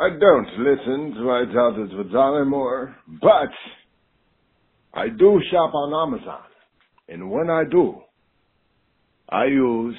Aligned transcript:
I 0.00 0.08
don't 0.08 0.48
listen 0.56 1.12
to 1.14 1.52
Doubt 1.52 1.78
It 1.78 1.94
with 1.94 2.10
Dollemore, 2.10 2.94
but 3.20 3.50
I 4.94 5.08
do 5.08 5.38
shop 5.50 5.74
on 5.74 6.08
Amazon. 6.08 6.40
And 7.06 7.30
when 7.30 7.50
I 7.50 7.64
do, 7.70 8.00
I 9.28 9.44
use 9.44 9.96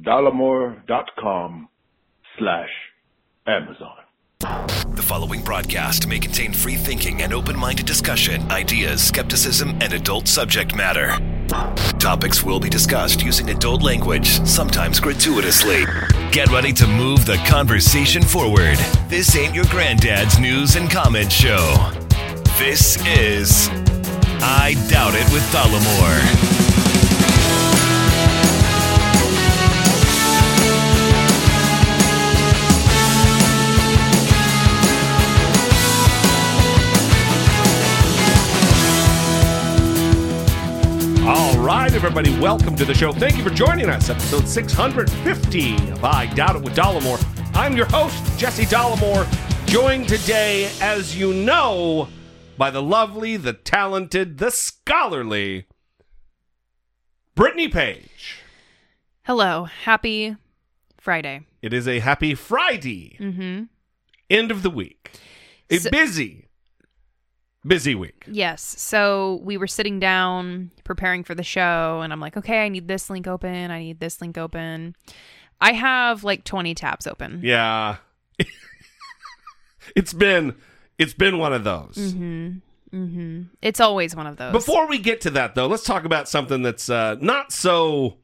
dollemore.com 0.00 1.68
slash 2.38 2.68
Amazon. 3.48 3.96
The 4.94 5.02
following 5.04 5.42
broadcast 5.42 6.06
may 6.06 6.20
contain 6.20 6.52
free 6.52 6.76
thinking 6.76 7.22
and 7.22 7.32
open 7.32 7.58
minded 7.58 7.86
discussion, 7.86 8.48
ideas, 8.52 9.02
skepticism, 9.02 9.70
and 9.80 9.92
adult 9.94 10.28
subject 10.28 10.76
matter. 10.76 11.18
Topics 11.98 12.44
will 12.44 12.60
be 12.60 12.70
discussed 12.70 13.20
using 13.20 13.50
adult 13.50 13.82
language, 13.82 14.28
sometimes 14.46 15.00
gratuitously. 15.00 15.86
Get 16.32 16.48
ready 16.52 16.72
to 16.74 16.86
move 16.86 17.26
the 17.26 17.38
conversation 17.44 18.22
forward. 18.22 18.76
This 19.08 19.34
ain't 19.34 19.52
your 19.52 19.64
granddad's 19.64 20.38
news 20.38 20.76
and 20.76 20.88
comment 20.88 21.32
show. 21.32 21.90
This 22.56 23.04
is 23.04 23.68
I 24.40 24.76
Doubt 24.88 25.14
It 25.16 25.32
with 25.32 25.42
Dollemore. 25.52 26.79
Right, 41.90 41.96
everybody, 42.04 42.38
welcome 42.38 42.76
to 42.76 42.84
the 42.84 42.94
show. 42.94 43.10
Thank 43.10 43.36
you 43.36 43.42
for 43.42 43.50
joining 43.50 43.88
us. 43.90 44.10
Episode 44.10 44.46
650 44.46 45.74
of 45.90 46.04
I 46.04 46.32
Doubt 46.34 46.54
It 46.54 46.62
with 46.62 46.76
Dollemore. 46.76 47.20
I'm 47.56 47.76
your 47.76 47.86
host, 47.86 48.22
Jesse 48.38 48.64
Dollemore, 48.64 49.26
joined 49.66 50.06
today, 50.08 50.70
as 50.80 51.18
you 51.18 51.34
know, 51.34 52.06
by 52.56 52.70
the 52.70 52.80
lovely, 52.80 53.36
the 53.36 53.52
talented, 53.54 54.38
the 54.38 54.52
scholarly 54.52 55.66
Brittany 57.34 57.66
Page. 57.66 58.38
Hello. 59.24 59.64
Happy 59.64 60.36
Friday. 60.96 61.40
It 61.60 61.72
is 61.72 61.88
a 61.88 61.98
happy 61.98 62.36
Friday. 62.36 63.16
Mm-hmm. 63.18 63.64
End 64.30 64.50
of 64.52 64.62
the 64.62 64.70
week. 64.70 65.10
A 65.70 65.78
So- 65.78 65.90
busy, 65.90 66.46
busy 67.66 67.94
week. 67.94 68.24
Yes. 68.26 68.62
So 68.62 69.40
we 69.42 69.56
were 69.56 69.66
sitting 69.66 70.00
down 70.00 70.70
preparing 70.84 71.24
for 71.24 71.34
the 71.34 71.42
show, 71.42 72.00
and 72.02 72.12
I'm 72.12 72.20
like, 72.20 72.36
okay, 72.36 72.64
I 72.64 72.68
need 72.68 72.88
this 72.88 73.10
link 73.10 73.26
open. 73.26 73.70
I 73.70 73.80
need 73.80 74.00
this 74.00 74.20
link 74.20 74.38
open. 74.38 74.96
I 75.60 75.72
have 75.72 76.24
like 76.24 76.44
20 76.44 76.74
tabs 76.74 77.06
open. 77.06 77.40
Yeah. 77.42 77.96
it's 79.96 80.12
been 80.12 80.54
it's 80.98 81.14
been 81.14 81.38
one 81.38 81.52
of 81.52 81.64
those. 81.64 81.96
Mm-hmm. 81.96 83.42
It's 83.62 83.80
always 83.80 84.16
one 84.16 84.26
of 84.26 84.36
those. 84.36 84.52
Before 84.52 84.88
we 84.88 84.98
get 84.98 85.20
to 85.22 85.30
that, 85.30 85.54
though, 85.54 85.66
let's 85.66 85.84
talk 85.84 86.04
about 86.04 86.28
something 86.28 86.62
that's 86.62 86.90
uh, 86.90 87.16
not 87.20 87.52
so 87.52 88.16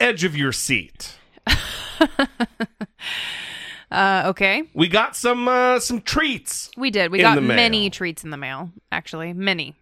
edge 0.00 0.24
of 0.24 0.36
your 0.36 0.52
seat. 0.52 1.14
uh, 3.92 4.22
okay. 4.30 4.62
We 4.74 4.88
got 4.88 5.14
some 5.14 5.46
uh, 5.48 5.78
some 5.78 6.00
treats. 6.00 6.70
We 6.76 6.90
did. 6.90 7.12
We 7.12 7.20
got 7.20 7.42
many 7.42 7.90
treats 7.90 8.24
in 8.24 8.30
the 8.30 8.36
mail, 8.36 8.70
actually. 8.90 9.32
Many. 9.32 9.74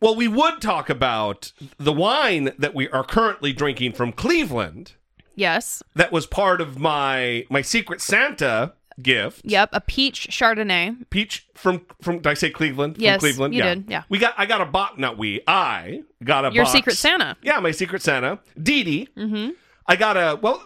Well, 0.00 0.16
we 0.16 0.26
would 0.28 0.60
talk 0.60 0.90
about 0.90 1.52
the 1.78 1.92
wine 1.92 2.52
that 2.58 2.74
we 2.74 2.88
are 2.88 3.04
currently 3.04 3.52
drinking 3.52 3.92
from 3.92 4.12
Cleveland. 4.12 4.94
Yes. 5.34 5.82
That 5.94 6.12
was 6.12 6.26
part 6.26 6.60
of 6.60 6.78
my 6.78 7.46
my 7.50 7.62
Secret 7.62 8.00
Santa 8.00 8.74
gift. 9.00 9.42
Yep. 9.44 9.70
A 9.72 9.80
peach 9.80 10.28
Chardonnay. 10.30 11.08
Peach 11.10 11.46
from 11.54 11.86
from 12.00 12.16
did 12.16 12.26
I 12.26 12.34
say 12.34 12.50
Cleveland? 12.50 12.96
From 12.96 13.02
Yes, 13.04 13.20
Cleveland. 13.20 13.54
you 13.54 13.62
yeah. 13.62 13.74
did, 13.74 13.84
yeah. 13.88 14.02
We 14.08 14.18
got 14.18 14.34
I 14.36 14.46
got 14.46 14.60
a 14.60 14.66
box. 14.66 14.98
Not 14.98 15.18
we. 15.18 15.40
I 15.46 16.02
got 16.22 16.44
a 16.44 16.52
Your 16.52 16.64
box. 16.64 16.72
Secret 16.72 16.96
Santa. 16.96 17.36
Yeah, 17.42 17.58
my 17.60 17.70
Secret 17.70 18.02
Santa. 18.02 18.38
Dee 18.60 18.82
Dee. 18.84 19.08
Mm-hmm. 19.16 19.50
I 19.86 19.96
got 19.96 20.16
a 20.16 20.38
well. 20.40 20.62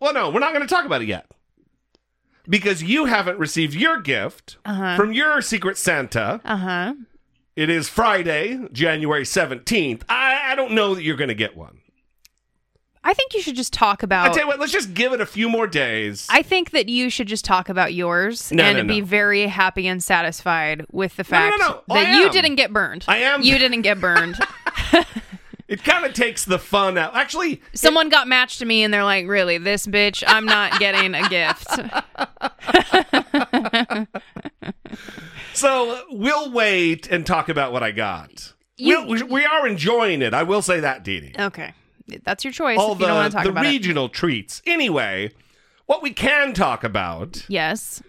Well, 0.00 0.12
no, 0.12 0.30
we're 0.30 0.40
not 0.40 0.52
going 0.52 0.66
to 0.66 0.72
talk 0.72 0.84
about 0.84 1.00
it 1.00 1.08
yet 1.08 1.26
because 2.48 2.82
you 2.82 3.06
haven't 3.06 3.38
received 3.38 3.74
your 3.74 4.00
gift 4.00 4.56
Uh-huh. 4.64 4.96
from 4.96 5.12
your 5.12 5.40
Secret 5.42 5.78
Santa. 5.78 6.40
Uh 6.44 6.56
huh. 6.56 6.94
It 7.56 7.70
is 7.70 7.88
Friday, 7.88 8.58
January 8.72 9.24
seventeenth. 9.24 10.04
I, 10.08 10.52
I 10.52 10.54
don't 10.54 10.72
know 10.72 10.94
that 10.94 11.02
you're 11.04 11.16
going 11.16 11.28
to 11.28 11.34
get 11.34 11.56
one. 11.56 11.78
I 13.06 13.12
think 13.12 13.34
you 13.34 13.42
should 13.42 13.54
just 13.54 13.72
talk 13.74 14.02
about. 14.02 14.30
I 14.30 14.32
tell 14.32 14.44
you 14.44 14.46
what. 14.48 14.58
Let's 14.58 14.72
just 14.72 14.94
give 14.94 15.12
it 15.12 15.20
a 15.20 15.26
few 15.26 15.48
more 15.50 15.66
days. 15.66 16.26
I 16.30 16.40
think 16.42 16.70
that 16.70 16.88
you 16.88 17.10
should 17.10 17.28
just 17.28 17.44
talk 17.44 17.68
about 17.68 17.92
yours 17.92 18.50
No, 18.50 18.64
and 18.64 18.78
no, 18.88 18.94
be 18.94 19.02
very 19.02 19.46
happy 19.46 19.86
and 19.86 20.02
satisfied 20.02 20.86
with 20.90 21.14
the 21.16 21.24
No, 21.30 21.38
no, 21.38 21.50
fact 21.50 21.56
no, 21.60 21.82
no. 21.94 21.94
That 22.02 22.16
you 22.18 22.30
didn't 22.30 22.56
get 22.56 22.72
burned. 22.72 23.04
I 23.06 23.18
am. 23.18 23.42
You 23.42 23.58
didn't 23.58 23.82
get 23.82 24.00
burned. 24.00 24.36
It 25.74 25.82
kind 25.82 26.06
of 26.06 26.12
takes 26.14 26.44
the 26.44 26.58
fun 26.58 26.96
out. 26.96 27.16
Actually, 27.16 27.60
Someone 27.74 28.08
got 28.08 28.28
matched 28.28 28.60
to 28.60 28.64
me 28.64 28.84
and 28.84 28.94
they're 28.94 29.02
like, 29.02 29.26
really, 29.26 29.58
this 29.58 29.86
bitch, 29.88 30.22
I'm 30.26 30.46
not 30.46 30.78
getting 30.78 31.14
a 31.14 31.28
gift. 31.28 31.66
So 35.54 36.02
we'll 36.10 36.50
wait 36.52 37.06
and 37.08 37.24
talk 37.24 37.48
about 37.48 37.72
what 37.72 37.82
I 37.82 37.92
got. 37.92 38.52
You- 38.76 39.06
We'll- 39.06 39.08
we, 39.08 39.22
we 39.22 39.44
are 39.44 39.66
enjoying 39.68 40.20
it. 40.22 40.34
I 40.34 40.42
will 40.42 40.62
say 40.62 40.80
that, 40.80 41.04
Dee 41.04 41.20
Dee. 41.20 41.32
Okay. 41.38 41.72
That's 42.24 42.44
your 42.44 42.52
choice 42.52 42.78
All 42.78 42.92
if 42.94 43.00
you 43.00 43.06
don't 43.06 43.24
the, 43.24 43.30
talk 43.30 43.44
the 43.44 43.50
about 43.50 43.64
it. 43.64 43.68
regional 43.70 44.08
treats. 44.08 44.60
Anyway, 44.66 45.30
what 45.86 46.02
we 46.02 46.12
can 46.12 46.52
talk 46.54 46.82
about. 46.84 47.44
Yes. 47.48 48.02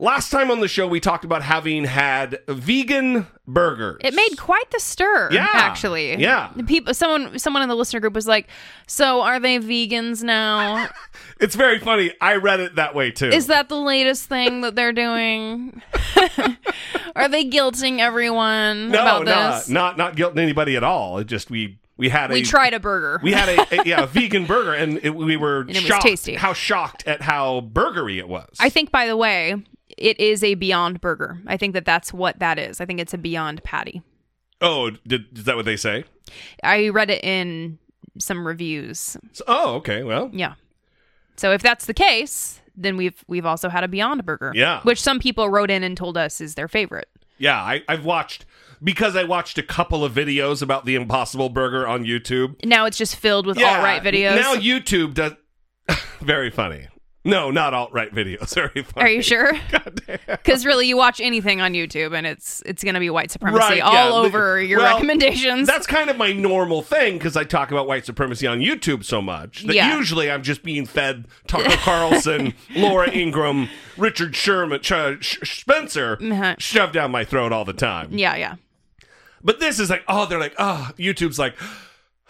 Last 0.00 0.30
time 0.30 0.52
on 0.52 0.60
the 0.60 0.68
show, 0.68 0.86
we 0.86 1.00
talked 1.00 1.24
about 1.24 1.42
having 1.42 1.84
had 1.84 2.38
vegan 2.46 3.26
burgers. 3.48 4.00
It 4.04 4.14
made 4.14 4.36
quite 4.38 4.70
the 4.70 4.78
stir, 4.78 5.30
Yeah. 5.32 5.48
actually. 5.52 6.14
Yeah. 6.20 6.50
The 6.54 6.62
people 6.62 6.94
someone 6.94 7.36
someone 7.38 7.62
in 7.64 7.68
the 7.68 7.74
listener 7.74 7.98
group 7.98 8.14
was 8.14 8.28
like, 8.28 8.46
"So 8.86 9.22
are 9.22 9.40
they 9.40 9.58
vegans 9.58 10.22
now? 10.22 10.88
It's 11.40 11.54
very 11.54 11.78
funny. 11.78 12.12
I 12.20 12.34
read 12.34 12.58
it 12.58 12.74
that 12.76 12.96
way 12.96 13.12
too. 13.12 13.28
Is 13.28 13.46
that 13.46 13.68
the 13.68 13.76
latest 13.78 14.28
thing 14.28 14.60
that 14.62 14.74
they're 14.74 14.92
doing? 14.92 15.80
are 17.16 17.28
they 17.28 17.44
guilting 17.44 18.00
everyone 18.00 18.90
no, 18.90 19.00
about 19.02 19.24
not, 19.24 19.58
this?" 19.60 19.68
not 19.68 19.96
not 19.96 20.16
guilting 20.16 20.38
anybody 20.38 20.76
at 20.76 20.82
all. 20.84 21.18
It 21.18 21.26
just 21.26 21.50
we 21.50 21.78
we 21.96 22.08
had 22.08 22.30
a, 22.30 22.34
we 22.34 22.42
tried 22.42 22.74
a 22.74 22.80
burger. 22.80 23.20
we 23.22 23.32
had 23.32 23.48
a, 23.48 23.80
a- 23.80 23.84
yeah 23.86 24.02
a 24.02 24.06
vegan 24.06 24.46
burger 24.46 24.74
and 24.74 25.00
it, 25.02 25.10
we 25.14 25.36
were 25.36 25.64
was 25.64 25.76
shocked 25.76 26.28
how 26.36 26.52
shocked 26.52 27.06
at 27.06 27.22
how 27.22 27.60
burgery 27.60 28.18
it 28.18 28.28
was. 28.28 28.56
I 28.60 28.68
think, 28.68 28.90
by 28.90 29.06
the 29.06 29.16
way, 29.16 29.56
it 30.00 30.18
is 30.20 30.42
a 30.44 30.54
Beyond 30.54 31.00
Burger. 31.00 31.38
I 31.46 31.56
think 31.56 31.74
that 31.74 31.84
that's 31.84 32.12
what 32.12 32.38
that 32.38 32.58
is. 32.58 32.80
I 32.80 32.86
think 32.86 33.00
it's 33.00 33.14
a 33.14 33.18
Beyond 33.18 33.62
patty. 33.64 34.02
oh, 34.60 34.90
did, 35.06 35.38
is 35.38 35.44
that 35.44 35.56
what 35.56 35.64
they 35.64 35.76
say? 35.76 36.04
I 36.64 36.88
read 36.88 37.10
it 37.10 37.22
in 37.24 37.78
some 38.18 38.46
reviews. 38.46 39.16
So- 39.32 39.44
oh, 39.46 39.74
okay. 39.76 40.02
Well, 40.02 40.30
Yeah. 40.32 40.54
So 41.36 41.52
if 41.52 41.62
that's 41.62 41.86
the 41.86 41.94
case, 41.94 42.60
then 42.76 42.96
we've 42.96 43.24
we've 43.28 43.46
also 43.46 43.68
had 43.68 43.84
a 43.84 43.88
Beyond 43.88 44.24
Burger. 44.26 44.52
Yeah. 44.56 44.80
Which 44.82 45.00
some 45.00 45.20
people 45.20 45.48
wrote 45.48 45.70
in 45.70 45.84
and 45.84 45.96
told 45.96 46.16
us 46.18 46.40
is 46.40 46.54
their 46.56 46.66
favorite. 46.68 47.08
yeah, 47.38 47.56
I, 47.62 47.82
I've 47.88 48.04
watched 48.04 48.44
because 48.82 49.14
I 49.14 49.22
watched 49.24 49.56
a 49.58 49.62
couple 49.62 50.04
of 50.04 50.12
videos 50.12 50.62
about 50.62 50.84
the 50.84 50.96
Impossible 50.96 51.48
Burger 51.48 51.86
on 51.86 52.04
YouTube. 52.04 52.64
Now 52.64 52.86
it's 52.86 52.98
just 52.98 53.14
filled 53.16 53.46
with 53.46 53.56
Yeah, 53.58 53.76
alt 53.76 53.84
right 53.84 54.02
videos. 54.02 54.34
Now 54.36 54.54
YouTube 54.56 55.14
does 55.14 55.32
very 56.20 56.50
funny. 56.50 56.88
No, 57.24 57.50
not 57.50 57.74
alt 57.74 57.92
right 57.92 58.14
videos. 58.14 58.54
Very 58.54 58.82
funny. 58.84 59.06
Are 59.06 59.10
you 59.10 59.22
sure? 59.22 59.52
Goddamn. 59.70 60.18
Because 60.26 60.64
really, 60.64 60.86
you 60.88 60.96
watch 60.96 61.20
anything 61.20 61.60
on 61.60 61.72
YouTube 61.74 62.16
and 62.16 62.26
it's 62.26 62.62
it's 62.64 62.82
going 62.82 62.94
to 62.94 63.00
be 63.00 63.10
white 63.10 63.30
supremacy 63.30 63.58
Right, 63.58 63.80
all 63.82 63.92
yeah. 63.92 64.26
over 64.26 64.60
your 64.62 64.78
Well, 64.78 64.94
recommendations. 64.94 65.66
That's 65.66 65.86
kind 65.86 66.08
of 66.10 66.16
my 66.16 66.32
normal 66.32 66.80
thing 66.80 67.14
because 67.18 67.36
I 67.36 67.44
talk 67.44 67.70
about 67.70 67.86
white 67.86 68.06
supremacy 68.06 68.46
on 68.46 68.60
YouTube 68.60 69.04
so 69.04 69.20
much 69.20 69.64
that 69.64 69.74
Yeah. 69.74 69.96
usually 69.96 70.30
I'm 70.30 70.42
just 70.42 70.62
being 70.62 70.86
fed 70.86 71.26
Tucker 71.48 71.76
Carlson, 71.78 72.54
Laura 72.76 73.10
Ingraham, 73.10 73.68
Richard 73.98 74.34
Sherman, 74.36 74.80
Ch- 74.80 75.22
Sh- 75.22 75.38
Spencer 75.60 76.18
Uh-huh. 76.22 76.54
shoved 76.58 76.94
down 76.94 77.10
my 77.10 77.24
throat 77.24 77.52
all 77.52 77.64
the 77.64 77.72
time. 77.74 78.08
yeah, 78.12 78.36
yeah. 78.36 78.54
But 79.42 79.60
this 79.60 79.78
is 79.78 79.90
like, 79.90 80.02
oh, 80.08 80.26
they're 80.26 80.40
like, 80.40 80.54
oh, 80.58 80.90
YouTube's 80.98 81.38
like, 81.38 81.56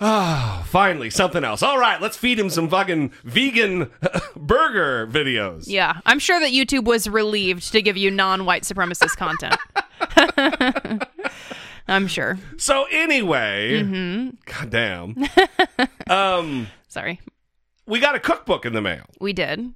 oh, 0.00 0.65
finally 0.67 1.11
something 1.11 1.45
else. 1.45 1.62
All 1.62 1.79
right, 1.79 2.00
let's 2.00 2.17
feed 2.17 2.39
him 2.39 2.50
some 2.50 2.69
fucking 2.69 3.12
vegan 3.25 3.91
burger 4.37 5.06
videos. 5.06 5.65
Yeah. 5.67 6.00
I'm 6.06 6.19
sure 6.19 6.39
that 6.41 6.50
YouTube 6.53 6.85
was 6.85 7.09
relieved 7.09 7.73
to 7.73 7.83
give 7.83 7.97
you 7.97 8.11
non 8.11 8.45
white 8.45 8.62
supremacist 8.62 9.17
content. 9.17 9.56
I'm 11.89 12.06
sure. 12.06 12.39
So 12.59 12.87
anyway, 12.91 13.83
Mm-hmm. 13.83 14.31
goddamn, 14.45 15.17
um, 16.09 16.67
Sorry. 16.89 17.21
we 17.87 17.99
got 17.99 18.15
a 18.15 18.21
cookbook 18.21 18.67
in 18.67 18.75
the 18.75 18.83
mail 18.83 19.05
We 19.21 19.33
did. 19.33 19.73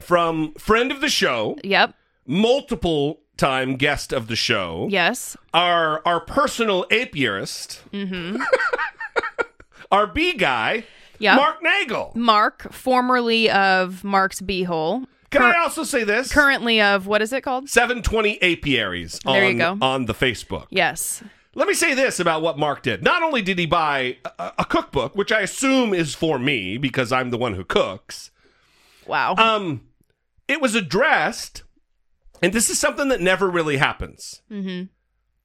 from 0.00 0.54
friend 0.54 0.90
of 0.90 1.00
the 1.02 1.10
show, 1.10 1.58
Yep. 1.62 1.94
multiple 2.26 3.20
time 3.36 3.76
guest 3.76 4.12
of 4.14 4.28
the 4.28 4.36
show, 4.36 4.86
Yes. 4.90 5.36
our 5.52 6.00
our 6.06 6.20
personal 6.20 6.86
apiarist, 6.90 7.80
Mm-hmm. 7.92 8.40
Our 9.92 10.08
B 10.08 10.32
guy, 10.32 10.84
Yep. 11.20 11.36
Mark 11.36 11.62
Nagel. 11.62 12.12
Mark, 12.16 12.72
formerly 12.72 13.48
of 13.48 14.02
Mark's 14.02 14.40
Beehole. 14.40 15.04
Can 15.30 15.42
I 15.42 15.56
also 15.58 15.84
say 15.84 16.02
this? 16.02 16.32
Currently 16.32 16.80
of 16.80 17.06
what 17.06 17.22
is 17.22 17.32
it 17.32 17.42
called? 17.42 17.68
720 17.70 18.42
apiaries 18.42 19.20
on, 19.24 19.32
There 19.34 19.50
you 19.50 19.56
go. 19.58 19.78
on 19.80 20.06
the 20.06 20.14
Facebook. 20.14 20.66
Yes. 20.70 21.22
Let 21.54 21.68
me 21.68 21.74
say 21.74 21.94
this 21.94 22.18
about 22.18 22.42
what 22.42 22.58
Mark 22.58 22.82
did. 22.82 23.02
Not 23.04 23.22
only 23.22 23.40
did 23.40 23.58
he 23.58 23.66
buy 23.66 24.16
a, 24.38 24.52
a 24.58 24.64
cookbook, 24.64 25.14
which 25.14 25.30
I 25.30 25.40
assume 25.42 25.94
is 25.94 26.14
for 26.14 26.38
me 26.38 26.76
because 26.76 27.12
I'm 27.12 27.30
the 27.30 27.38
one 27.38 27.54
who 27.54 27.64
cooks, 27.64 28.30
Wow. 29.06 29.34
um, 29.36 29.82
it 30.48 30.60
was 30.60 30.74
addressed, 30.74 31.62
and 32.42 32.52
this 32.52 32.68
is 32.68 32.78
something 32.78 33.08
that 33.08 33.20
never 33.20 33.48
really 33.48 33.76
happens. 33.76 34.42
mm-hmm. 34.50 34.84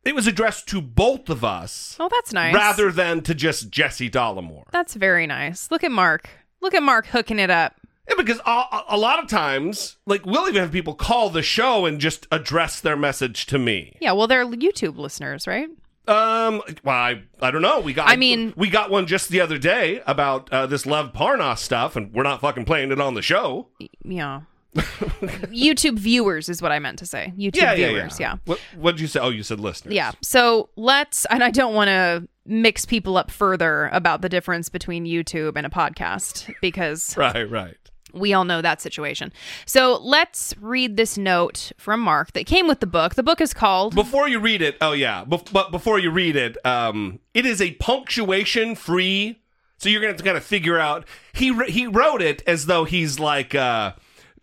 It 0.08 0.16
was 0.16 0.26
addressed 0.28 0.68
to 0.70 0.82
both 0.82 1.30
of 1.30 1.44
us 1.44 1.96
Oh, 2.00 2.08
that's 2.10 2.32
nice. 2.34 2.54
rather 2.56 2.92
than 2.92 3.22
to 3.24 3.36
just 3.36 3.70
Jesse 3.70 4.10
Dollemore. 4.10 4.64
That's 4.72 4.94
very 4.96 5.28
nice. 5.28 5.70
Look 5.70 5.84
at 5.84 5.92
Mark. 5.92 6.30
Look 6.62 6.74
at 6.74 6.82
Mark 6.82 7.08
hooking 7.08 7.40
it 7.40 7.50
up. 7.50 7.76
Yeah, 8.10 8.16
because 8.18 8.40
a, 8.46 8.84
a- 8.90 8.98
lot 8.98 9.22
of 9.22 9.28
times, 9.30 9.98
like, 10.06 10.26
we'll 10.26 10.48
even 10.48 10.62
have 10.62 10.72
people 10.72 10.96
call 10.96 11.30
the 11.30 11.42
show 11.42 11.86
and 11.86 12.00
just 12.00 12.26
address 12.32 12.80
their 12.80 12.96
message 12.96 13.46
to 13.48 13.60
me. 13.60 13.98
Yeah, 14.00 14.14
well, 14.14 14.28
they're 14.28 14.46
YouTube 14.46 14.96
listeners, 14.98 15.46
right? 15.46 15.68
Um, 16.08 16.62
well, 16.86 16.96
I, 16.96 17.24
I 17.42 17.52
don't 17.52 17.62
know. 17.62 17.82
We 17.82 17.92
got, 17.94 18.08
I 18.08 18.16
mean- 18.16 18.54
we 18.56 18.70
got 18.70 18.90
one 18.90 19.08
just 19.08 19.28
the 19.28 19.42
other 19.42 19.58
day 19.58 20.02
about 20.08 20.50
uh, 20.54 20.66
this 20.68 20.86
Lev 20.86 21.12
Parnas 21.12 21.58
stuff, 21.58 21.98
and 21.98 22.14
we're 22.14 22.24
not 22.24 22.40
fucking 22.40 22.64
playing 22.64 22.94
it 22.94 23.02
on 23.02 23.14
the 23.14 23.22
show. 23.22 23.68
Yeah. 24.06 24.42
YouTube 24.76 25.98
viewers 25.98 26.50
is 26.50 26.62
what 26.62 26.72
I 26.72 26.80
meant 26.80 27.00
to 27.00 27.06
say. 27.06 27.34
YouTube 27.38 27.56
Yeah, 27.56 27.74
yeah, 27.74 27.88
viewers, 27.90 28.20
yeah. 28.20 28.34
yeah. 28.34 28.38
What, 28.46 28.60
what 28.76 28.92
did 28.92 29.02
you 29.02 29.08
say? 29.08 29.20
Oh, 29.20 29.30
you 29.30 29.44
said 29.44 29.60
listeners. 29.60 29.94
Yeah. 29.94 30.12
So 30.22 30.70
let's, 30.76 31.26
and 31.26 31.44
I 31.44 31.52
don't 31.52 31.74
want 31.74 31.88
to 31.90 32.28
mix 32.46 32.86
people 32.86 33.18
up 33.18 33.32
further 33.32 33.90
about 33.92 34.22
the 34.22 34.30
difference 34.30 34.70
between 34.70 35.06
YouTube 35.06 35.54
and 35.56 35.66
a 35.66 35.70
podcast 35.70 36.54
because 36.62 37.18
Right, 37.18 37.50
right. 37.50 37.76
we 38.14 38.34
all 38.34 38.46
know 38.46 38.62
that 38.62 38.82
situation. 38.82 39.34
So 39.66 40.00
let's 40.02 40.54
read 40.62 40.96
this 40.96 41.18
note 41.18 41.72
from 41.78 42.00
Mark 42.00 42.32
that 42.34 42.46
came 42.46 42.68
with 42.68 42.80
the 42.80 42.88
book. 42.88 43.16
The 43.16 43.24
book 43.24 43.42
is 43.42 43.54
called 43.54 43.96
Before 43.96 44.30
you 44.30 44.40
read 44.40 44.62
it, 44.62 44.78
oh 44.82 44.94
yeah, 44.94 45.26
but 45.26 45.72
before 45.72 46.00
you 46.00 46.10
read 46.12 46.36
it, 46.36 46.58
um, 46.66 47.20
it 47.34 47.46
is 47.46 47.62
a 47.62 47.72
punctuation 47.74 48.76
free. 48.76 49.40
So 49.80 49.90
you're 49.90 50.00
gonna 50.02 50.14
have 50.14 50.18
to 50.18 50.24
kind 50.24 50.38
of 50.38 50.44
figure 50.44 50.80
out. 50.80 51.06
He 51.34 51.52
wr- 51.52 51.66
he 51.66 51.86
wrote 51.86 52.22
it 52.22 52.42
as 52.48 52.66
though 52.66 52.84
he's 52.86 53.20
like 53.20 53.54
uh, 53.54 53.92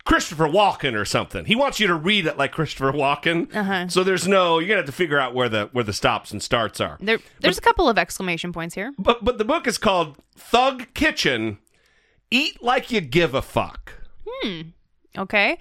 Christopher 0.04 0.46
Walken 0.48 0.94
or 0.94 1.04
something. 1.04 1.46
He 1.46 1.54
wants 1.54 1.80
you 1.80 1.86
to 1.86 1.94
read 1.94 2.26
it 2.26 2.36
like 2.36 2.52
Christopher 2.52 2.92
Walken. 2.92 3.54
Uh-huh. 3.54 3.88
So 3.88 4.04
there's 4.04 4.28
no. 4.28 4.58
You're 4.58 4.68
gonna 4.68 4.80
have 4.80 4.86
to 4.86 4.92
figure 4.92 5.18
out 5.18 5.34
where 5.34 5.48
the 5.48 5.70
where 5.72 5.84
the 5.84 5.92
stops 5.94 6.30
and 6.30 6.42
starts 6.42 6.80
are. 6.80 6.98
there. 7.00 7.18
There's 7.40 7.58
a 7.58 7.62
couple 7.62 7.88
of 7.88 7.96
exclamation 7.98 8.52
points 8.52 8.74
here. 8.74 8.92
But 8.98 9.24
but 9.24 9.38
the 9.38 9.44
book 9.44 9.66
is 9.66 9.78
called 9.78 10.18
Thug 10.36 10.92
Kitchen. 10.94 11.58
Eat 12.30 12.62
like 12.62 12.90
you 12.90 13.00
give 13.00 13.34
a 13.34 13.42
fuck. 13.42 13.92
Hmm. 14.26 14.60
Okay. 15.16 15.58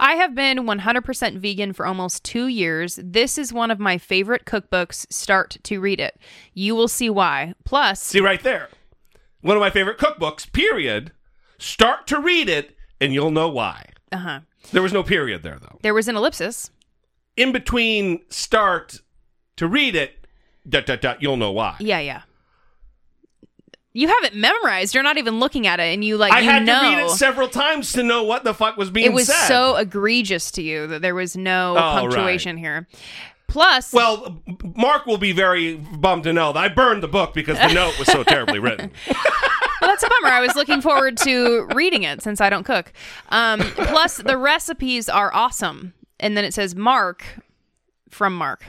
I 0.00 0.14
have 0.14 0.34
been 0.34 0.58
100% 0.66 1.38
vegan 1.38 1.72
for 1.72 1.86
almost 1.86 2.24
two 2.24 2.48
years. 2.48 2.98
This 3.02 3.38
is 3.38 3.52
one 3.52 3.70
of 3.70 3.78
my 3.78 3.98
favorite 3.98 4.44
cookbooks. 4.44 5.06
Start 5.12 5.58
to 5.62 5.78
read 5.80 6.00
it. 6.00 6.18
You 6.54 6.74
will 6.74 6.88
see 6.88 7.08
why. 7.08 7.54
Plus, 7.64 8.02
See 8.02 8.20
right 8.20 8.42
there. 8.42 8.68
One 9.42 9.56
of 9.56 9.60
my 9.60 9.70
favorite 9.70 9.98
cookbooks. 9.98 10.50
Period. 10.52 11.12
Start 11.58 12.08
to 12.08 12.18
read 12.18 12.48
it, 12.48 12.75
and 13.00 13.12
you'll 13.14 13.30
know 13.30 13.48
why. 13.48 13.86
uh 14.12 14.16
huh. 14.18 14.40
There 14.72 14.82
was 14.82 14.92
no 14.92 15.02
period 15.02 15.42
there 15.42 15.58
though. 15.60 15.78
There 15.82 15.94
was 15.94 16.08
an 16.08 16.16
ellipsis. 16.16 16.70
in 17.36 17.52
between 17.52 18.20
start 18.28 19.00
to 19.56 19.66
read 19.68 19.94
it, 19.94 20.26
dot 20.68 20.86
dot 20.86 21.00
dot, 21.00 21.22
you'll 21.22 21.36
know 21.36 21.52
why. 21.52 21.76
Yeah, 21.80 22.00
yeah. 22.00 22.22
You 23.92 24.08
have 24.08 24.24
it 24.24 24.34
memorized. 24.34 24.92
You're 24.94 25.02
not 25.02 25.16
even 25.16 25.38
looking 25.40 25.66
at 25.66 25.80
it, 25.80 25.94
and 25.94 26.04
you 26.04 26.18
like 26.18 26.30
I 26.32 26.40
you 26.40 26.50
had 26.50 26.64
know 26.66 26.82
to 26.82 26.88
read 26.88 27.04
it 27.06 27.10
several 27.12 27.48
times 27.48 27.92
to 27.94 28.02
know 28.02 28.24
what 28.24 28.44
the 28.44 28.52
fuck 28.52 28.76
was 28.76 28.90
being 28.90 29.06
it 29.06 29.14
was 29.14 29.26
said. 29.28 29.46
so 29.46 29.76
egregious 29.76 30.50
to 30.52 30.62
you 30.62 30.86
that 30.88 31.00
there 31.00 31.14
was 31.14 31.34
no 31.36 31.74
Oh, 31.78 31.80
punctuation 32.00 32.58
here. 32.58 32.86
Plus, 33.48 33.92
well, 33.94 34.42
Mark 34.76 35.06
will 35.06 35.16
be 35.16 35.32
very 35.32 35.76
bummed 35.76 36.24
to 36.24 36.32
know 36.34 36.52
that 36.52 36.58
I 36.62 36.68
burned 36.68 37.02
the 37.02 37.08
book 37.08 37.32
because 37.32 37.56
the 37.58 37.72
note 37.72 37.98
was 37.98 38.08
so 38.08 38.22
terribly 38.24 38.58
written. 38.58 38.90
That's 39.96 40.12
a 40.12 40.20
bummer. 40.20 40.34
I 40.34 40.40
was 40.42 40.54
looking 40.54 40.82
forward 40.82 41.16
to 41.18 41.66
reading 41.74 42.02
it 42.02 42.20
since 42.20 42.42
I 42.42 42.50
don't 42.50 42.64
cook. 42.64 42.92
Um, 43.30 43.60
plus, 43.60 44.18
the 44.18 44.36
recipes 44.36 45.08
are 45.08 45.32
awesome. 45.32 45.94
And 46.20 46.36
then 46.36 46.44
it 46.44 46.52
says 46.52 46.74
Mark 46.74 47.24
from 48.10 48.36
Mark. 48.36 48.66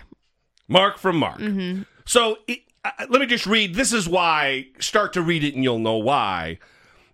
Mark 0.70 0.98
from 0.98 1.18
Mark. 1.18 1.40
Mm-hmm. 1.40 1.82
So 2.06 2.38
uh, 2.48 2.92
let 3.10 3.20
me 3.20 3.26
just 3.26 3.46
read. 3.46 3.76
This 3.76 3.92
is 3.92 4.08
why. 4.08 4.68
Start 4.80 5.12
to 5.14 5.22
read 5.22 5.44
it 5.44 5.54
and 5.54 5.66
you'll 5.66 5.80
know 5.80 5.98
why. 5.98 6.60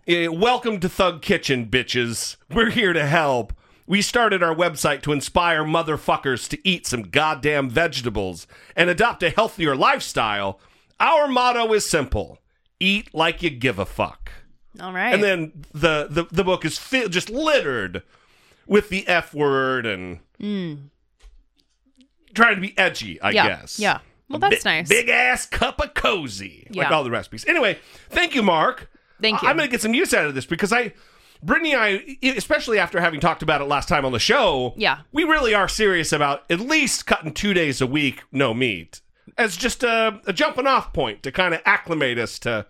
Uh, 0.07 0.31
welcome 0.31 0.80
to 0.81 0.89
Thug 0.89 1.24
Kitchen, 1.24 1.66
bitches. 1.66 2.36
We're 2.51 2.69
here 2.69 2.94
to 2.94 3.07
help. 3.07 3.51
We 3.88 4.04
started 4.04 4.44
our 4.44 4.54
website 4.54 5.01
to 5.04 5.12
inspire 5.12 5.63
motherfuckers 5.63 6.48
to 6.50 6.68
eat 6.68 6.86
some 6.86 7.01
goddamn 7.01 7.68
vegetables 7.68 8.45
and 8.75 8.92
adopt 8.92 9.24
a 9.24 9.31
healthier 9.31 9.75
lifestyle. 9.75 10.59
Our 11.00 11.27
motto 11.27 11.74
is 11.74 11.89
simple 11.89 12.38
eat 12.79 13.13
like 13.13 13.41
you 13.43 13.49
give 13.49 13.79
a 13.79 13.85
fuck. 13.85 14.31
All 14.81 14.91
right. 14.93 15.13
And 15.13 15.23
then 15.23 15.65
the, 15.73 16.07
the, 16.09 16.25
the 16.31 16.43
book 16.43 16.65
is 16.65 16.77
fi- 16.77 17.07
just 17.07 17.29
littered 17.29 18.03
with 18.67 18.89
the 18.89 19.07
F 19.07 19.33
word 19.33 19.85
and 19.85 20.19
trying 22.33 22.55
to 22.55 22.61
be 22.61 22.77
edgy, 22.77 23.21
I 23.21 23.31
Mm. 23.31 23.35
yeah, 23.35 23.47
guess. 23.47 23.79
yeah. 23.79 23.99
Well, 24.29 24.39
that's 24.39 24.65
nice. 24.65 24.89
Big 24.89 25.09
ass 25.09 25.45
cup 25.45 25.79
of 25.79 25.93
cozy, 25.93 26.65
yeah. 26.71 26.83
like 26.83 26.91
all 26.91 27.03
the 27.03 27.11
recipes. 27.11 27.45
Anyway, 27.45 27.77
thank 28.09 28.33
you, 28.33 28.41
Mark. 28.41 28.89
Thank 29.21 29.39
I- 29.39 29.41
you. 29.43 29.49
I'm 29.49 29.57
going 29.57 29.67
to 29.67 29.71
get 29.71 29.81
some 29.81 29.93
use 29.93 30.13
out 30.13 30.25
of 30.25 30.33
this 30.33 30.45
because 30.45 30.73
I, 30.73 30.93
Brittany, 31.43 31.73
and 31.73 31.81
I, 31.81 32.17
especially 32.35 32.79
after 32.79 32.99
having 32.99 33.19
talked 33.19 33.43
about 33.43 33.61
it 33.61 33.65
last 33.65 33.87
time 33.89 34.05
on 34.05 34.11
the 34.11 34.19
show, 34.19 34.73
Yeah. 34.75 34.99
we 35.11 35.23
really 35.23 35.53
are 35.53 35.67
serious 35.67 36.11
about 36.11 36.49
at 36.49 36.59
least 36.61 37.05
cutting 37.05 37.33
two 37.33 37.53
days 37.53 37.79
a 37.81 37.85
week, 37.85 38.23
no 38.31 38.53
meat, 38.55 39.01
as 39.38 39.56
just 39.57 39.83
a, 39.83 40.19
a 40.25 40.33
jumping 40.33 40.68
off 40.68 40.94
point 40.94 41.24
to 41.24 41.31
kind 41.31 41.53
of 41.53 41.62
acclimate 41.65 42.18
us 42.19 42.39
to 42.39 42.65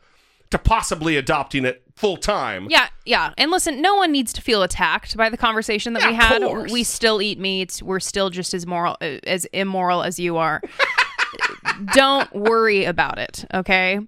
to 0.51 0.57
possibly 0.59 1.17
adopting 1.17 1.65
it 1.65 1.81
full 1.95 2.15
time. 2.15 2.67
Yeah, 2.69 2.87
yeah. 3.05 3.33
And 3.39 3.49
listen, 3.49 3.81
no 3.81 3.95
one 3.95 4.11
needs 4.11 4.31
to 4.33 4.41
feel 4.41 4.61
attacked 4.61 5.17
by 5.17 5.29
the 5.29 5.37
conversation 5.37 5.93
that 5.93 6.03
Yeah, 6.03 6.09
we 6.09 6.15
had. 6.15 6.41
course. 6.43 6.71
We 6.71 6.83
still 6.83 7.23
eat 7.23 7.39
meat. 7.39 7.81
We're 7.83 7.99
still 7.99 8.29
just 8.29 8.53
as 8.53 8.67
moral 8.67 8.95
as 9.01 9.45
immoral 9.45 10.03
as 10.03 10.19
you 10.19 10.37
are. 10.37 10.61
Don't 11.93 12.31
worry 12.35 12.85
about 12.85 13.17
it, 13.17 13.45
okay? 13.53 13.99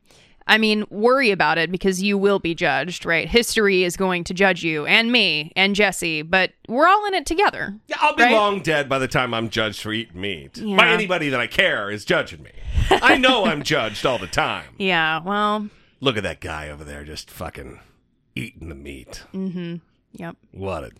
I 0.47 0.57
mean, 0.59 0.86
worry 0.92 1.31
about 1.31 1.57
it 1.57 1.71
because 1.71 2.03
you 2.03 2.18
will 2.18 2.38
be 2.39 2.53
judged, 2.53 3.06
right? 3.06 3.27
History 3.27 3.83
is 3.83 3.97
going 3.97 4.24
to 4.25 4.33
judge 4.33 4.63
you 4.63 4.86
and 4.86 5.12
me 5.12 5.51
and 5.56 5.75
Jesse, 5.75 6.21
but 6.21 6.51
we're 6.68 6.88
all 6.88 7.06
in 7.07 7.15
it 7.15 7.25
together. 7.25 7.75
Yeah, 7.88 7.97
I'll 8.00 8.15
be 8.15 8.24
Right? 8.24 8.31
long 8.33 8.62
dead 8.62 8.88
by 8.88 9.00
the 9.00 9.07
time 9.07 9.33
I'm 9.33 9.49
judged 9.49 9.81
for 9.81 9.92
eating 9.92 10.21
meat. 10.21 10.57
Yeah. 10.57 10.78
By 10.78 10.90
anybody 10.90 11.30
that 11.30 11.40
I 11.40 11.47
care 11.47 11.90
is 11.90 12.06
judging 12.06 12.44
me. 12.44 12.52
I 12.92 13.18
know 13.18 13.45
I'm 13.45 13.64
judged 13.75 14.06
all 14.06 14.19
the 14.19 14.28
time. 14.28 14.75
Yeah, 14.78 15.21
well, 15.23 15.69
Look 16.02 16.18
at 16.18 16.23
that 16.23 16.42
guy 16.42 16.69
over 16.69 16.83
there 16.83 17.04
just 17.04 17.31
fucking 17.31 17.80
eating 18.35 18.69
the 18.69 18.75
meat. 18.75 19.23
Mm 19.33 19.52
hmm. 19.54 19.75
yep. 20.14 20.35
What 20.52 20.83
a 20.83 20.92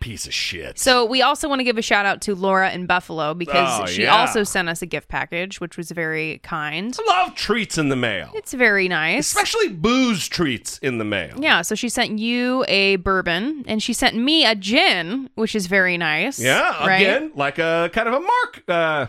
piece 0.00 0.26
of 0.26 0.34
shit. 0.34 0.78
So 0.78 1.04
we 1.04 1.22
also 1.22 1.48
want 1.48 1.60
to 1.60 1.64
give 1.64 1.78
a 1.78 1.82
shout 1.82 2.06
out 2.06 2.20
to 2.22 2.34
Laura 2.34 2.70
in 2.72 2.86
Buffalo 2.86 3.34
because 3.34 3.80
Oh, 3.80 3.86
she 3.86 4.02
yeah. 4.02 4.16
also 4.16 4.42
sent 4.44 4.68
us 4.68 4.82
a 4.82 4.86
gift 4.86 5.08
package, 5.08 5.60
which 5.60 5.76
was 5.76 5.90
very 5.90 6.38
kind. 6.42 6.96
I 6.98 7.04
love 7.24 7.34
treats 7.34 7.78
in 7.78 7.88
the 7.88 7.96
mail, 7.96 8.30
It's 8.34 8.52
very 8.52 8.88
nice. 8.88 9.26
especially 9.34 9.68
booze 9.68 10.28
treats 10.28 10.78
in 10.78 10.98
the 10.98 11.04
mail. 11.04 11.36
Yeah, 11.38 11.62
so 11.62 11.74
she 11.74 11.88
sent 11.88 12.18
you 12.18 12.64
a 12.68 12.96
bourbon 12.96 13.64
and 13.66 13.82
she 13.82 13.92
sent 13.92 14.16
me 14.16 14.44
a 14.44 14.54
gin, 14.54 15.30
which 15.34 15.54
is 15.54 15.66
very 15.66 15.98
nice. 15.98 16.38
Yeah, 16.40 16.86
right? 16.86 17.00
again, 17.00 17.32
like 17.34 17.58
a 17.58 17.90
kind 17.92 18.08
of 18.08 18.14
a 18.14 18.20
mark, 18.20 18.62
uh, 18.68 19.06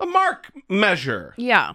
a 0.00 0.06
mark 0.06 0.50
measure, 0.68 1.34
Yeah. 1.36 1.72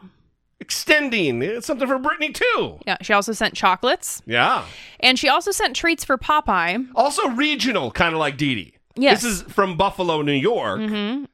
Extending. 0.66 1.42
It's 1.44 1.68
something 1.68 1.88
for 1.88 2.00
Brittany 2.00 2.32
too. 2.32 2.80
Yeah. 2.88 2.98
She 3.02 3.14
also 3.14 3.34
sent 3.34 3.54
chocolates 3.54 4.22
Yeah. 4.26 4.66
and 5.00 5.18
she 5.20 5.30
also 5.30 5.52
sent 5.52 5.76
treats 5.76 6.04
for 6.04 6.18
Popeye. 6.18 6.88
Also 6.96 7.30
regional, 7.30 7.92
kind 7.92 8.14
of 8.14 8.20
like 8.20 8.36
Dee 8.38 8.56
Dee. 8.56 8.74
Yes. 8.96 9.22
This 9.22 9.32
is 9.32 9.42
from 9.44 9.78
Buffalo, 9.78 10.22
New 10.22 10.32
York, 10.34 10.80
mm-hmm. 10.80 11.26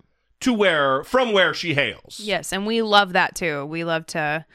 to 0.42 0.54
where 0.54 1.04
from 1.04 1.32
where 1.32 1.54
she 1.54 1.74
hails. 1.76 2.20
Yes, 2.20 2.52
and 2.52 2.66
we 2.66 2.82
love 2.82 3.14
that 3.14 3.36
too. 3.36 3.66
We 3.66 3.84
love 3.84 4.06
to 4.08 4.46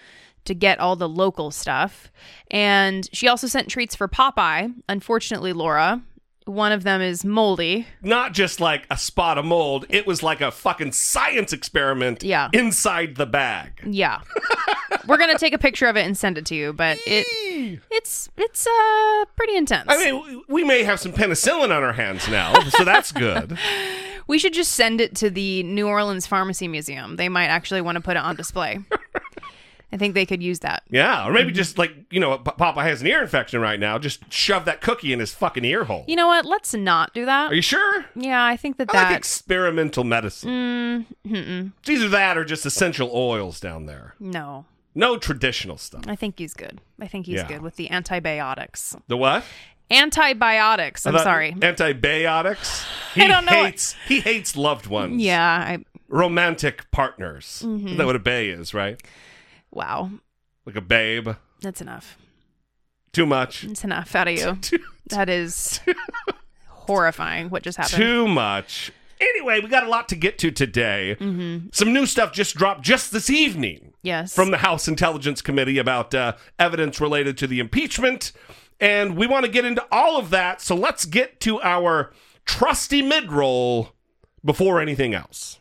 to 0.45 0.55
get 0.55 0.79
all 0.81 0.97
the 0.97 1.09
local 1.09 1.51
stuff. 1.51 2.11
And 2.51 3.09
she 3.13 3.29
also 3.29 3.47
sent 3.47 3.69
treats 3.69 3.95
for 3.97 4.09
Popeye. 4.09 4.73
Unfortunately, 4.89 5.53
Laura, 5.53 6.03
one 6.47 6.73
of 6.73 6.83
them 6.85 7.01
is 7.03 7.25
moldy. 7.25 7.87
Not 8.03 8.33
just 8.33 8.61
like 8.61 8.87
a 8.91 8.97
spot 8.97 9.37
of 9.39 9.45
mold. 9.45 9.85
It 9.89 10.07
was 10.07 10.23
like 10.23 10.41
a 10.41 10.51
fucking 10.51 10.93
science 10.93 11.53
experiment. 11.53 12.23
Yeah. 12.23 12.49
Inside 12.53 13.17
the 13.17 13.27
bag. 13.27 13.81
Yeah. 13.87 14.21
We're 15.07 15.19
going 15.19 15.33
to 15.33 15.39
take 15.39 15.53
a 15.53 15.59
picture 15.59 15.87
of 15.87 15.97
it 15.97 16.07
and 16.07 16.17
send 16.17 16.39
it 16.39 16.47
to 16.47 16.55
you, 16.55 16.73
but 16.73 16.99
it 17.07 17.27
it's 17.91 18.29
it's 18.37 18.67
uh 18.67 19.25
pretty 19.37 19.57
intense. 19.57 19.87
I 19.89 19.99
mean, 19.99 20.23
we- 20.25 20.43
we 20.49 20.65
may 20.65 20.83
have 20.85 20.99
some 21.01 21.13
penicillin 21.13 21.65
on 21.77 21.83
our 21.83 21.93
hands 21.93 22.29
now, 22.29 22.55
so 22.71 22.85
that's 22.85 23.13
good. 23.13 23.59
We 24.29 24.41
should 24.41 24.55
just 24.55 24.73
send 24.73 25.01
it 25.01 25.15
to 25.17 25.31
the 25.31 25.63
New 25.63 25.87
Orleans 25.87 26.27
Pharmacy 26.27 26.67
Museum. 26.67 27.15
They 27.15 27.29
might 27.29 27.47
actually 27.47 27.81
want 27.81 27.95
to 27.95 28.01
put 28.01 28.17
it 28.17 28.25
on 28.25 28.35
display. 28.35 28.81
I 29.93 29.97
think 29.99 30.15
they 30.15 30.27
could 30.27 30.43
use 30.43 30.59
that. 30.61 30.83
Yeah, 30.91 31.27
or 31.27 31.33
maybe 31.33 31.53
just 31.53 31.79
like 31.79 31.93
you 32.11 32.19
know, 32.21 32.39
P- 32.39 32.51
Papa 32.59 32.83
has 32.83 33.01
an 33.01 33.07
ear 33.07 33.23
infection 33.23 33.61
right 33.61 33.79
now. 33.79 33.99
Just 33.99 34.31
shove 34.33 34.65
that 34.65 34.81
cookie 34.81 35.13
in 35.13 35.21
his 35.21 35.33
fucking 35.33 35.65
ear 35.65 35.85
hole. 35.85 36.05
You 36.09 36.17
know 36.17 36.27
what? 36.27 36.45
Let's 36.45 36.75
not 36.75 37.15
do 37.15 37.25
that. 37.25 37.53
Are 37.53 37.55
you 37.55 37.63
sure? 37.63 38.05
yeah, 38.17 38.45
I 38.45 38.57
think 38.57 38.79
that 38.79 38.93
I 38.93 38.99
like 38.99 39.09
that. 39.11 39.17
experimental 39.19 40.03
medicine. 40.05 41.07
Mm, 41.25 41.73
It's 41.81 41.89
either 41.91 42.09
that 42.09 42.37
or 42.37 42.45
just 42.45 42.67
essential 42.67 43.11
oils 43.15 43.61
down 43.61 43.87
there. 43.87 44.15
no, 44.19 44.65
No 44.95 45.19
traditional 45.19 45.79
stuff. 45.79 46.03
I 46.09 46.17
think 46.17 46.39
he's 46.39 46.55
good. 46.55 46.81
I 47.01 47.07
think 47.07 47.27
he's 47.27 47.37
Yeah. 47.37 47.47
good 47.49 47.63
with 47.63 47.77
the 47.77 47.91
antibiotics. 47.91 48.97
The 49.09 49.17
what? 49.17 49.45
Antibiotics. 49.89 51.07
I'm 51.07 51.19
sorry. 51.19 51.55
Antibiotics. 51.63 52.85
He 53.15 53.23
I 53.23 53.29
don't 53.29 53.47
know. 53.47 53.53
hates 53.65 53.95
he 54.09 54.21
hates 54.21 54.57
loved 54.57 54.87
ones. 54.89 55.23
Yeah. 55.23 55.43
I. 55.51 55.79
Romantic 56.09 56.91
partners. 56.91 57.63
Mm-hmm. 57.65 57.87
Isn't 57.87 57.99
that 57.99 58.05
what 58.07 58.15
a 58.17 58.19
bay 58.21 58.49
is, 58.51 58.75
right? 58.75 59.01
Wow. 59.77 60.11
Like 60.65 60.77
a 60.77 60.81
babe. 60.81 61.29
That's 61.61 61.83
enough. 61.83 62.17
Too 63.13 63.27
much. 63.27 63.65
It's 63.65 63.85
enough 63.85 64.15
out 64.15 64.29
of 64.29 64.37
you. 64.39 64.81
That 65.09 65.29
is 65.29 65.79
horrifying. 66.67 67.49
What 67.49 67.63
just 67.63 67.79
happened? 67.79 67.97
Too 67.97 68.27
much. 68.27 68.91
Anyway, 69.21 69.61
we 69.61 69.69
got 69.69 69.85
a 69.85 69.89
lot 69.89 70.09
to 70.09 70.17
get 70.17 70.37
to 70.39 70.51
today. 70.51 71.17
Mm-hmm. 71.21 71.69
Some 71.71 71.93
new 71.93 72.07
stuff 72.07 72.33
just 72.33 72.57
dropped 72.57 72.83
just 72.83 73.13
this 73.13 73.31
evening 73.31 73.93
yes. 74.03 74.35
from 74.35 74.51
the 74.51 74.57
House 74.57 74.89
Intelligence 74.89 75.43
Committee 75.43 75.79
about 75.79 76.13
uh, 76.13 76.33
evidence 76.59 77.01
related 77.01 77.39
to 77.39 77.47
the 77.47 77.61
impeachment. 77.61 78.33
And 78.81 79.17
we 79.17 79.29
want 79.29 79.47
to 79.47 79.51
get 79.53 79.65
into 79.65 79.87
all 79.93 80.19
of 80.19 80.31
that. 80.31 80.61
So 80.61 80.75
let's 80.75 81.05
get 81.05 81.39
to 81.43 81.63
our 81.63 82.13
trusty 82.47 83.01
mid 83.01 83.31
roll 83.31 83.91
before 84.45 84.81
anything 84.81 85.15
else. 85.15 85.61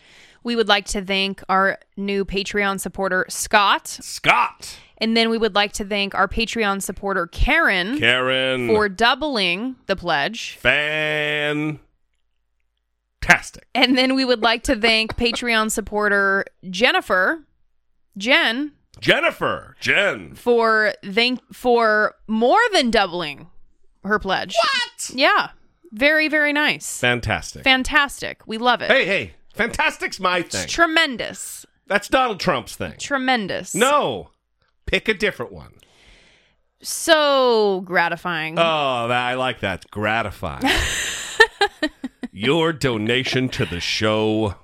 We 0.43 0.55
would 0.55 0.67
like 0.67 0.85
to 0.87 1.03
thank 1.03 1.43
our 1.49 1.77
new 1.97 2.25
Patreon 2.25 2.79
supporter, 2.79 3.25
Scott. 3.29 3.87
Scott, 3.87 4.77
And 4.97 5.15
then 5.15 5.29
we 5.29 5.37
would 5.37 5.55
like 5.55 5.71
to 5.73 5.85
thank 5.85 6.15
our 6.15 6.27
Patreon 6.27 6.81
supporter, 6.81 7.27
Karen, 7.27 7.97
Karen, 7.99 8.67
for 8.67 8.89
doubling 8.89 9.75
the 9.87 9.95
pledge. 9.95 10.57
fantastic. 10.61 11.79
And 13.75 13.97
then 13.97 14.15
we 14.15 14.25
would 14.25 14.41
like 14.41 14.63
to 14.63 14.75
thank 14.75 15.15
Patreon 15.15 15.69
supporter, 15.71 16.45
Jennifer, 16.69 17.43
Jen, 18.17 18.71
Jennifer, 18.99 19.75
Jen. 19.79 20.33
for 20.35 20.93
thank 21.05 21.39
for 21.53 22.15
more 22.27 22.59
than 22.73 22.89
doubling 22.91 23.47
her 24.03 24.19
pledge. 24.19 24.53
What? 24.55 25.11
Yeah. 25.15 25.49
Very, 25.93 26.27
very 26.29 26.51
nice. 26.53 26.99
Fantastic. 26.99 27.63
Fantastic. 27.63 28.41
We 28.47 28.57
love 28.57 28.81
it. 28.81 28.89
hey, 28.89 29.05
hey, 29.05 29.33
fantastic's 29.53 30.19
my 30.19 30.41
thing. 30.41 30.63
It's 30.63 30.73
tremendous. 30.73 31.65
That's 31.87 32.07
Donald 32.07 32.39
Trump's 32.39 32.75
thing. 32.75 32.95
Tremendous. 32.97 33.75
No, 33.75 34.29
pick 34.85 35.07
a 35.07 35.13
different 35.13 35.51
one. 35.51 35.73
So 36.81 37.81
gratifying. 37.81 38.57
Oh, 38.57 39.07
that, 39.07 39.11
I 39.11 39.35
like 39.35 39.59
that. 39.59 39.89
Gratifying. 39.91 40.63
Your 42.31 42.73
donation 42.73 43.49
to 43.49 43.65
the 43.65 43.79
show 43.79 44.55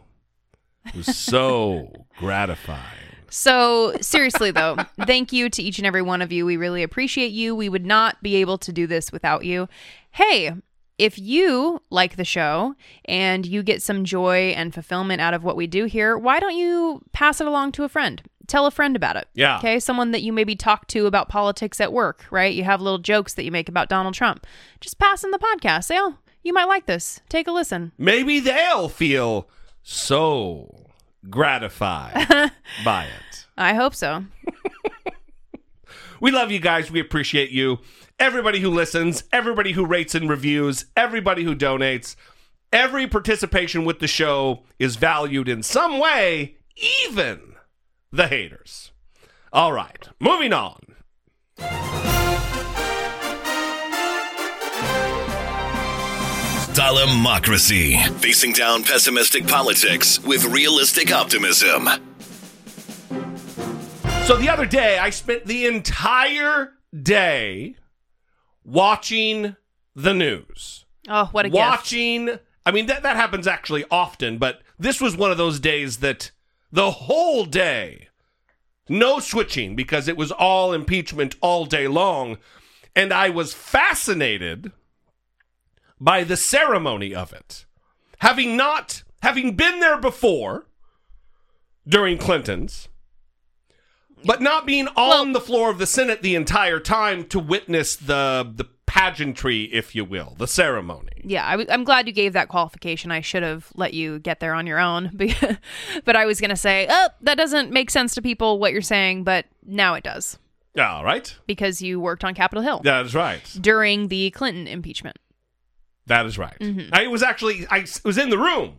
was 0.95 1.15
so 1.15 2.07
gratifying. 2.17 2.81
So, 3.29 3.93
seriously, 3.99 4.51
though, 4.51 4.77
thank 5.05 5.33
you 5.33 5.49
to 5.49 5.61
each 5.61 5.79
and 5.79 5.85
every 5.85 6.01
one 6.01 6.21
of 6.21 6.31
you. 6.31 6.45
We 6.45 6.55
really 6.55 6.81
appreciate 6.81 7.33
you. 7.33 7.53
We 7.55 7.67
would 7.67 7.85
not 7.85 8.23
be 8.23 8.37
able 8.37 8.57
to 8.59 8.71
do 8.71 8.87
this 8.87 9.11
without 9.11 9.43
you. 9.43 9.67
Hey, 10.11 10.53
if 10.97 11.19
you 11.19 11.81
like 11.89 12.15
the 12.15 12.25
show 12.25 12.75
and 13.05 13.45
you 13.45 13.63
get 13.63 13.81
some 13.81 14.03
joy 14.03 14.53
and 14.55 14.73
fulfillment 14.73 15.21
out 15.21 15.33
of 15.33 15.43
what 15.43 15.55
we 15.55 15.67
do 15.67 15.85
here, 15.85 16.17
why 16.17 16.39
don't 16.39 16.55
you 16.55 17.01
pass 17.13 17.39
it 17.39 17.47
along 17.47 17.73
to 17.73 17.83
a 17.83 17.89
friend? 17.89 18.21
Tell 18.47 18.65
a 18.65 18.71
friend 18.71 18.95
about 18.95 19.17
it. 19.17 19.27
Yeah. 19.33 19.57
Okay. 19.57 19.79
Someone 19.79 20.11
that 20.11 20.21
you 20.21 20.31
maybe 20.31 20.55
talk 20.55 20.87
to 20.87 21.05
about 21.05 21.27
politics 21.29 21.81
at 21.81 21.91
work, 21.91 22.25
right? 22.31 22.53
You 22.53 22.63
have 22.63 22.81
little 22.81 22.99
jokes 22.99 23.33
that 23.33 23.43
you 23.43 23.51
make 23.51 23.67
about 23.69 23.89
Donald 23.89 24.13
Trump. 24.13 24.47
Just 24.79 24.97
pass 24.97 25.23
in 25.23 25.31
the 25.31 25.39
podcast. 25.39 25.83
Say, 25.85 25.97
oh, 25.99 26.15
you 26.43 26.53
might 26.53 26.65
like 26.65 26.85
this. 26.85 27.19
Take 27.29 27.47
a 27.47 27.51
listen. 27.51 27.91
Maybe 27.97 28.39
they'll 28.39 28.87
feel 28.89 29.49
so 29.83 30.87
gratified 31.29 32.51
by 32.85 33.05
it. 33.05 33.45
I 33.57 33.73
hope 33.73 33.93
so. 33.93 34.23
We 36.19 36.31
love 36.31 36.51
you 36.51 36.59
guys. 36.59 36.89
We 36.89 36.99
appreciate 36.99 37.51
you. 37.51 37.79
Everybody 38.19 38.61
who 38.61 38.71
listens, 38.71 39.23
everybody 39.31 39.73
who 39.73 39.85
rates 39.85 40.15
and 40.15 40.27
reviews, 40.27 40.85
everybody 40.95 41.43
who 41.43 41.55
donates, 41.55 42.15
every 42.73 43.05
participation 43.05 43.85
with 43.85 43.99
the 43.99 44.07
show 44.07 44.63
is 44.79 44.95
valued 44.95 45.47
in 45.47 45.61
some 45.61 45.99
way, 45.99 46.55
even 47.05 47.53
the 48.11 48.27
haters. 48.27 48.91
All 49.53 49.71
right, 49.71 50.09
moving 50.19 50.51
on. 50.51 50.79
Democracy. 56.73 57.97
Facing 58.17 58.53
down 58.53 58.83
pessimistic 58.83 59.47
politics 59.47 60.19
with 60.23 60.43
realistic 60.45 61.11
optimism. 61.11 61.87
So 64.25 64.37
the 64.37 64.49
other 64.49 64.65
day, 64.65 64.97
I 64.97 65.11
spent 65.11 65.45
the 65.45 65.67
entire 65.67 66.73
day 67.03 67.75
watching 68.67 69.55
the 69.95 70.13
news. 70.13 70.85
Oh, 71.07 71.25
what 71.31 71.45
a 71.45 71.49
gift. 71.49 71.57
watching. 71.57 72.37
I 72.65 72.71
mean, 72.71 72.85
that, 72.87 73.01
that 73.01 73.15
happens 73.15 73.47
actually 73.47 73.85
often, 73.89 74.37
but 74.37 74.61
this 74.77 75.01
was 75.01 75.15
one 75.17 75.31
of 75.31 75.37
those 75.37 75.59
days 75.59 75.97
that 75.97 76.31
the 76.71 76.91
whole 76.91 77.45
day, 77.45 78.09
no 78.89 79.19
switching 79.19 79.75
because 79.75 80.07
it 80.07 80.17
was 80.17 80.31
all 80.31 80.73
impeachment 80.73 81.35
all 81.41 81.65
day 81.65 81.87
long. 81.87 82.37
And 82.95 83.13
I 83.13 83.29
was 83.29 83.53
fascinated 83.53 84.71
by 85.99 86.23
the 86.23 86.37
ceremony 86.37 87.15
of 87.15 87.31
it. 87.31 87.65
Having 88.19 88.57
not, 88.57 89.03
having 89.21 89.55
been 89.55 89.79
there 89.79 89.99
before 89.99 90.67
during 91.87 92.17
Clinton's, 92.17 92.89
but 94.25 94.41
not 94.41 94.65
being 94.65 94.87
on 94.89 95.33
the 95.33 95.41
floor 95.41 95.69
of 95.69 95.77
the 95.77 95.85
Senate 95.87 96.21
the 96.21 96.35
entire 96.35 96.79
time 96.79 97.25
to 97.27 97.39
witness 97.39 97.95
the 97.95 98.51
the 98.55 98.65
pageantry, 98.85 99.63
if 99.65 99.93
you 99.95 100.05
will, 100.05 100.33
the 100.37 100.47
ceremony. 100.47 101.09
Yeah, 101.23 101.45
I 101.45 101.51
w- 101.51 101.67
I'm 101.69 101.83
glad 101.83 102.07
you 102.07 102.13
gave 102.13 102.33
that 102.33 102.47
qualification. 102.47 103.11
I 103.11 103.19
should 103.19 103.43
have 103.43 103.67
let 103.75 103.93
you 103.93 104.17
get 104.19 104.39
there 104.39 104.53
on 104.53 104.65
your 104.65 104.79
own. 104.79 105.11
But, 105.17 105.59
but 106.05 106.15
I 106.15 106.25
was 106.25 106.39
going 106.39 106.51
to 106.51 106.55
say, 106.55 106.87
oh, 106.89 107.09
that 107.21 107.35
doesn't 107.37 107.69
make 107.71 107.89
sense 107.91 108.15
to 108.15 108.21
people 108.21 108.59
what 108.59 108.71
you're 108.71 108.81
saying, 108.81 109.23
but 109.25 109.45
now 109.65 109.93
it 109.95 110.03
does 110.05 110.39
Yeah, 110.73 110.93
All 110.95 111.03
right. 111.03 111.35
because 111.47 111.81
you 111.81 111.99
worked 111.99 112.23
on 112.23 112.33
Capitol 112.33 112.63
Hill 112.63 112.79
That 112.85 113.05
is 113.05 113.13
right. 113.13 113.41
during 113.59 114.07
the 114.07 114.31
Clinton 114.31 114.67
impeachment. 114.67 115.17
That 116.05 116.25
is 116.25 116.37
right. 116.37 116.57
Mm-hmm. 116.59 116.93
I 116.93 117.07
was 117.07 117.21
actually 117.21 117.67
I 117.69 117.85
was 118.05 118.17
in 118.17 118.29
the 118.29 118.37
room 118.37 118.77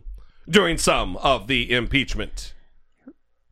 during 0.49 0.79
some 0.79 1.17
of 1.17 1.45
the 1.45 1.71
impeachment 1.71 2.55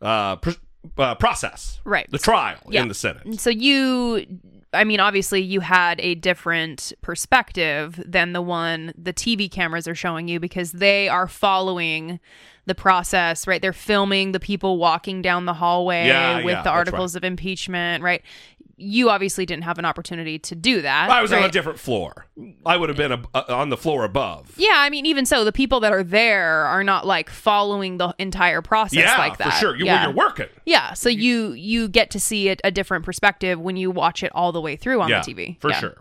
uh, 0.01 0.37
pr- 0.37 0.51
uh, 0.97 1.15
process, 1.15 1.79
Right. 1.85 2.09
The 2.11 2.17
trial 2.19 2.57
Yeah. 2.69 2.81
in 2.81 2.87
the 2.87 2.93
Senate. 2.93 3.39
So 3.39 3.49
you, 3.49 4.25
I 4.73 4.83
mean, 4.83 4.99
obviously 4.99 5.41
you 5.41 5.59
had 5.61 5.99
a 6.01 6.15
different 6.15 6.93
perspective 7.01 8.01
than 8.05 8.33
the 8.33 8.41
one 8.41 8.93
the 8.97 9.13
TV 9.13 9.49
cameras 9.51 9.87
are 9.87 9.95
showing 9.95 10.27
you 10.27 10.39
because 10.39 10.71
they 10.71 11.07
are 11.09 11.27
following 11.27 12.19
the 12.65 12.75
process, 12.75 13.47
right? 13.47 13.61
They're 13.61 13.71
filming 13.71 14.33
the 14.33 14.41
people 14.41 14.77
walking 14.77 15.21
down 15.21 15.45
the 15.45 15.53
hallway 15.53 16.07
Yeah, 16.07 16.43
with 16.43 16.53
yeah, 16.53 16.63
the 16.63 16.69
articles 16.69 17.15
of 17.15 17.23
impeachment, 17.23 18.03
right? 18.03 18.21
You 18.79 19.09
obviously 19.09 19.45
didn't 19.45 19.63
have 19.63 19.79
an 19.79 19.85
opportunity 19.85 20.37
to 20.39 20.55
do 20.55 20.83
that. 20.83 21.09
I 21.09 21.21
was 21.21 21.33
on 21.33 21.43
a 21.43 21.49
different 21.49 21.79
floor. 21.79 22.27
I 22.65 22.77
would 22.77 22.89
have 22.89 22.97
been 22.97 23.11
a, 23.11 23.23
uh, 23.33 23.45
on 23.49 23.69
the 23.69 23.77
floor 23.77 24.03
above. 24.03 24.53
Yeah, 24.55 24.75
I 24.75 24.89
mean, 24.91 25.05
even 25.07 25.25
so, 25.25 25.43
the 25.43 25.51
people 25.51 25.79
that 25.79 25.91
are 25.91 26.03
there 26.03 26.65
are 26.65 26.83
not 26.83 27.05
like 27.05 27.29
following 27.29 27.97
the 27.97 28.13
entire 28.19 28.61
process 28.61 28.99
yeah, 28.99 29.17
like 29.17 29.37
that. 29.37 29.53
for 29.53 29.59
sure. 29.59 29.75
You, 29.75 29.85
yeah. 29.85 30.05
You're 30.05 30.13
working. 30.13 30.47
Yeah, 30.65 30.93
so 30.93 31.09
you 31.09 31.53
you 31.53 31.87
get 31.87 32.11
to 32.11 32.19
see 32.19 32.49
it 32.49 32.61
a 32.63 32.69
different 32.71 33.03
perspective 33.03 33.59
when 33.59 33.77
you 33.77 33.89
watch 33.89 34.21
it 34.21 34.31
all 34.35 34.51
the 34.51 34.61
way 34.61 34.75
through 34.75 35.01
on 35.01 35.09
yeah, 35.09 35.23
the 35.23 35.33
TV. 35.33 35.59
for 35.59 35.71
Yeah. 35.71 35.79
sure. 35.79 35.97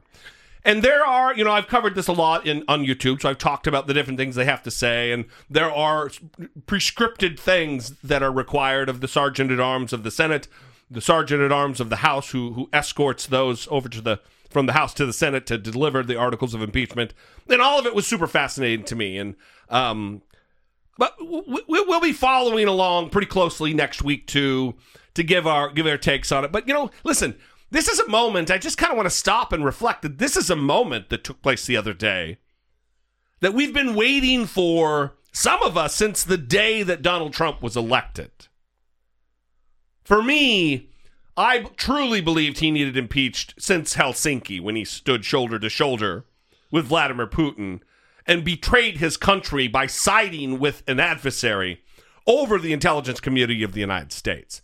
And 0.65 0.83
there 0.83 1.07
are, 1.07 1.33
you 1.33 1.45
know, 1.45 1.53
I've 1.53 1.69
covered 1.69 1.95
this 1.95 2.09
a 2.09 2.13
lot 2.13 2.45
in 2.45 2.65
on 2.67 2.85
YouTube, 2.85 3.23
so 3.23 3.31
I've 3.31 3.39
talked 3.39 3.69
about 3.69 3.87
the 3.87 3.95
different 3.95 4.19
things 4.19 4.35
they 4.35 4.45
have 4.45 4.65
to 4.65 4.71
say, 4.71 5.13
and 5.13 5.27
there 5.49 5.71
are 5.71 6.11
prescripted 6.67 7.39
things 7.39 7.91
that 8.03 8.23
are 8.23 8.33
required 8.33 8.89
of 8.89 9.01
the 9.01 9.09
sergeant 9.09 9.51
at 9.53 9.61
arms 9.61 9.93
of 9.93 10.03
the 10.03 10.11
Senate, 10.11 10.49
the 10.91 11.01
sergeant 11.01 11.43
at 11.43 11.53
arms 11.53 11.81
of 11.81 11.91
the 11.91 11.97
House, 11.97 12.31
who 12.31 12.53
who 12.53 12.69
escorts 12.73 13.27
those 13.27 13.67
over 13.71 13.89
to 13.89 14.01
the 14.01 14.21
from 14.51 14.67
the 14.67 14.73
House 14.73 14.95
to 14.95 15.07
the 15.07 15.13
Senate 15.13 15.47
to 15.47 15.59
deliver 15.59 16.03
the 16.03 16.17
articles 16.17 16.55
of 16.55 16.63
impeachment. 16.63 17.13
And 17.49 17.61
all 17.61 17.79
of 17.79 17.87
it 17.87 17.95
was 17.95 18.07
super 18.07 18.27
fascinating 18.27 18.85
to 18.87 18.97
me. 18.97 19.19
And 19.19 19.35
um, 19.69 20.23
but 20.99 21.15
we, 21.21 21.63
will 21.69 22.01
be 22.01 22.13
following 22.13 22.67
along 22.67 23.11
pretty 23.11 23.27
closely 23.27 23.75
next 23.75 24.03
week 24.03 24.27
too 24.27 24.75
to 25.15 25.23
give 25.23 25.47
our 25.47 25.71
give 25.71 25.87
our 25.87 25.99
takes 25.99 26.33
on 26.33 26.45
it. 26.45 26.53
But 26.53 26.67
you 26.67 26.75
know, 26.75 26.91
listen, 27.05 27.37
this 27.71 27.89
is 27.89 27.99
a 27.99 28.09
moment. 28.09 28.51
I 28.51 28.59
just 28.59 28.79
kind 28.79 28.93
of 28.93 28.97
want 28.97 29.07
to 29.07 29.15
stop 29.15 29.53
and 29.53 29.65
reflect 29.65 30.03
that 30.03 30.19
this 30.19 30.37
is 30.37 30.51
a 30.51 30.57
moment 30.57 31.09
that 31.11 31.25
took 31.25 31.43
place 31.43 31.67
the 31.67 31.77
other 31.77 31.95
day 31.95 32.39
that 33.41 33.55
we've 33.55 33.75
been 33.75 33.95
waiting 33.95 34.47
for. 34.47 35.17
Some 35.33 35.63
of 35.63 35.77
us 35.77 35.95
since 35.95 36.25
the 36.25 36.39
day 36.39 36.83
that 36.83 37.03
Donald 37.03 37.35
Trump 37.35 37.61
was 37.61 37.77
elected. 37.77 38.31
For 40.07 40.23
me, 40.23 40.89
I 41.37 41.65
truly 41.77 42.21
believed 42.21 42.61
he 42.61 42.71
needed 42.71 42.97
impeached 42.97 43.55
since 43.59 43.97
Helsinki 43.97 44.61
when 44.61 44.77
he 44.77 44.85
stood 44.85 45.25
shoulder 45.25 45.59
to 45.59 45.69
shoulder 45.69 46.25
with 46.71 46.87
Vladimir 46.87 47.27
Putin 47.27 47.81
and 48.25 48.45
betrayed 48.45 48.99
his 48.99 49.17
country 49.17 49.67
by 49.67 49.87
siding 49.89 50.61
with 50.61 50.85
an 50.87 51.01
adversary 51.01 51.81
over 52.25 52.57
the 52.57 52.73
intelligence 52.73 53.19
community 53.19 53.65
of 53.65 53.73
the 53.73 53.81
United 53.81 54.13
States. 54.13 54.63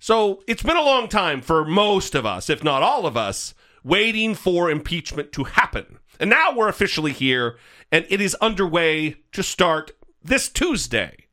So 0.00 0.42
it's 0.48 0.64
been 0.64 0.76
a 0.76 0.82
long 0.82 1.06
time 1.06 1.40
for 1.40 1.64
most 1.64 2.16
of 2.16 2.26
us, 2.26 2.50
if 2.50 2.64
not 2.64 2.82
all 2.82 3.06
of 3.06 3.16
us, 3.16 3.54
waiting 3.84 4.34
for 4.34 4.68
impeachment 4.68 5.30
to 5.34 5.44
happen. 5.44 6.00
And 6.18 6.28
now 6.28 6.52
we're 6.52 6.68
officially 6.68 7.12
here, 7.12 7.58
and 7.92 8.06
it 8.08 8.20
is 8.20 8.34
underway 8.40 9.18
to 9.30 9.44
start 9.44 9.92
this 10.20 10.48
Tuesday 10.48 11.28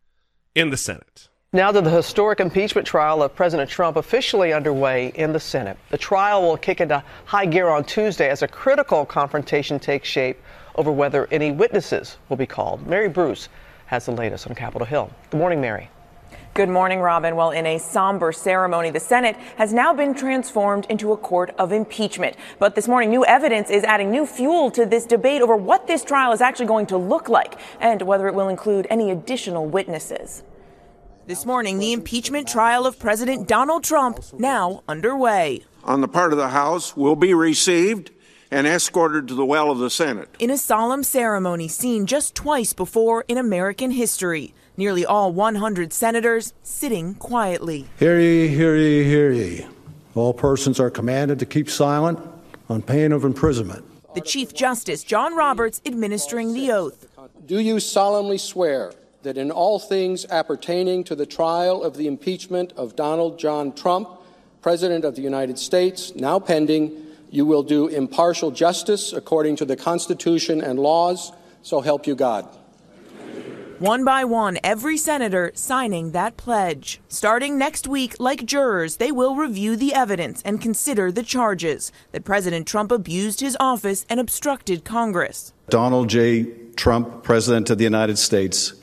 in 0.53 0.69
the 0.69 0.77
Senate. 0.77 1.27
Now 1.53 1.69
to 1.69 1.81
the 1.81 1.89
historic 1.89 2.39
impeachment 2.39 2.87
trial 2.87 3.21
of 3.21 3.35
President 3.35 3.69
Trump 3.69 3.97
officially 3.97 4.53
underway 4.53 5.11
in 5.15 5.33
the 5.33 5.39
Senate. 5.41 5.77
The 5.89 5.97
trial 5.97 6.43
will 6.43 6.55
kick 6.55 6.79
into 6.79 7.03
high 7.25 7.45
gear 7.45 7.67
on 7.67 7.83
Tuesday 7.83 8.29
as 8.29 8.41
a 8.41 8.47
critical 8.47 9.05
confrontation 9.05 9.77
takes 9.77 10.07
shape 10.07 10.41
over 10.75 10.93
whether 10.93 11.27
any 11.29 11.51
witnesses 11.51 12.15
will 12.29 12.37
be 12.37 12.45
called. 12.45 12.87
Mary 12.87 13.09
Bruce 13.09 13.49
has 13.87 14.05
the 14.05 14.13
latest 14.13 14.47
on 14.47 14.55
Capitol 14.55 14.85
Hill. 14.85 15.11
Good 15.29 15.39
morning, 15.39 15.59
Mary. 15.59 15.89
Good 16.53 16.69
morning, 16.69 17.01
Robin. 17.01 17.35
Well, 17.35 17.51
in 17.51 17.65
a 17.65 17.79
somber 17.79 18.31
ceremony, 18.31 18.89
the 18.89 19.01
Senate 19.01 19.35
has 19.57 19.73
now 19.73 19.93
been 19.93 20.13
transformed 20.13 20.85
into 20.85 21.11
a 21.11 21.17
court 21.17 21.53
of 21.57 21.73
impeachment. 21.73 22.37
But 22.59 22.75
this 22.75 22.87
morning, 22.87 23.09
new 23.09 23.25
evidence 23.25 23.69
is 23.69 23.83
adding 23.83 24.09
new 24.09 24.25
fuel 24.25 24.71
to 24.71 24.85
this 24.85 25.05
debate 25.05 25.41
over 25.41 25.57
what 25.57 25.85
this 25.85 26.05
trial 26.05 26.31
is 26.31 26.39
actually 26.39 26.67
going 26.67 26.85
to 26.85 26.97
look 26.97 27.27
like 27.27 27.59
and 27.81 28.01
whether 28.03 28.29
it 28.29 28.35
will 28.35 28.47
include 28.47 28.87
any 28.89 29.11
additional 29.11 29.65
witnesses. 29.65 30.43
This 31.31 31.45
morning, 31.45 31.79
the 31.79 31.93
impeachment 31.93 32.45
trial 32.45 32.85
of 32.85 32.99
President 32.99 33.47
Donald 33.47 33.85
Trump 33.85 34.19
now 34.37 34.83
underway. 34.85 35.63
On 35.85 36.01
the 36.01 36.07
part 36.09 36.33
of 36.33 36.37
the 36.37 36.49
House 36.49 36.97
will 36.97 37.15
be 37.15 37.33
received 37.33 38.11
and 38.51 38.67
escorted 38.67 39.29
to 39.29 39.33
the 39.33 39.45
well 39.45 39.71
of 39.71 39.79
the 39.79 39.89
Senate. 39.89 40.27
In 40.39 40.49
a 40.49 40.57
solemn 40.57 41.03
ceremony 41.03 41.69
seen 41.69 42.05
just 42.05 42.35
twice 42.35 42.73
before 42.73 43.23
in 43.29 43.37
American 43.37 43.91
history, 43.91 44.53
nearly 44.75 45.05
all 45.05 45.31
100 45.31 45.93
senators 45.93 46.53
sitting 46.63 47.15
quietly. 47.15 47.87
Hear 47.97 48.19
ye, 48.19 48.49
hear 48.49 48.75
ye, 48.75 49.05
hear 49.05 49.31
ye. 49.31 49.65
All 50.15 50.33
persons 50.33 50.81
are 50.81 50.89
commanded 50.89 51.39
to 51.39 51.45
keep 51.45 51.69
silent 51.69 52.19
on 52.67 52.81
pain 52.81 53.13
of 53.13 53.23
imprisonment. 53.23 53.85
The 54.15 54.19
Chief 54.19 54.53
Justice, 54.53 55.01
John 55.01 55.33
Roberts, 55.37 55.81
administering 55.85 56.51
the 56.51 56.73
oath. 56.73 57.07
Do 57.45 57.57
you 57.61 57.79
solemnly 57.79 58.37
swear 58.37 58.91
that 59.23 59.37
in 59.37 59.51
all 59.51 59.79
things 59.79 60.25
appertaining 60.29 61.03
to 61.05 61.15
the 61.15 61.25
trial 61.25 61.83
of 61.83 61.95
the 61.95 62.07
impeachment 62.07 62.73
of 62.75 62.95
Donald 62.95 63.37
John 63.37 63.73
Trump, 63.73 64.09
President 64.61 65.05
of 65.05 65.15
the 65.15 65.21
United 65.21 65.57
States, 65.57 66.15
now 66.15 66.39
pending, 66.39 66.91
you 67.29 67.45
will 67.45 67.63
do 67.63 67.87
impartial 67.87 68.51
justice 68.51 69.13
according 69.13 69.55
to 69.57 69.65
the 69.65 69.75
Constitution 69.75 70.61
and 70.61 70.79
laws, 70.79 71.31
so 71.61 71.81
help 71.81 72.05
you 72.05 72.15
God. 72.15 72.47
One 73.79 74.05
by 74.05 74.25
one, 74.25 74.59
every 74.63 74.95
senator 74.95 75.51
signing 75.55 76.11
that 76.11 76.37
pledge. 76.37 77.01
Starting 77.07 77.57
next 77.57 77.87
week, 77.87 78.13
like 78.19 78.45
jurors, 78.45 78.97
they 78.97 79.11
will 79.11 79.35
review 79.35 79.75
the 79.75 79.95
evidence 79.95 80.43
and 80.45 80.61
consider 80.61 81.11
the 81.11 81.23
charges 81.23 81.91
that 82.11 82.23
President 82.23 82.67
Trump 82.67 82.91
abused 82.91 83.39
his 83.39 83.57
office 83.59 84.05
and 84.07 84.19
obstructed 84.19 84.83
Congress. 84.83 85.51
Donald 85.69 86.09
J. 86.09 86.43
Trump, 86.75 87.23
President 87.23 87.71
of 87.71 87.79
the 87.79 87.83
United 87.83 88.19
States, 88.19 88.73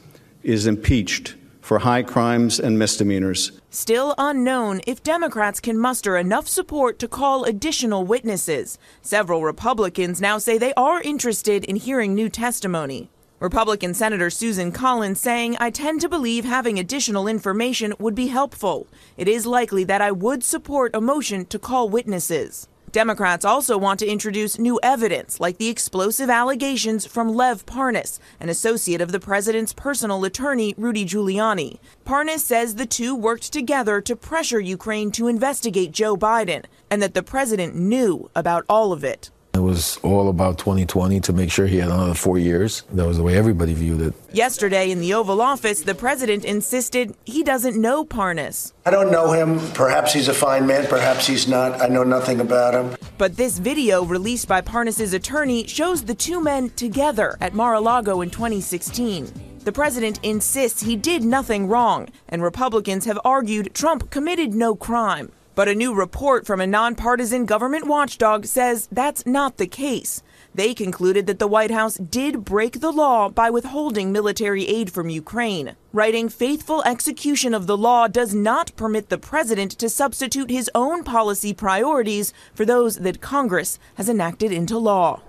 is 0.43 0.67
impeached 0.67 1.35
for 1.61 1.81
high 1.81 2.03
crimes 2.03 2.59
and 2.59 2.79
misdemeanors. 2.79 3.53
Still 3.69 4.15
unknown 4.17 4.81
if 4.87 5.03
Democrats 5.03 5.61
can 5.61 5.79
muster 5.79 6.17
enough 6.17 6.49
support 6.49 6.99
to 6.99 7.07
call 7.07 7.45
additional 7.45 8.05
witnesses. 8.05 8.79
Several 9.03 9.43
Republicans 9.43 10.21
now 10.21 10.39
say 10.39 10.57
they 10.57 10.73
are 10.75 11.03
interested 11.03 11.67
in 11.67 11.77
hearing 11.77 12.15
new 12.15 12.31
testimony. 12.31 13.11
Republican 13.41 13.95
Senator 13.95 14.31
Susan 14.31 14.73
Collins 14.73 15.21
saying, 15.21 15.57
I 15.61 15.71
tend 15.71 16.01
to 16.01 16.09
believe 16.09 16.45
having 16.45 16.79
additional 16.79 17.29
information 17.29 17.95
would 17.99 18.15
be 18.15 18.29
helpful. 18.29 18.89
It 19.17 19.29
is 19.29 19.47
likely 19.47 19.85
that 19.85 20.01
I 20.01 20.11
would 20.11 20.43
support 20.43 20.91
a 20.95 21.01
motion 21.01 21.45
to 21.47 21.59
call 21.59 21.89
witnesses. 21.89 22.67
Democrats 22.93 23.45
also 23.45 23.77
want 23.77 24.01
to 24.01 24.07
introduce 24.07 24.59
new 24.59 24.81
evidence, 24.83 25.41
like 25.41 25.59
the 25.59 25.69
explosive 25.69 26.31
allegations 26.31 27.07
from 27.07 27.35
Lev 27.35 27.67
Parnas, 27.67 28.19
an 28.41 28.49
associate 28.49 29.01
of 29.01 29.13
the 29.13 29.21
president's 29.21 29.73
personal 29.73 30.25
attorney, 30.25 30.75
Rudy 30.77 31.05
Giuliani. 31.05 31.79
Parnas 32.07 32.41
says 32.41 32.75
the 32.75 32.87
two 32.87 33.15
worked 33.15 33.53
together 33.53 34.01
to 34.01 34.17
pressure 34.17 34.61
Ukraine 34.61 35.11
to 35.13 35.29
investigate 35.29 35.93
Joe 35.93 36.17
Biden, 36.17 36.65
and 36.91 37.03
that 37.03 37.15
the 37.15 37.23
president 37.23 37.75
knew 37.75 38.31
about 38.35 38.65
all 38.69 38.93
of 38.93 39.05
it. 39.05 39.31
It 39.55 39.61
was 39.61 39.99
all 40.03 40.29
about 40.29 40.59
2020 40.59 41.21
to 41.21 41.33
make 41.33 41.51
sure 41.51 41.67
he 41.67 41.79
had 41.79 41.91
another 41.91 42.15
four 42.15 42.39
years. 42.39 42.83
That 42.93 43.07
was 43.07 43.17
the 43.17 43.23
way 43.23 43.37
everybody 43.37 43.75
viewed 43.75 44.01
it. 44.01 44.15
Yesterday 44.33 44.91
in 44.91 45.01
the 45.01 45.15
Oval 45.15 45.41
Office, 45.41 45.83
the 45.83 45.95
president 45.95 46.45
insisted 46.45 47.17
he 47.25 47.43
doesn't 47.43 47.77
know 47.77 48.05
Parnas. 48.05 48.73
I 48.87 48.91
don't 48.91 49.11
know 49.11 49.33
him. 49.33 49.59
Perhaps 49.73 50.13
he's 50.13 50.29
a 50.29 50.35
fine 50.35 50.67
man, 50.67 50.87
perhaps 50.87 51.27
he's 51.27 51.49
not. 51.49 51.81
I 51.81 51.89
know 51.89 52.05
nothing 52.05 52.41
about 52.41 52.75
him. 52.75 52.97
But 53.17 53.37
this 53.37 53.59
video 53.59 54.05
released 54.05 54.47
by 54.47 54.61
Parnas's 54.61 55.13
attorney 55.13 55.67
shows 55.67 56.05
the 56.05 56.15
two 56.15 56.41
men 56.41 56.71
together 56.71 57.37
at 57.41 57.55
Mar-a-Lago 57.55 58.21
in 58.21 58.31
2016. 58.31 59.33
The 59.65 59.73
president 59.73 60.21
insists 60.23 60.83
he 60.83 60.97
did 60.97 61.25
nothing 61.25 61.67
wrong, 61.67 62.09
and 62.29 62.43
Republicans 62.43 63.05
have 63.07 63.19
argued 63.25 63.75
Trump 63.75 64.11
committed 64.11 64.55
no 64.55 64.75
crime. 64.75 65.33
But 65.59 65.67
a 65.67 65.75
new 65.75 65.93
report 65.93 66.47
from 66.47 66.61
a 66.61 66.69
nonpartisan 66.69 67.45
government 67.45 67.89
watchdog 67.89 68.47
says 68.47 68.89
that's 68.93 69.27
not 69.27 69.57
the 69.57 69.67
case. 69.67 70.23
They 70.55 70.73
concluded 70.73 71.27
that 71.27 71.41
the 71.41 71.49
White 71.49 71.73
House 71.73 71.97
did 71.97 72.45
break 72.45 72.79
the 72.79 72.93
law 72.93 73.29
by 73.29 73.51
withholding 73.51 74.13
military 74.13 74.69
aid 74.69 74.93
from 74.93 75.11
Ukraine, 75.11 75.75
writing 75.93 76.29
faithful 76.29 76.85
execution 76.85 77.55
of 77.55 77.67
the 77.67 77.77
law 77.77 78.07
does 78.07 78.33
not 78.33 78.71
permit 78.77 79.09
the 79.09 79.19
president 79.19 79.73
to 79.81 79.89
substitute 79.89 80.49
his 80.49 80.71
own 80.77 81.03
policy 81.03 81.53
priorities 81.53 82.33
for 82.55 82.65
those 82.65 82.99
that 82.99 83.21
Congress 83.21 83.81
has 83.97 84.09
enacted 84.09 84.53
into 84.53 84.79
law. 84.79 85.23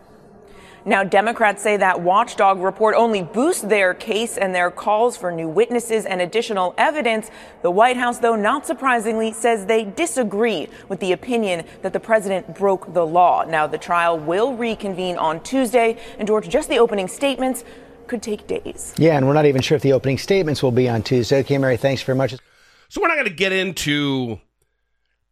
Now, 0.86 1.04
Democrats 1.04 1.62
say 1.62 1.76
that 1.78 2.02
watchdog 2.02 2.60
report 2.60 2.96
only 2.96 3.22
boosts 3.22 3.63
their 3.63 3.94
case 3.94 4.38
and 4.38 4.56
their 4.56 4.72
calls 4.72 5.18
for 5.18 5.32
new 5.32 5.48
witnesses 5.48 6.06
and 6.06 6.22
additional 6.22 6.74
evidence. 6.78 7.30
The 7.63 7.72
White 7.72 7.98
House, 7.98 8.20
though 8.20 8.36
not 8.36 8.65
surprisingly, 8.65 9.34
says 9.34 9.65
they 9.65 9.84
disagree 9.84 10.70
with 10.88 11.00
the 11.02 11.12
opinion 11.12 11.65
that 11.82 11.92
the 11.92 12.00
president 12.00 12.56
broke 12.56 12.94
the 12.94 13.06
law. 13.06 13.44
Now, 13.44 13.68
the 13.68 13.78
trial 13.78 14.18
will 14.18 14.56
reconvene 14.56 15.18
on 15.18 15.44
Tuesday, 15.44 15.98
and 16.18 16.28
George, 16.28 16.48
just 16.48 16.70
the 16.70 16.80
opening 16.80 17.10
statements 17.10 17.65
could 18.08 18.24
take 18.24 18.48
days. 18.48 18.94
Yeah, 18.98 19.18
and 19.18 19.28
we're 19.28 19.34
not 19.34 19.46
even 19.46 19.62
sure 19.62 19.76
if 19.76 19.82
the 19.82 19.94
opening 19.94 20.18
statements 20.18 20.63
will 20.63 20.72
be 20.72 20.88
on 20.88 21.04
Tuesday. 21.04 21.39
Okay, 21.39 21.58
Mary, 21.58 21.78
thanks 21.78 22.02
very 22.02 22.18
much. 22.18 22.36
So 22.88 23.02
we're 23.02 23.08
not 23.08 23.15
going 23.15 23.28
to 23.28 23.34
get 23.34 23.52
into 23.52 24.39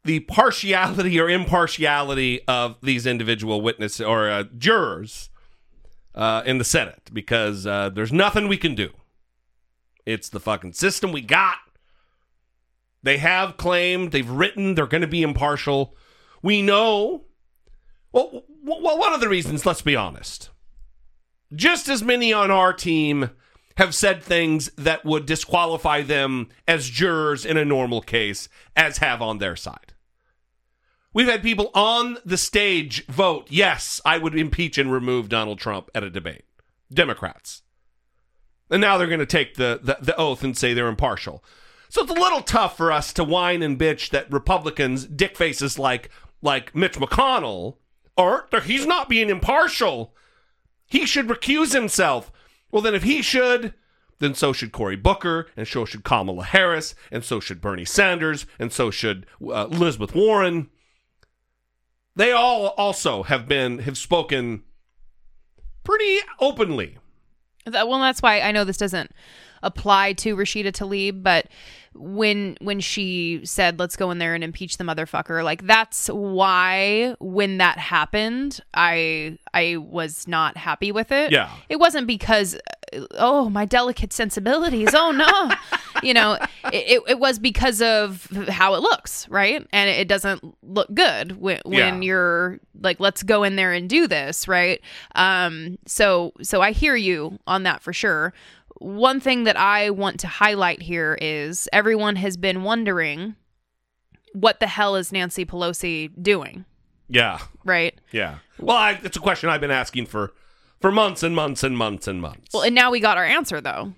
the 0.03 0.19
partiality 0.21 1.19
or 1.19 1.29
impartiality 1.29 2.41
of 2.47 2.77
these 2.83 3.05
individual 3.05 3.62
witnesses 3.62 4.01
or 4.01 4.29
uh, 4.29 4.43
jurors 4.57 5.29
uh, 6.17 6.41
in 6.45 6.58
the 6.58 6.65
Senate 6.65 7.10
because 7.13 7.65
uh, 7.67 7.89
there's 7.89 8.12
nothing 8.12 8.47
we 8.47 8.58
can 8.58 8.75
do. 8.75 8.89
It's 10.06 10.30
the 10.30 10.39
fucking 10.39 10.73
system 10.73 11.12
we 11.12 11.21
got. 11.21 11.58
They 13.03 13.17
have 13.17 13.56
claimed, 13.56 14.12
they've 14.12 14.30
written, 14.30 14.75
they're 14.75 14.88
going 14.88 15.01
to 15.01 15.08
be 15.08 15.21
impartial. 15.21 15.95
We 16.41 16.62
know. 16.62 17.25
Well, 18.12 18.43
well, 18.63 18.97
one 18.97 19.13
of 19.13 19.21
the 19.21 19.30
reasons, 19.30 19.65
let's 19.65 19.84
be 19.84 19.95
honest, 19.95 20.49
just 21.56 21.88
as 21.88 22.01
many 22.01 22.34
on 22.34 22.49
our 22.49 22.73
team 22.73 23.30
have 23.77 23.93
said 23.93 24.23
things 24.23 24.71
that 24.75 25.06
would 25.06 25.27
disqualify 25.27 26.01
them 26.01 26.49
as 26.67 26.89
jurors 26.89 27.45
in 27.45 27.58
a 27.58 27.65
normal 27.65 28.01
case 28.01 28.49
as 28.75 28.97
have 28.97 29.21
on 29.21 29.38
their 29.38 29.56
side. 29.56 29.93
We've 31.17 31.25
had 31.27 31.41
people 31.41 31.71
on 31.73 32.19
the 32.23 32.38
stage 32.38 33.03
vote, 33.08 33.47
yes, 33.49 33.99
I 34.06 34.19
would 34.19 34.38
impeach 34.38 34.77
and 34.77 34.91
remove 34.91 35.30
Donald 35.30 35.58
Trump 35.58 35.89
at 35.95 36.03
a 36.03 36.12
debate. 36.12 36.45
Democrats. 36.93 37.63
And 38.69 38.82
now 38.82 38.99
they're 38.99 39.08
going 39.08 39.17
to 39.17 39.25
take 39.25 39.56
the, 39.56 39.80
the, 39.82 39.97
the 39.99 40.15
oath 40.15 40.43
and 40.43 40.56
say 40.56 40.75
they're 40.75 40.88
impartial. 40.88 41.43
So 41.89 42.03
it's 42.03 42.12
a 42.12 42.13
little 42.13 42.41
tough 42.43 42.77
for 42.77 42.91
us 42.91 43.13
to 43.13 43.23
whine 43.23 43.63
and 43.63 43.80
bitch 43.80 44.12
that 44.12 44.32
Republicans, 44.32 45.08
dick 45.08 45.36
faces 45.36 45.80
like 45.80 46.12
like 46.43 46.75
Mitch 46.75 46.99
McConnell. 46.99 47.77
They're- 48.15 48.62
He's 48.62 48.86
not 48.86 49.10
being 49.10 49.32
impartial. 49.32 50.13
He 50.86 51.08
should 51.08 51.30
recuse 51.30 51.73
himself. 51.73 52.32
Well, 52.71 52.84
then, 52.84 52.93
if 52.93 53.01
he 53.01 53.23
should, 53.23 53.73
then 54.19 54.36
so 54.36 54.53
should 54.53 54.71
Cory 54.71 54.95
Booker, 54.95 55.47
and 55.58 55.67
so 55.67 55.84
should 55.84 56.03
Kamala 56.03 56.43
Harris, 56.43 56.93
and 57.12 57.23
so 57.25 57.39
should 57.39 57.60
Bernie 57.60 57.86
Sanders, 57.86 58.45
and 58.60 58.71
so 58.71 58.91
should 58.91 59.25
uh, 59.41 59.65
Elizabeth 59.71 60.13
Warren. 60.13 60.69
They 62.17 62.32
all 62.32 62.69
also 62.77 63.23
have 63.23 63.47
been 63.47 63.80
have 63.80 63.97
spoken 63.97 64.63
pretty 65.84 66.17
openly. 66.39 66.97
That, 67.65 67.88
well, 67.88 67.99
that's 67.99 68.21
why 68.21 68.41
I 68.41 68.51
know 68.51 68.63
this 68.63 68.77
doesn't 68.77 69.12
apply 69.62 70.13
to 70.13 70.36
Rashida 70.36 70.71
Tlaib, 70.71 71.21
but 71.21 71.47
when 71.93 72.58
when 72.60 72.80
she 72.80 73.41
said 73.43 73.80
let's 73.80 73.95
go 73.95 74.10
in 74.12 74.17
there 74.17 74.34
and 74.34 74.43
impeach 74.43 74.77
the 74.77 74.84
motherfucker, 74.84 75.43
like 75.43 75.67
that's 75.67 76.08
why 76.08 77.15
when 77.19 77.60
that 77.60 77.77
happened, 77.77 78.62
I 78.73 79.38
I 79.53 79.77
was 79.77 80.27
not 80.27 80.58
happy 80.58 80.91
with 80.91 81.12
it. 81.12 81.32
Yeah. 81.32 81.51
It 81.69 81.77
wasn't 81.77 82.08
because 82.08 82.58
oh, 83.15 83.50
my 83.50 83.65
delicate 83.65 84.13
sensibilities. 84.13 84.89
Oh 84.93 85.12
no. 85.12 85.56
you 86.04 86.13
know, 86.13 86.38
it, 86.71 87.02
it 87.08 87.19
was 87.19 87.39
because 87.39 87.82
of 87.82 88.26
how 88.50 88.76
it 88.76 88.82
looks, 88.82 89.28
right? 89.30 89.65
And 89.73 89.89
it 89.89 90.08
doesn't 90.08 90.43
look 90.63 90.93
good 90.93 91.39
when, 91.39 91.60
when 91.65 92.02
Yeah. 92.02 92.08
you're 92.08 92.60
like 92.82 93.00
let's 93.00 93.23
go 93.23 93.43
in 93.43 93.56
there 93.56 93.73
and 93.73 93.89
do 93.89 94.08
this, 94.08 94.47
right? 94.47 94.80
Um 95.15 95.78
so 95.88 96.34
so 96.41 96.62
I 96.62 96.71
hear 96.71 96.95
you 96.95 97.39
on 97.47 97.63
that 97.63 97.82
for 97.82 97.93
sure. 97.93 98.34
One 98.80 99.19
thing 99.19 99.45
that 99.45 99.58
I 99.58 99.89
want 99.89 100.19
to 100.19 100.28
highlight 100.28 100.84
here 100.84 101.17
is 101.19 101.67
everyone 101.73 102.15
has 102.17 102.38
been 102.38 102.63
wondering 102.63 103.36
what 104.34 104.60
the 104.60 104.67
hell 104.67 104.95
is 104.95 105.12
Nancy 105.12 105.45
Pelosi 105.45 106.12
doing, 106.21 106.63
Yeah. 107.10 107.39
right? 107.65 108.00
Yeah. 108.12 108.36
Well, 108.60 108.78
I, 108.78 109.00
it's 109.04 109.17
a 109.17 109.19
question 109.19 109.50
I've 109.50 109.62
been 109.62 109.71
asking 109.71 110.06
for 110.06 110.34
for 110.81 110.91
months 110.91 111.23
and 111.23 111.35
months 111.35 111.63
and 111.63 111.77
months 111.77 112.07
and 112.07 112.21
months. 112.21 112.53
Well, 112.53 112.63
and 112.63 112.75
now 112.75 112.91
we 112.91 112.99
got 112.99 113.17
our 113.17 113.25
answer 113.25 113.61
though, 113.61 113.93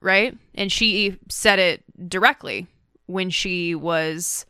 right? 0.00 0.36
And 0.54 0.70
she 0.72 1.16
said 1.28 1.58
it 1.58 1.82
directly 2.08 2.66
when 3.06 3.30
she 3.30 3.74
was 3.74 4.46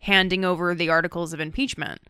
handing 0.00 0.44
over 0.44 0.74
the 0.74 0.88
articles 0.90 1.32
of 1.32 1.40
impeachment. 1.40 2.00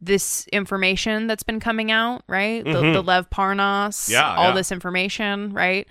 This 0.00 0.46
information 0.48 1.26
that's 1.26 1.42
been 1.42 1.60
coming 1.60 1.90
out, 1.90 2.22
right? 2.26 2.62
The, 2.64 2.70
Mhm. 2.70 2.92
the 2.92 3.02
Lev 3.02 3.30
Parnas, 3.30 4.10
Yeah, 4.10 4.34
all 4.34 4.48
yeah. 4.48 4.54
this 4.54 4.70
information, 4.70 5.52
right? 5.54 5.86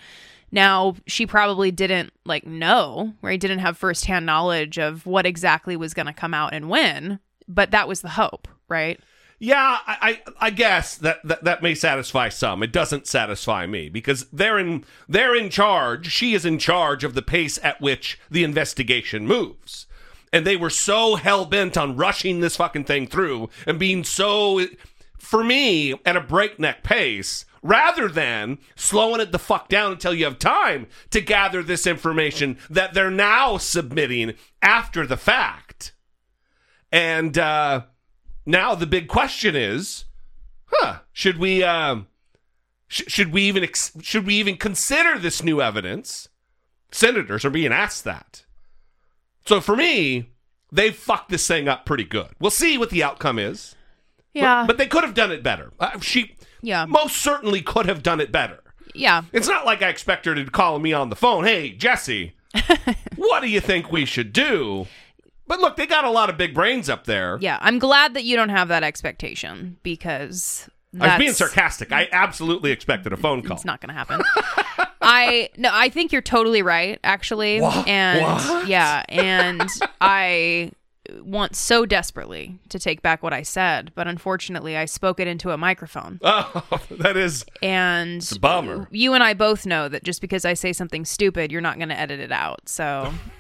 Now 0.52 0.96
she 1.08 1.26
probably 1.26 1.72
didn't 1.72 2.14
like 2.26 2.46
know, 2.46 3.14
right? 3.22 3.40
Didn't 3.40 3.60
have 3.60 3.78
firsthand 3.78 4.26
knowledge 4.26 4.78
of 4.78 5.06
what 5.08 5.26
exactly 5.26 5.76
was 5.76 5.94
going 5.96 6.06
to 6.06 6.14
come 6.14 6.34
out 6.36 6.54
and 6.54 6.70
when, 6.70 7.20
but 7.48 7.72
that 7.72 7.88
was 7.88 8.02
the 8.02 8.10
hope, 8.10 8.48
right? 8.70 9.00
Yeah, 9.38 9.80
I, 9.86 9.98
I, 10.02 10.48
I 10.48 10.50
guess 10.50 10.96
that, 10.98 11.20
that 11.26 11.44
that 11.44 11.62
may 11.62 11.76
satisfy 11.76 12.30
some. 12.30 12.64
It 12.64 12.72
doesn't 12.72 13.06
satisfy 13.06 13.66
me 13.68 13.90
because 13.90 14.26
they're 14.32 14.58
in 14.58 14.86
they're 15.10 15.36
in 15.36 15.50
charge. 15.50 16.10
She 16.12 16.34
is 16.34 16.46
in 16.46 16.58
charge 16.58 17.04
of 17.04 17.16
the 17.16 17.22
pace 17.22 17.60
at 17.62 17.82
which 17.82 18.18
the 18.32 18.46
investigation 18.46 19.28
moves, 19.28 19.88
and 20.32 20.48
they 20.48 20.56
were 20.56 20.70
so 20.70 21.16
hell 21.16 21.46
bent 21.46 21.78
on 21.78 21.98
rushing 21.98 22.40
this 22.40 22.56
fucking 22.56 22.86
thing 22.86 23.08
through 23.08 23.50
and 23.68 23.78
being 23.78 24.06
so, 24.06 24.66
for 25.20 25.44
me, 25.44 25.94
at 26.06 26.16
a 26.16 26.22
breakneck 26.22 26.84
pace. 26.84 27.46
Rather 27.62 28.08
than 28.08 28.60
slowing 28.76 29.20
it 29.20 29.32
the 29.32 29.40
fuck 29.40 29.70
down 29.70 29.94
until 29.94 30.14
you 30.14 30.24
have 30.24 30.38
time 30.38 30.86
to 31.10 31.20
gather 31.20 31.64
this 31.64 31.88
information 31.88 32.60
that 32.70 32.94
they're 32.94 33.10
now 33.10 33.58
submitting 33.58 34.36
after 34.62 35.08
the 35.08 35.18
fact. 35.18 35.92
And 36.92 37.36
uh, 37.40 37.86
now 38.46 38.76
the 38.76 38.86
big 38.86 39.08
question 39.08 39.56
is, 39.56 40.06
huh? 40.66 41.00
Should 41.14 41.38
we 41.38 41.64
um, 41.64 42.08
sh- 42.88 43.04
should 43.08 43.32
we 43.32 43.44
even 43.44 43.64
ex- 43.64 43.92
should 44.02 44.26
we 44.26 44.36
even 44.36 44.58
consider 44.58 45.18
this 45.20 45.44
new 45.44 45.62
evidence? 45.62 46.30
Senators 46.92 47.44
are 47.44 47.50
being 47.50 47.72
asked 47.74 48.04
that. 48.06 48.44
So 49.46 49.60
for 49.62 49.76
me, 49.76 50.30
they 50.72 50.92
fucked 50.92 51.30
this 51.30 51.46
thing 51.48 51.68
up 51.68 51.86
pretty 51.86 52.04
good. 52.06 52.30
We'll 52.40 52.52
see 52.52 52.78
what 52.78 52.90
the 52.90 53.04
outcome 53.04 53.38
is. 53.40 53.76
But- 54.34 54.40
Yeah. 54.42 54.64
but, 54.68 54.78
they 54.78 54.88
could 54.88 55.04
have 55.04 55.14
done 55.14 55.32
it 55.32 55.44
better. 55.44 55.72
Uh, 55.80 56.00
she 56.00 56.36
Yeah. 56.62 56.86
most 56.86 57.18
certainly 57.18 57.62
could 57.62 57.86
have 57.86 58.02
done 58.04 58.20
it 58.20 58.32
better. 58.32 58.62
Yeah. 58.94 59.24
It's 59.34 59.48
not 59.48 59.66
like 59.66 59.82
I 59.82 59.90
expect 59.90 60.26
her 60.26 60.36
to 60.36 60.46
call 60.46 60.80
me 60.80 60.94
on 60.94 61.10
the 61.10 61.16
phone. 61.16 61.44
Hey, 61.46 61.72
Jesse, 61.72 62.34
what 63.16 63.42
do 63.42 63.48
you 63.48 63.60
think 63.60 63.92
we 63.92 64.06
should 64.06 64.32
do? 64.34 64.88
But 65.48 65.60
look, 65.60 65.76
they 65.76 65.86
got 65.86 66.06
a 66.06 66.10
lot 66.10 66.30
of 66.30 66.38
big 66.38 66.54
brains 66.54 66.90
up 66.90 67.06
there. 67.06 67.38
Yeah, 67.42 67.58
I'm 67.62 67.80
glad 67.80 68.14
that 68.16 68.24
you 68.24 68.36
don't 68.36 68.50
have 68.50 68.68
that 68.70 68.84
expectation 68.84 69.78
because 69.84 70.68
I 71.00 71.08
was 71.10 71.18
being 71.20 71.34
sarcastic. 71.34 71.92
I 71.92 72.08
absolutely 72.12 72.72
expected 72.72 73.14
a 73.14 73.18
phone 73.18 73.42
call. 73.44 73.56
It's 73.58 73.66
not 73.66 73.80
going 73.82 73.90
to 73.90 73.94
happen. 73.94 74.22
I 75.02 75.50
no, 75.58 75.70
I 75.72 75.90
think 75.90 76.12
you're 76.12 76.22
totally 76.24 76.62
right, 76.64 77.00
actually. 77.04 77.62
What? 77.62 77.88
And 77.88 78.22
What? 78.22 78.68
yeah, 78.68 79.04
and 79.08 79.70
I 80.02 80.72
want 81.22 81.56
so 81.56 81.86
desperately 81.86 82.58
to 82.70 82.80
take 82.80 83.04
back 83.04 83.22
what 83.22 83.32
I 83.32 83.44
said, 83.44 83.92
but 83.94 84.08
unfortunately, 84.08 84.76
I 84.76 84.86
spoke 84.86 85.20
it 85.20 85.28
into 85.28 85.52
a 85.52 85.58
microphone. 85.58 86.20
Oh, 86.24 86.64
that 86.90 87.16
is 87.16 87.46
And 87.62 88.18
it's 88.18 88.32
a 88.32 88.40
bummer. 88.40 88.88
you 88.90 89.14
and 89.14 89.24
I 89.24 89.36
both 89.36 89.68
know 89.68 89.88
that 89.88 90.04
just 90.04 90.20
because 90.22 90.46
I 90.46 90.56
say 90.56 90.74
something 90.74 91.06
stupid, 91.06 91.52
you're 91.52 91.62
not 91.62 91.78
going 91.78 91.90
to 91.90 92.00
edit 92.00 92.20
it 92.20 92.32
out. 92.32 92.68
So 92.68 93.14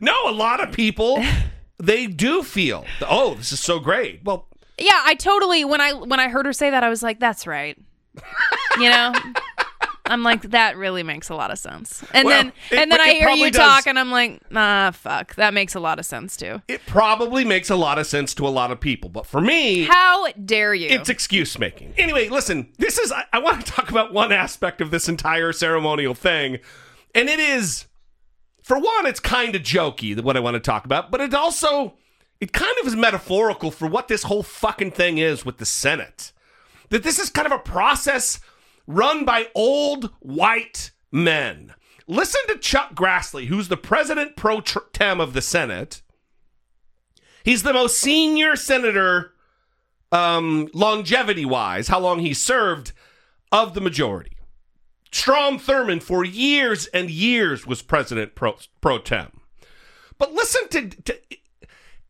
No, 0.00 0.28
a 0.28 0.32
lot 0.32 0.62
of 0.62 0.72
people 0.72 1.22
they 1.78 2.06
do 2.06 2.42
feel, 2.42 2.84
oh, 3.08 3.34
this 3.34 3.52
is 3.52 3.60
so 3.60 3.78
great. 3.78 4.20
Well, 4.24 4.46
yeah, 4.78 5.00
I 5.04 5.14
totally 5.14 5.64
when 5.64 5.80
I 5.80 5.92
when 5.92 6.20
I 6.20 6.28
heard 6.28 6.46
her 6.46 6.52
say 6.52 6.70
that, 6.70 6.82
I 6.84 6.88
was 6.88 7.02
like, 7.02 7.18
that's 7.20 7.46
right. 7.46 7.76
You 8.78 8.90
know. 8.90 9.12
I'm 10.10 10.22
like 10.22 10.40
that 10.52 10.78
really 10.78 11.02
makes 11.02 11.28
a 11.28 11.34
lot 11.34 11.50
of 11.50 11.58
sense, 11.58 12.02
and 12.14 12.24
Well, 12.24 12.44
then 12.44 12.52
it- 12.70 12.78
and 12.78 12.90
then 12.90 12.98
I 12.98 13.10
hear 13.12 13.28
you 13.28 13.50
does- 13.50 13.60
talk, 13.60 13.86
and 13.86 13.98
I'm 13.98 14.10
like, 14.10 14.40
nah, 14.50 14.90
fuck, 14.90 15.34
that 15.34 15.52
makes 15.52 15.74
a 15.74 15.80
lot 15.80 15.98
of 15.98 16.06
sense 16.06 16.34
too. 16.34 16.62
it 16.66 16.80
probably 16.86 17.44
makes 17.44 17.68
a 17.68 17.76
lot 17.76 17.98
of 17.98 18.06
sense 18.06 18.32
to 18.36 18.46
a 18.46 18.48
lot 18.48 18.70
of 18.70 18.80
people, 18.80 19.10
but 19.10 19.26
for 19.26 19.42
me, 19.42 19.84
How 19.84 20.32
dare 20.32 20.72
you? 20.72 20.88
It's 20.88 21.10
excuse 21.10 21.58
making. 21.58 21.92
Anyway, 21.98 22.30
listen, 22.30 22.72
this 22.78 22.96
is, 22.96 23.12
I, 23.12 23.24
I 23.34 23.38
want 23.40 23.66
to 23.66 23.70
talk 23.70 23.90
about 23.90 24.14
one 24.14 24.32
aspect 24.32 24.80
of 24.80 24.90
this 24.90 25.10
entire 25.10 25.52
ceremonial 25.52 26.14
thing. 26.14 26.60
And 27.14 27.28
it 27.28 27.38
is, 27.38 27.84
for 28.68 28.78
one, 28.78 29.06
it's 29.06 29.18
kind 29.18 29.54
of 29.54 29.62
jokey, 29.62 30.20
what 30.22 30.36
I 30.36 30.40
want 30.40 30.52
to 30.52 30.60
talk 30.60 30.84
about, 30.84 31.10
but 31.10 31.22
it 31.22 31.32
also, 31.32 31.94
it 32.38 32.52
kind 32.52 32.74
of 32.82 32.86
is 32.86 32.94
metaphorical 32.94 33.70
for 33.70 33.88
what 33.88 34.08
this 34.08 34.24
whole 34.24 34.42
fucking 34.42 34.90
thing 34.90 35.16
is 35.16 35.42
with 35.42 35.56
the 35.56 35.64
Senate. 35.64 36.32
That 36.90 37.02
this 37.02 37.18
is 37.18 37.30
kind 37.30 37.46
of 37.46 37.52
a 37.52 37.58
process 37.60 38.40
run 38.86 39.24
by 39.24 39.46
old 39.54 40.10
white 40.20 40.90
men. 41.10 41.72
Listen 42.06 42.42
to 42.48 42.58
Chuck 42.58 42.94
Grassley, 42.94 43.46
who's 43.46 43.68
the 43.68 43.78
president 43.78 44.36
pro 44.36 44.60
tem 44.60 45.18
of 45.18 45.32
the 45.32 45.40
Senate. 45.40 46.02
He's 47.44 47.62
the 47.62 47.72
most 47.72 47.98
senior 47.98 48.54
senator 48.54 49.32
um, 50.12 50.68
longevity 50.74 51.46
wise, 51.46 51.88
how 51.88 52.00
long 52.00 52.18
he 52.18 52.34
served 52.34 52.92
of 53.50 53.72
the 53.72 53.80
majority. 53.80 54.37
Strom 55.10 55.58
Thurmond, 55.58 56.02
for 56.02 56.24
years 56.24 56.86
and 56.88 57.10
years, 57.10 57.66
was 57.66 57.82
president 57.82 58.34
pro, 58.34 58.56
pro 58.80 58.98
tem. 58.98 59.40
But 60.18 60.32
listen 60.32 60.68
to, 60.68 60.88
to 60.88 61.18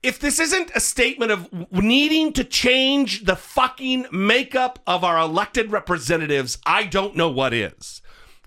if 0.02 0.18
this 0.18 0.38
isn't 0.38 0.70
a 0.74 0.80
statement 0.80 1.32
of 1.32 1.72
needing 1.72 2.32
to 2.34 2.44
change 2.44 3.24
the 3.24 3.36
fucking 3.36 4.06
makeup 4.12 4.78
of 4.86 5.04
our 5.04 5.18
elected 5.18 5.72
representatives, 5.72 6.58
I 6.64 6.84
don't 6.84 7.16
know 7.16 7.28
what 7.28 7.52
is. 7.52 8.00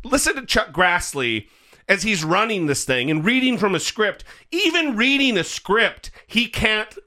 Listen 0.03 0.35
to 0.35 0.45
Chuck 0.45 0.71
Grassley 0.71 1.47
as 1.87 2.03
he's 2.03 2.23
running 2.23 2.65
this 2.65 2.85
thing 2.85 3.11
and 3.11 3.25
reading 3.25 3.57
from 3.57 3.75
a 3.75 3.79
script. 3.79 4.23
Even 4.51 4.95
reading 4.95 5.37
a 5.37 5.43
script, 5.43 6.09
he 6.25 6.47
can't 6.47 6.97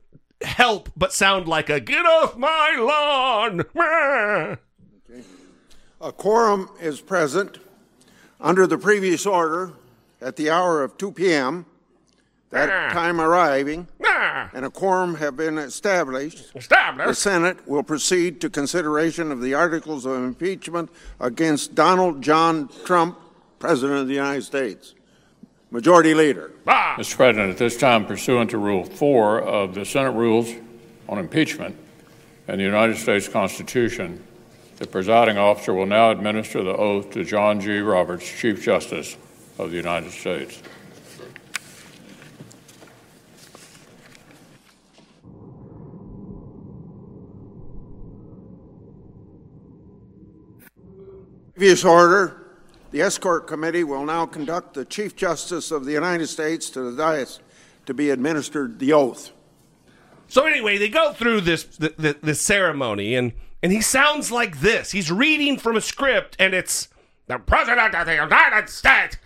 help 0.43 0.91
but 0.95 1.13
sound 1.13 1.49
like 1.49 1.71
a 1.71 1.81
get 1.81 2.05
off 2.05 2.37
my 2.37 2.77
lawn. 2.79 3.65
Meh." 6.05 6.09
A 6.09 6.13
quorum 6.13 6.69
is 6.81 7.01
present 7.01 7.59
under 8.41 8.67
the 8.67 8.79
previous 8.79 9.27
order 9.27 9.73
at 10.21 10.37
the 10.37 10.51
hour 10.51 10.83
of 10.83 10.97
2 10.99 11.13
p.m. 11.13 11.67
That 12.51 12.71
Ah. 12.71 12.93
time 12.93 13.21
arriving, 13.21 13.89
Ah. 14.05 14.49
and 14.55 14.65
a 14.65 14.71
quorum 14.71 15.17
have 15.17 15.37
been 15.37 15.59
established. 15.59 16.53
Established. 16.55 17.09
The 17.09 17.15
Senate 17.15 17.67
will 17.67 17.83
proceed 17.83 18.41
to 18.43 18.49
consideration 18.51 19.33
of 19.33 19.41
the 19.41 19.55
articles 19.55 20.07
of 20.07 20.13
impeachment 20.23 20.89
against 21.19 21.75
Donald 21.75 22.23
John 22.23 22.69
Trump, 22.85 23.19
President 23.59 23.99
of 24.03 24.07
the 24.07 24.15
United 24.15 24.43
States. 24.45 24.95
Majority 25.73 26.15
Leader. 26.15 26.53
Mr. 26.65 27.17
President, 27.17 27.51
at 27.51 27.59
this 27.59 27.77
time 27.77 28.07
pursuant 28.07 28.51
to 28.51 28.59
Rule 28.59 28.85
4 28.85 29.41
of 29.41 29.75
the 29.75 29.85
Senate 29.85 30.13
Rules 30.13 30.53
on 31.09 31.19
Impeachment 31.19 31.75
and 32.47 32.61
the 32.61 32.65
United 32.65 32.99
States 32.99 33.27
Constitution, 33.27 34.23
the 34.85 34.91
presiding 34.91 35.39
officer 35.39 35.73
will 35.73 35.87
now 35.87 36.11
administer 36.11 36.63
the 36.63 36.77
oath 36.77 37.11
to 37.13 37.25
John 37.25 37.59
G. 37.59 37.79
Roberts, 37.79 38.29
Chief 38.29 38.63
Justice 38.63 39.17
of 39.59 39.71
the 39.71 39.79
United 39.79 40.11
States. 40.11 40.63
Previous 51.55 51.83
order, 51.83 52.59
the 52.91 53.01
escort 53.01 53.47
committee 53.47 53.85
will 53.85 54.05
now 54.05 54.27
conduct 54.27 54.75
the 54.75 54.85
Chief 54.85 55.17
Justice 55.17 55.71
of 55.71 55.87
the 55.87 55.93
United 55.93 56.27
States 56.27 56.69
to 56.69 56.91
the 56.91 56.95
dais 56.95 57.41
to 57.87 57.95
be 57.95 58.11
administered 58.11 58.79
the 58.79 58.93
oath. 58.93 59.33
So 60.29 60.45
anyway, 60.45 60.77
they 60.77 60.91
go 60.91 61.15
through 61.15 61.41
this 61.41 61.65
the, 61.65 61.95
the, 61.97 62.19
this 62.21 62.43
ceremony, 62.43 63.15
and 63.15 63.33
and 63.65 63.73
he 63.73 63.81
sounds 63.81 64.31
like 64.31 64.61
this. 64.61 64.93
He's 64.93 65.11
reading 65.11 65.57
from 65.57 65.75
a 65.75 65.81
script, 65.81 66.37
and 66.39 66.53
it's 66.53 66.89
the 67.29 67.39
president 67.39 67.95
of 67.95 68.05
the 68.05 68.15
United 68.15 68.69
States, 68.69 69.17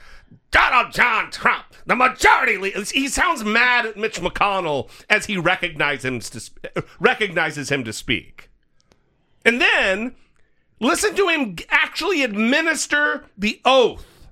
Donald 0.53 0.93
John 0.93 1.33
Trump, 1.33 1.75
the 1.87 1.97
majority. 1.97 2.71
He 2.95 3.09
sounds 3.09 3.43
mad 3.43 3.85
at 3.85 3.97
Mitch 3.97 4.21
McConnell 4.21 4.91
as 5.11 5.27
he 5.27 5.37
recognizes 5.37 6.05
him 6.05 6.21
to 6.21 6.85
recognizes 7.01 7.73
him 7.73 7.83
to 7.83 7.93
speak, 7.93 8.49
and 9.45 9.61
then 9.61 10.15
listen 10.79 11.17
to 11.17 11.29
him 11.29 11.57
actually 11.69 12.23
administer 12.23 13.25
the 13.37 13.61
oath 13.65 14.29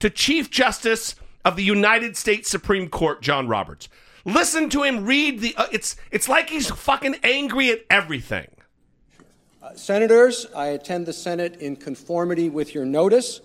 to 0.00 0.10
Chief 0.10 0.50
Justice 0.50 1.14
of 1.46 1.56
the 1.56 1.64
United 1.64 2.14
States 2.14 2.50
Supreme 2.50 2.90
Court, 2.90 3.22
John 3.22 3.48
Roberts. 3.48 3.88
Listen 4.26 4.68
to 4.68 4.82
him 4.82 5.06
read 5.06 5.40
the. 5.40 5.54
Uh, 5.56 5.68
it's 5.72 5.96
it's 6.10 6.28
like 6.28 6.50
he's 6.50 6.70
fucking 6.70 7.16
angry 7.22 7.70
at 7.70 7.86
everything. 7.88 8.48
Senators, 9.78 10.46
I 10.54 10.68
attend 10.68 11.06
the 11.06 11.12
Senate 11.12 11.60
in 11.60 11.76
conformity 11.76 12.48
with 12.48 12.74
your 12.74 12.84
notice 12.84 13.40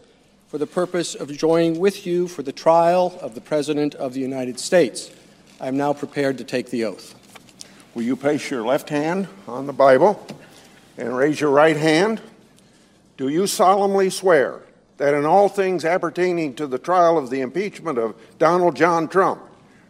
for 0.47 0.57
the 0.57 0.67
purpose 0.67 1.15
of 1.15 1.31
joining 1.35 1.79
with 1.79 2.05
you 2.05 2.27
for 2.27 2.43
the 2.43 2.51
trial 2.51 3.17
of 3.21 3.35
the 3.35 3.41
President 3.41 3.95
of 3.95 4.13
the 4.13 4.19
United 4.19 4.59
States. 4.59 5.11
I 5.59 5.67
am 5.67 5.77
now 5.77 5.93
prepared 5.93 6.37
to 6.37 6.43
take 6.43 6.69
the 6.69 6.85
oath. 6.85 7.15
Will 7.93 8.03
you 8.03 8.15
place 8.15 8.49
your 8.49 8.65
left 8.65 8.89
hand 8.89 9.27
on 9.47 9.67
the 9.67 9.73
Bible 9.73 10.25
and 10.97 11.15
raise 11.15 11.39
your 11.41 11.51
right 11.51 11.77
hand? 11.77 12.21
Do 13.17 13.29
you 13.29 13.47
solemnly 13.47 14.09
swear 14.09 14.61
that 14.97 15.13
in 15.13 15.25
all 15.25 15.49
things 15.49 15.85
appertaining 15.85 16.55
to 16.55 16.67
the 16.67 16.77
trial 16.77 17.17
of 17.17 17.29
the 17.29 17.41
impeachment 17.41 17.97
of 17.97 18.15
Donald 18.37 18.75
John 18.75 19.07
Trump, 19.07 19.41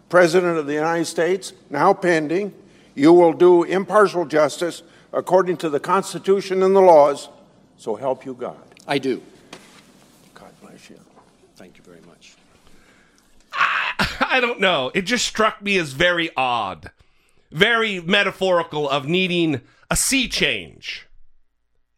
President 0.09 0.57
of 0.57 0.67
the 0.67 0.73
United 0.73 1.05
States, 1.05 1.53
now 1.69 1.93
pending, 1.93 2.53
you 2.95 3.11
will 3.13 3.33
do 3.33 3.63
impartial 3.63 4.25
justice 4.25 4.83
according 5.13 5.57
to 5.57 5.69
the 5.69 5.79
Constitution 5.79 6.63
and 6.63 6.75
the 6.75 6.81
laws, 6.81 7.29
so 7.77 7.95
help 7.95 8.25
you 8.25 8.33
God. 8.33 8.57
I 8.87 8.97
do. 8.97 9.21
God 10.33 10.51
bless 10.61 10.89
you. 10.89 10.99
Thank 11.55 11.77
you 11.77 11.83
very 11.83 12.01
much. 12.07 12.35
I 13.53 14.39
don't 14.41 14.59
know. 14.59 14.91
It 14.93 15.01
just 15.01 15.25
struck 15.25 15.61
me 15.61 15.77
as 15.77 15.93
very 15.93 16.29
odd, 16.35 16.91
very 17.51 17.99
metaphorical 17.99 18.89
of 18.89 19.05
needing 19.05 19.61
a 19.89 19.95
sea 19.95 20.27
change, 20.27 21.07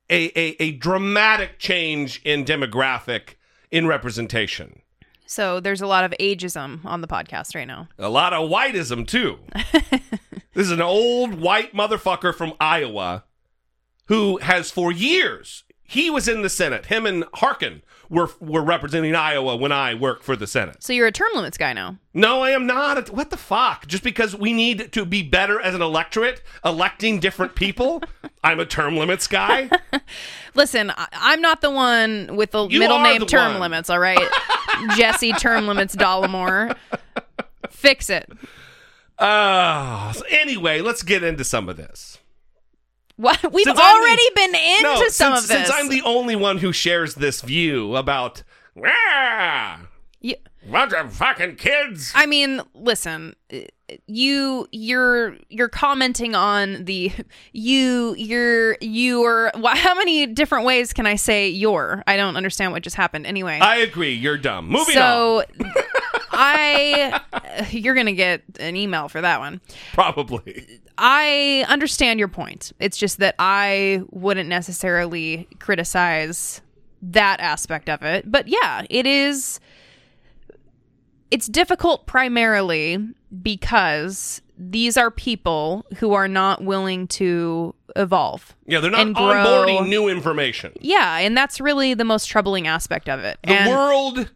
a, 0.09 0.27
a, 0.37 0.55
a 0.63 0.71
dramatic 0.73 1.59
change 1.59 2.21
in 2.23 2.45
demographic, 2.45 3.35
in 3.71 3.87
representation. 3.87 4.81
So 5.29 5.59
there's 5.59 5.81
a 5.81 5.85
lot 5.85 6.05
of 6.05 6.13
ageism 6.19 6.83
on 6.83 7.01
the 7.01 7.07
podcast 7.07 7.53
right 7.53 7.67
now. 7.67 7.87
A 7.99 8.09
lot 8.09 8.33
of 8.33 8.49
whiteism, 8.49 9.07
too. 9.07 9.37
this 10.55 10.65
is 10.65 10.71
an 10.71 10.81
old 10.81 11.35
white 11.39 11.71
motherfucker 11.71 12.33
from 12.33 12.53
Iowa 12.59 13.25
who 14.05 14.39
has 14.39 14.71
for 14.71 14.91
years, 14.91 15.65
he 15.83 16.09
was 16.09 16.27
in 16.27 16.41
the 16.41 16.49
Senate. 16.49 16.87
Him 16.87 17.05
and 17.05 17.25
Harkin 17.35 17.83
were, 18.09 18.29
were 18.39 18.63
representing 18.63 19.13
Iowa 19.15 19.55
when 19.55 19.71
I 19.71 19.93
worked 19.93 20.23
for 20.23 20.35
the 20.35 20.47
Senate. 20.47 20.83
So 20.83 20.93
you're 20.93 21.07
a 21.07 21.11
term 21.11 21.29
limits 21.35 21.57
guy 21.57 21.73
now. 21.73 21.97
No, 22.13 22.41
I 22.41 22.51
am 22.51 22.65
not. 22.65 23.09
What 23.11 23.29
the 23.29 23.37
fuck? 23.37 23.85
Just 23.87 24.03
because 24.03 24.35
we 24.35 24.51
need 24.53 24.91
to 24.93 25.05
be 25.05 25.21
better 25.23 25.61
as 25.61 25.75
an 25.75 25.81
electorate, 25.81 26.41
electing 26.65 27.19
different 27.19 27.55
people, 27.55 28.01
I'm 28.43 28.59
a 28.59 28.65
term 28.65 28.97
limits 28.97 29.27
guy. 29.27 29.69
Listen, 30.55 30.89
I- 30.91 31.07
I'm 31.13 31.41
not 31.41 31.61
the 31.61 31.69
one 31.71 32.35
with 32.35 32.51
the 32.51 32.67
You 32.67 32.79
middle 32.79 32.99
name 33.01 33.19
the 33.19 33.25
term 33.25 33.53
one. 33.53 33.61
limits, 33.61 33.89
all 33.89 33.99
right? 33.99 34.27
Jesse 34.97 35.33
term 35.33 35.67
limits 35.67 35.95
Dollemore. 35.95 36.75
Fix 37.69 38.09
it. 38.09 38.29
Uh, 39.17 40.11
so 40.13 40.23
anyway, 40.29 40.81
let's 40.81 41.03
get 41.03 41.23
into 41.23 41.43
some 41.43 41.67
of 41.69 41.77
this. 41.77 42.17
What? 43.19 43.51
We've 43.51 43.65
Since 43.65 43.77
already 43.77 44.23
the- 44.29 44.31
been 44.35 44.55
into 44.55 44.83
no, 44.83 44.95
some 45.09 45.33
since, 45.35 45.43
of 45.43 45.47
this. 45.49 45.67
Since 45.67 45.71
I'm 45.73 45.89
the 45.89 46.01
only 46.03 46.37
one 46.37 46.57
who 46.59 46.71
shares 46.71 47.15
this 47.15 47.41
view 47.41 47.97
about, 47.97 48.43
ah, 48.81 49.81
You- 50.21 50.35
bunch 50.71 50.93
of 50.93 51.13
fucking 51.13 51.57
kids. 51.57 52.13
I 52.15 52.25
mean, 52.27 52.61
listen, 52.73 53.35
you 54.07 54.67
you're 54.71 55.35
you're 55.49 55.67
commenting 55.67 56.33
on 56.33 56.85
the 56.85 57.11
you 57.51 58.15
you're 58.17 58.77
you're 58.79 59.51
how 59.65 59.95
many 59.95 60.25
different 60.27 60.63
ways 60.63 60.93
can 60.93 61.05
I 61.05 61.15
say 61.15 61.49
you're? 61.49 62.01
I 62.07 62.15
don't 62.15 62.37
understand 62.37 62.71
what 62.71 62.83
just 62.83 62.95
happened. 62.95 63.25
Anyway, 63.27 63.59
I 63.59 63.77
agree. 63.77 64.13
You're 64.13 64.37
dumb. 64.37 64.69
Moving 64.69 64.97
on. 64.97 65.43
I 66.39 67.67
you're 67.71 67.95
gonna 67.95 68.13
get 68.13 68.43
an 68.59 68.75
email 68.75 69.09
for 69.09 69.21
that 69.21 69.39
one. 69.39 69.61
Probably. 69.93 70.79
I 70.97 71.65
understand 71.67 72.19
your 72.19 72.27
point. 72.27 72.71
It's 72.79 72.97
just 72.97 73.19
that 73.19 73.35
I 73.39 74.03
wouldn't 74.09 74.49
necessarily 74.49 75.47
criticize 75.59 76.61
that 77.01 77.39
aspect 77.39 77.89
of 77.89 78.03
it. 78.03 78.29
But 78.29 78.47
yeah, 78.47 78.83
it 78.89 79.05
is 79.05 79.59
it's 81.31 81.47
difficult 81.47 82.07
primarily 82.07 82.97
because 83.41 84.41
these 84.57 84.97
are 84.97 85.11
people 85.11 85.85
who 85.97 86.13
are 86.13 86.27
not 86.27 86.63
willing 86.63 87.07
to 87.07 87.73
evolve. 87.95 88.55
Yeah, 88.65 88.79
they're 88.79 88.91
not 88.91 89.01
and 89.01 89.15
grow. 89.15 89.23
onboarding 89.25 89.87
new 89.87 90.07
information. 90.09 90.73
Yeah, 90.81 91.17
and 91.17 91.37
that's 91.37 91.61
really 91.61 91.93
the 91.93 92.03
most 92.03 92.25
troubling 92.25 92.67
aspect 92.67 93.07
of 93.07 93.19
it. 93.21 93.39
The 93.43 93.53
and 93.53 93.69
world 93.69 94.31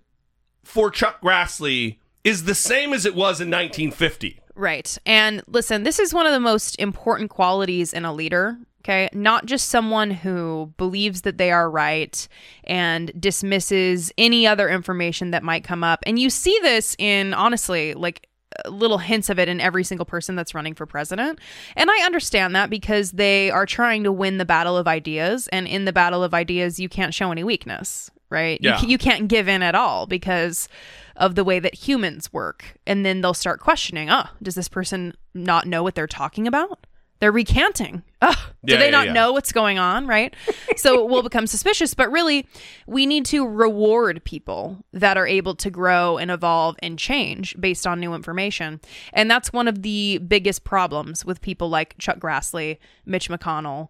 for 0.64 0.90
Chuck 0.90 1.22
Grassley 1.22 1.98
is 2.24 2.46
the 2.46 2.56
same 2.56 2.94
as 2.94 3.06
it 3.06 3.16
was 3.16 3.42
in 3.42 3.50
1950. 3.50 4.40
Right. 4.56 4.98
And 5.06 5.44
listen, 5.48 5.84
this 5.84 6.00
is 6.00 6.14
one 6.14 6.26
of 6.26 6.32
the 6.32 6.40
most 6.40 6.80
important 6.80 7.30
qualities 7.30 7.94
in 7.94 8.06
a 8.06 8.14
leader. 8.14 8.58
Okay. 8.84 9.10
Not 9.14 9.46
just 9.46 9.70
someone 9.70 10.12
who 10.12 10.74
believes 10.78 11.22
that 11.22 11.38
they 11.38 11.52
are 11.52 11.70
right 11.70 12.28
and 12.66 13.12
dismisses 13.20 14.12
any 14.18 14.46
other 14.46 14.68
information 14.70 15.32
that 15.32 15.42
might 15.42 15.64
come 15.64 15.84
up. 15.84 16.04
And 16.06 16.20
you 16.20 16.30
see 16.30 16.58
this 16.62 16.96
in, 17.00 17.34
honestly, 17.34 17.94
like 17.94 18.28
uh, 18.66 18.70
little 18.70 18.98
hints 18.98 19.30
of 19.30 19.40
it 19.40 19.48
in 19.48 19.62
every 19.62 19.86
single 19.86 20.06
person 20.06 20.36
that's 20.36 20.54
running 20.54 20.76
for 20.76 20.86
president. 20.86 21.40
And 21.78 21.90
I 21.90 22.06
understand 22.06 22.56
that 22.56 22.70
because 22.70 23.12
they 23.12 23.50
are 23.52 23.66
trying 23.66 24.04
to 24.04 24.12
win 24.12 24.38
the 24.38 24.46
battle 24.46 24.76
of 24.78 24.86
ideas. 24.88 25.48
And 25.48 25.66
in 25.66 25.86
the 25.86 25.94
battle 25.94 26.22
of 26.22 26.34
ideas, 26.34 26.78
you 26.78 26.90
can't 26.90 27.14
show 27.14 27.32
any 27.32 27.46
weakness, 27.46 28.12
right? 28.34 28.60
Yeah. 28.62 28.82
You, 28.82 28.90
you 28.90 28.98
can't 28.98 29.30
give 29.30 29.48
in 29.48 29.62
at 29.62 29.76
all 29.76 30.06
because 30.08 30.68
of 31.16 31.36
the 31.36 31.44
way 31.44 31.60
that 31.60 31.76
humans 31.76 32.34
work. 32.34 32.66
And 32.86 33.06
then 33.06 33.22
they'll 33.22 33.34
start 33.34 33.60
questioning, 33.62 34.10
oh, 34.10 34.26
does 34.42 34.56
this 34.56 34.68
person 34.68 35.14
not 35.34 35.68
know 35.68 35.84
what 35.84 35.96
they're 35.96 36.08
talking 36.08 36.48
about? 36.48 36.86
They're 37.20 37.32
recanting. 37.32 38.04
Oh, 38.26 38.52
do 38.66 38.72
Yeah, 38.74 38.80
they 38.80 38.86
yeah, 38.86 38.92
not 38.92 39.08
yeah. 39.08 39.12
know 39.14 39.34
what's 39.34 39.52
going 39.52 39.80
on? 39.80 40.08
Right. 40.08 40.34
so 40.78 41.04
we'll 41.04 41.24
become 41.24 41.46
suspicious. 41.46 41.94
But 41.94 42.10
really, 42.10 42.48
we 42.88 43.06
need 43.06 43.26
to 43.26 43.46
reward 43.46 44.24
people 44.24 44.78
that 44.94 45.18
are 45.18 45.28
able 45.28 45.56
to 45.56 45.70
grow 45.70 46.18
and 46.18 46.32
evolve 46.32 46.78
and 46.82 46.98
change 46.98 47.54
based 47.60 47.86
on 47.86 48.00
new 48.00 48.14
information. 48.14 48.80
And 49.12 49.30
that's 49.30 49.52
one 49.52 49.68
of 49.68 49.82
the 49.82 50.20
biggest 50.26 50.64
problems 50.64 51.26
with 51.26 51.42
people 51.42 51.68
like 51.70 51.98
Chuck 51.98 52.18
Grassley, 52.18 52.78
Mitch 53.06 53.28
McConnell. 53.28 53.90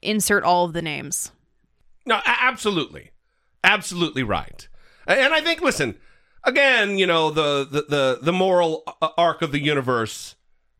Insert 0.00 0.44
all 0.44 0.64
of 0.64 0.72
the 0.72 0.80
names. 0.80 1.30
No, 2.06 2.20
absolutely, 2.24 3.10
absolutely 3.64 4.22
right. 4.22 4.68
And 5.06 5.34
I 5.34 5.40
think, 5.40 5.60
listen, 5.60 5.96
again, 6.44 6.98
you 6.98 7.06
know, 7.06 7.30
the 7.30 7.64
the 7.64 7.82
the, 7.82 8.18
the 8.22 8.32
moral 8.32 8.82
uh, 9.00 9.08
arc 9.16 9.42
of 9.42 9.52
the 9.52 9.60
universe 9.60 10.36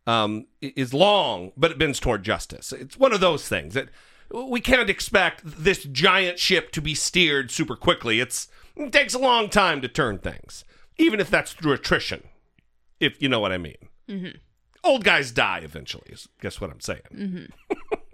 um, 0.07 0.47
is 0.61 0.95
long, 0.95 1.53
but 1.57 1.71
it 1.71 1.79
bends 1.79 2.01
toward 2.01 2.23
justice. 2.23 2.73
It's 2.73 2.99
one 2.99 3.13
of 3.13 3.21
those 3.21 3.49
things 3.49 3.75
that 3.75 3.89
we 4.33 4.61
can't 4.61 4.89
expect 4.89 5.43
this 5.45 5.85
giant 5.85 6.39
ship 6.39 6.71
to 6.73 6.81
be 6.81 6.95
steered 6.95 7.51
super 7.51 7.77
quickly. 7.77 8.21
It's 8.21 8.49
it 8.77 8.93
takes 8.93 9.15
a 9.15 9.19
long 9.19 9.49
time 9.49 9.81
to 9.83 9.89
turn 9.89 10.19
things, 10.19 10.65
even 10.99 11.21
if 11.21 11.31
that's 11.31 11.53
through 11.53 11.73
attrition. 11.73 12.25
If 13.01 13.21
you 13.21 13.29
know 13.29 13.41
what 13.41 13.53
I 13.53 13.59
mean. 13.59 13.77
Mm-hmm. 14.09 14.37
Old 14.85 15.05
guys 15.05 15.33
die 15.33 15.61
eventually. 15.63 16.07
Is 16.11 16.29
guess 16.41 16.61
what 16.61 16.71
I'm 16.71 16.81
saying. 16.81 17.03
Mm-hmm. 17.15 17.73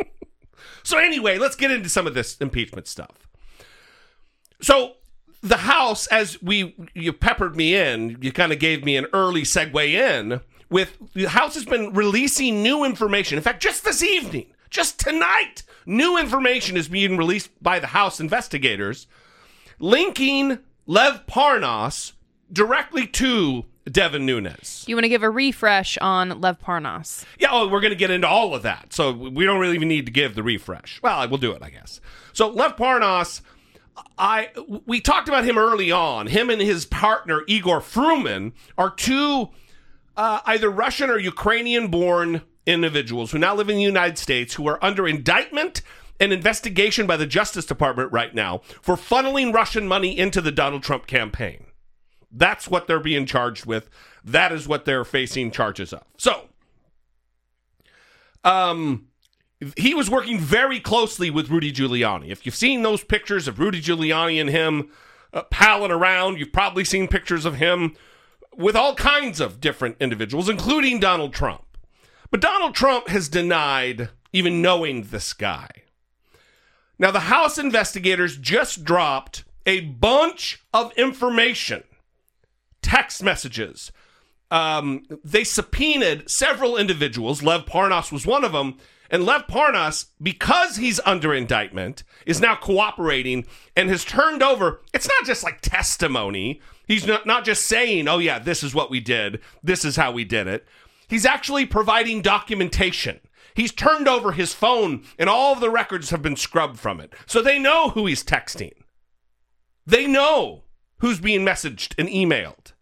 So 0.83 0.99
anyway, 0.99 1.39
let's 1.39 1.57
get 1.57 1.71
into 1.71 1.89
some 1.89 2.07
of 2.07 2.15
this 2.15 2.37
impeachment 2.39 2.87
stuff. 2.87 3.29
So 4.61 4.95
the 5.43 5.59
House, 5.59 6.07
as 6.09 6.41
we 6.43 6.75
you 6.95 7.13
peppered 7.13 7.57
me 7.57 7.75
in, 7.75 8.19
you 8.21 8.33
kind 8.33 8.53
of 8.53 8.59
gave 8.59 8.85
me 8.85 8.97
an 8.97 9.07
early 9.13 9.43
segue 9.43 9.87
in 9.87 10.41
with 10.71 10.97
the 11.15 11.27
House 11.27 11.55
has 11.55 11.65
been 11.65 11.93
releasing 11.93 12.63
new 12.63 12.85
information. 12.85 13.39
In 13.39 13.45
fact, 13.45 13.63
just 13.63 13.85
this 13.85 14.03
evening, 14.03 14.47
just 14.71 14.99
tonight, 14.99 15.63
new 15.87 16.19
information 16.19 16.77
is 16.77 16.89
being 16.89 17.17
released 17.17 17.51
by 17.63 17.79
the 17.79 17.89
House 17.89 18.21
investigators 18.21 19.07
linking 19.79 20.59
Lev 20.87 21.27
Parnas 21.27 22.13
directly 22.53 23.07
to 23.07 23.65
Devin 23.91 24.27
Nunes. 24.27 24.85
You 24.87 24.97
want 24.97 25.05
to 25.05 25.09
give 25.09 25.23
a 25.23 25.31
refresh 25.31 25.97
on 25.99 26.41
Lev 26.41 26.59
Parnas? 26.61 27.25
Yeah, 27.39 27.49
oh, 27.53 27.69
we're 27.69 27.81
going 27.81 27.93
to 27.93 27.97
get 27.97 28.11
into 28.11 28.27
all 28.27 28.55
of 28.55 28.63
that. 28.63 28.93
So 28.93 29.13
we 29.13 29.45
don't 29.45 29.61
really 29.61 29.75
even 29.75 29.89
need 29.89 30.07
to 30.07 30.13
give 30.13 30.35
the 30.35 30.43
refresh. 30.43 31.01
Well, 31.03 31.27
we'll 31.29 31.39
do 31.39 31.53
it, 31.53 31.63
I 31.63 31.71
guess. 31.71 32.01
So 32.33 32.49
Lev 32.49 32.77
Parnas, 32.77 33.41
I 34.19 34.51
we 34.87 35.01
talked 35.01 35.29
about 35.29 35.45
him 35.45 35.59
early 35.59 35.91
on. 35.91 36.27
Him 36.27 36.51
and 36.51 36.61
his 36.61 36.87
partner 36.87 37.43
Igor 37.47 37.81
Fruman 37.81 38.53
are 38.77 38.91
two 38.91 39.51
uh, 40.17 40.41
either 40.47 40.71
Russian 40.71 41.11
or 41.11 41.19
Ukrainian-born 41.19 42.43
individuals 42.67 43.31
who 43.31 43.39
now 43.39 43.55
live 43.55 43.71
in 43.71 43.77
the 43.77 43.83
United 43.83 44.19
States 44.19 44.55
who 44.55 44.67
are 44.67 44.83
under 44.85 45.07
indictment 45.07 45.83
and 46.21 46.33
investigation 46.33 47.07
by 47.07 47.17
the 47.17 47.27
Justice 47.27 47.65
Department 47.65 48.13
right 48.13 48.35
now 48.35 48.59
for 48.83 48.97
funneling 48.97 49.53
Russian 49.53 49.87
money 49.87 50.19
into 50.19 50.41
the 50.41 50.53
Donald 50.53 50.83
Trump 50.83 51.07
campaign. 51.07 51.67
That's 52.31 52.69
what 52.69 52.87
they're 52.87 53.01
being 53.01 53.27
charged 53.27 53.65
with. 53.65 53.89
That 54.25 54.53
is 54.53 54.69
what 54.69 54.85
they're 54.85 55.05
facing 55.05 55.51
charges 55.51 55.93
of. 55.93 56.03
So, 56.19 56.49
um, 58.45 59.08
he 59.77 59.95
was 59.95 60.11
working 60.11 60.39
very 60.39 60.81
closely 60.81 61.31
with 61.31 61.51
Rudy 61.51 61.73
Giuliani. 61.73 62.31
If 62.31 62.47
you've 62.47 62.55
seen 62.55 62.83
those 62.83 63.03
pictures 63.03 63.49
of 63.49 63.59
Rudy 63.59 63.81
Giuliani 63.81 64.41
and 64.41 64.51
him 64.51 64.91
uh, 65.33 65.43
palling 65.43 65.91
around, 65.91 66.39
you've 66.39 66.53
probably 66.53 66.85
seen 66.85 67.09
pictures 67.09 67.45
of 67.45 67.57
him 67.57 67.97
with 68.57 68.77
all 68.77 68.95
kinds 68.95 69.41
of 69.41 69.61
different 69.61 69.97
individuals, 70.01 70.49
including 70.49 71.01
Donald 71.01 71.33
Trump. 71.33 71.65
But 72.31 72.41
Donald 72.41 72.75
Trump 72.75 73.09
has 73.09 73.29
denied 73.29 74.11
even 74.33 74.63
knowing 74.63 75.05
this 75.05 75.33
guy. 75.33 75.69
Now, 76.99 77.11
the 77.11 77.21
House 77.21 77.59
investigators 77.59 78.37
just 78.37 78.85
dropped 78.85 79.45
a 79.65 79.81
bunch 79.81 80.63
of 80.75 80.93
information 80.97 81.85
text 82.83 83.23
messages. 83.23 83.93
Um, 84.51 85.05
they 85.25 85.45
subpoenaed 85.45 86.31
several 86.31 86.77
individuals. 86.77 87.43
Lev 87.43 87.67
Parnas 87.67 88.11
was 88.11 88.27
one 88.27 88.45
of 88.45 88.53
them. 88.53 88.79
And 89.11 89.25
Lev 89.25 89.47
Parnas, 89.47 90.07
because 90.23 90.77
he's 90.77 91.01
under 91.07 91.33
indictment, 91.33 92.05
is 92.27 92.41
now 92.41 92.57
cooperating 92.57 93.47
and 93.75 93.89
has 93.89 94.05
turned 94.05 94.43
over. 94.43 94.83
It's 94.93 95.09
not 95.09 95.27
just 95.27 95.43
like 95.43 95.61
testimony. 95.63 96.61
He's 96.87 97.07
not, 97.07 97.27
not 97.27 97.45
just 97.45 97.67
saying, 97.67 98.07
oh, 98.09 98.19
yeah, 98.19 98.39
this 98.39 98.63
is 98.63 98.75
what 98.75 98.91
we 98.91 99.01
did. 99.01 99.41
This 99.63 99.85
is 99.85 99.97
how 99.97 100.13
we 100.13 100.25
did 100.25 100.47
it. 100.47 100.67
He's 101.09 101.25
actually 101.25 101.65
providing 101.65 102.21
documentation. 102.21 103.21
He's 103.55 103.73
turned 103.73 104.07
over 104.07 104.33
his 104.33 104.53
phone, 104.53 105.05
and 105.19 105.29
all 105.29 105.55
of 105.55 105.61
the 105.61 105.71
records 105.71 106.11
have 106.11 106.23
been 106.23 106.37
scrubbed 106.37 106.79
from 106.79 107.01
it. 107.01 107.13
So 107.27 107.41
they 107.43 107.59
know 107.59 107.91
who 107.91 108.07
he's 108.07 108.23
texting. 108.23 108.73
They 109.87 110.07
know 110.07 110.65
who's 110.99 111.19
being 111.19 111.47
messaged 111.47 111.95
and 111.99 112.09
emailed, 112.09 112.73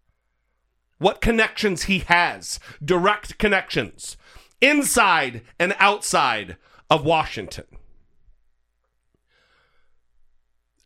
what 0.97 1.21
connections 1.21 1.83
he 1.83 1.99
has, 1.99 2.59
direct 2.83 3.37
connections, 3.37 4.17
inside 4.61 5.41
and 5.59 5.75
outside 5.79 6.57
of 6.89 7.03
Washington. 7.03 7.65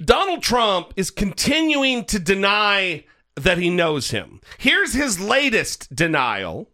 Donald 0.04 0.42
Trump 0.42 0.94
is 0.96 1.12
continuing 1.12 2.06
to 2.06 2.18
deny 2.18 3.06
that 3.36 3.58
he 3.58 3.70
knows 3.70 4.12
him. 4.12 4.42
Here's 4.58 4.94
his 4.94 5.20
latest 5.20 5.96
denial 5.96 6.70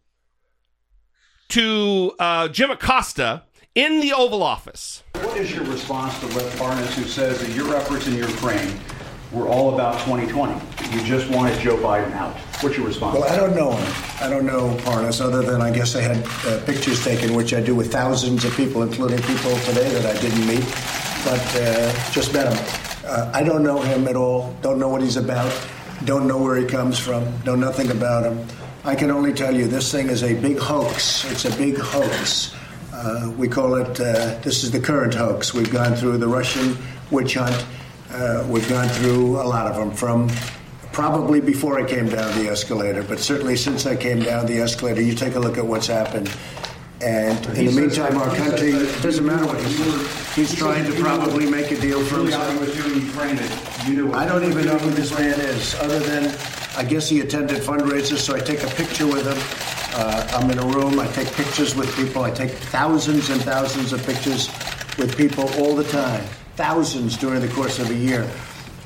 to 1.49 2.13
uh, 2.19 2.47
Jim 2.47 2.71
Acosta 2.71 3.43
in 3.75 3.99
the 3.99 4.13
Oval 4.13 4.41
Office. 4.41 5.03
What 5.15 5.37
is 5.37 5.53
your 5.53 5.65
response 5.65 6.19
to 6.21 6.25
Lev 6.27 6.51
Parnas, 6.57 6.93
who 6.93 7.03
says 7.03 7.39
that 7.41 7.53
your 7.53 7.75
efforts 7.75 8.07
in 8.07 8.15
Ukraine 8.15 8.79
were 9.31 9.47
all 9.47 9.73
about 9.73 9.99
2020. 10.05 10.53
You 10.95 11.03
just 11.03 11.29
wanted 11.29 11.59
Joe 11.59 11.77
Biden 11.77 12.11
out. 12.13 12.35
What's 12.61 12.77
your 12.77 12.87
response? 12.87 13.19
Well, 13.19 13.31
I 13.31 13.35
don't 13.35 13.55
know 13.55 13.71
him. 13.71 13.93
I 14.21 14.29
don't 14.29 14.45
know 14.45 14.75
Parnas, 14.83 15.21
other 15.21 15.41
than 15.41 15.61
I 15.61 15.71
guess 15.71 15.95
I 15.95 16.01
had 16.01 16.25
uh, 16.45 16.63
pictures 16.65 17.03
taken, 17.03 17.35
which 17.35 17.53
I 17.53 17.61
do 17.61 17.75
with 17.75 17.91
thousands 17.91 18.45
of 18.45 18.55
people, 18.55 18.83
including 18.83 19.19
people 19.19 19.55
today 19.59 19.89
that 19.89 20.05
I 20.05 20.19
didn't 20.21 20.47
meet, 20.47 20.65
but 21.25 21.55
uh, 21.61 22.11
just 22.11 22.33
met 22.33 22.51
him. 22.51 22.83
Uh, 23.05 23.31
I 23.33 23.43
don't 23.43 23.63
know 23.63 23.81
him 23.81 24.07
at 24.07 24.15
all. 24.15 24.55
Don't 24.61 24.79
know 24.79 24.89
what 24.89 25.01
he's 25.01 25.17
about. 25.17 25.53
Don't 26.05 26.27
know 26.27 26.37
where 26.41 26.55
he 26.55 26.65
comes 26.65 26.97
from. 26.97 27.25
Know 27.43 27.55
nothing 27.55 27.91
about 27.91 28.23
him. 28.23 28.45
I 28.85 28.95
can 28.95 29.11
only 29.11 29.33
tell 29.33 29.53
you 29.53 29.67
this 29.67 29.91
thing 29.91 30.07
is 30.07 30.23
a 30.23 30.33
big 30.35 30.57
hoax. 30.57 31.29
It's 31.31 31.45
a 31.45 31.55
big 31.57 31.77
hoax. 31.77 32.55
Uh, 32.93 33.31
we 33.37 33.47
call 33.47 33.75
it, 33.75 33.99
uh, 33.99 34.39
this 34.39 34.63
is 34.63 34.71
the 34.71 34.79
current 34.79 35.13
hoax. 35.13 35.53
We've 35.53 35.71
gone 35.71 35.95
through 35.95 36.17
the 36.17 36.27
Russian 36.27 36.77
witch 37.11 37.35
hunt. 37.35 37.65
Uh, 38.11 38.45
we've 38.49 38.67
gone 38.69 38.87
through 38.87 39.35
a 39.35 39.43
lot 39.43 39.67
of 39.67 39.75
them 39.75 39.91
from 39.91 40.29
probably 40.93 41.41
before 41.41 41.79
I 41.79 41.87
came 41.87 42.07
down 42.07 42.33
the 42.41 42.49
escalator, 42.49 43.03
but 43.03 43.19
certainly 43.19 43.57
since 43.57 43.85
I 43.85 43.95
came 43.95 44.21
down 44.21 44.45
the 44.45 44.59
escalator, 44.59 45.01
you 45.01 45.13
take 45.13 45.35
a 45.35 45.39
look 45.39 45.57
at 45.57 45.65
what's 45.65 45.87
happened. 45.87 46.31
And 47.01 47.45
in 47.57 47.65
the 47.65 47.71
meantime, 47.73 48.17
our 48.17 48.33
country, 48.35 48.69
it 48.69 49.03
doesn't 49.03 49.25
matter 49.25 49.45
what 49.45 49.61
he's, 49.61 50.35
he's 50.35 50.55
trying 50.55 50.85
to 50.85 50.99
probably 50.99 51.45
make 51.49 51.69
a 51.69 51.79
deal 51.79 52.03
for 52.05 52.19
himself. 52.19 52.49
I 54.15 54.25
don't 54.25 54.43
even 54.45 54.65
know 54.65 54.77
who 54.79 54.89
this 54.91 55.13
man 55.13 55.39
is, 55.39 55.75
other 55.75 55.99
than 55.99 56.35
I 56.75 56.83
guess 56.83 57.09
he 57.09 57.19
attended 57.19 57.61
fundraisers, 57.61 58.19
so 58.19 58.35
I 58.35 58.39
take 58.39 58.63
a 58.63 58.67
picture 58.67 59.05
with 59.05 59.27
him. 59.27 59.37
Uh, 59.99 60.27
I'm 60.31 60.49
in 60.49 60.57
a 60.59 60.65
room, 60.65 60.99
I 60.99 61.07
take 61.07 61.31
pictures 61.33 61.75
with 61.75 61.93
people, 61.95 62.23
I 62.23 62.31
take 62.31 62.51
thousands 62.51 63.29
and 63.29 63.41
thousands 63.41 63.93
of 63.93 64.03
pictures 64.05 64.47
with 64.97 65.15
people 65.17 65.49
all 65.59 65.75
the 65.75 65.83
time 65.83 66.25
thousands 66.57 67.15
during 67.17 67.39
the 67.39 67.47
course 67.49 67.79
of 67.79 67.89
a 67.89 67.95
year. 67.95 68.29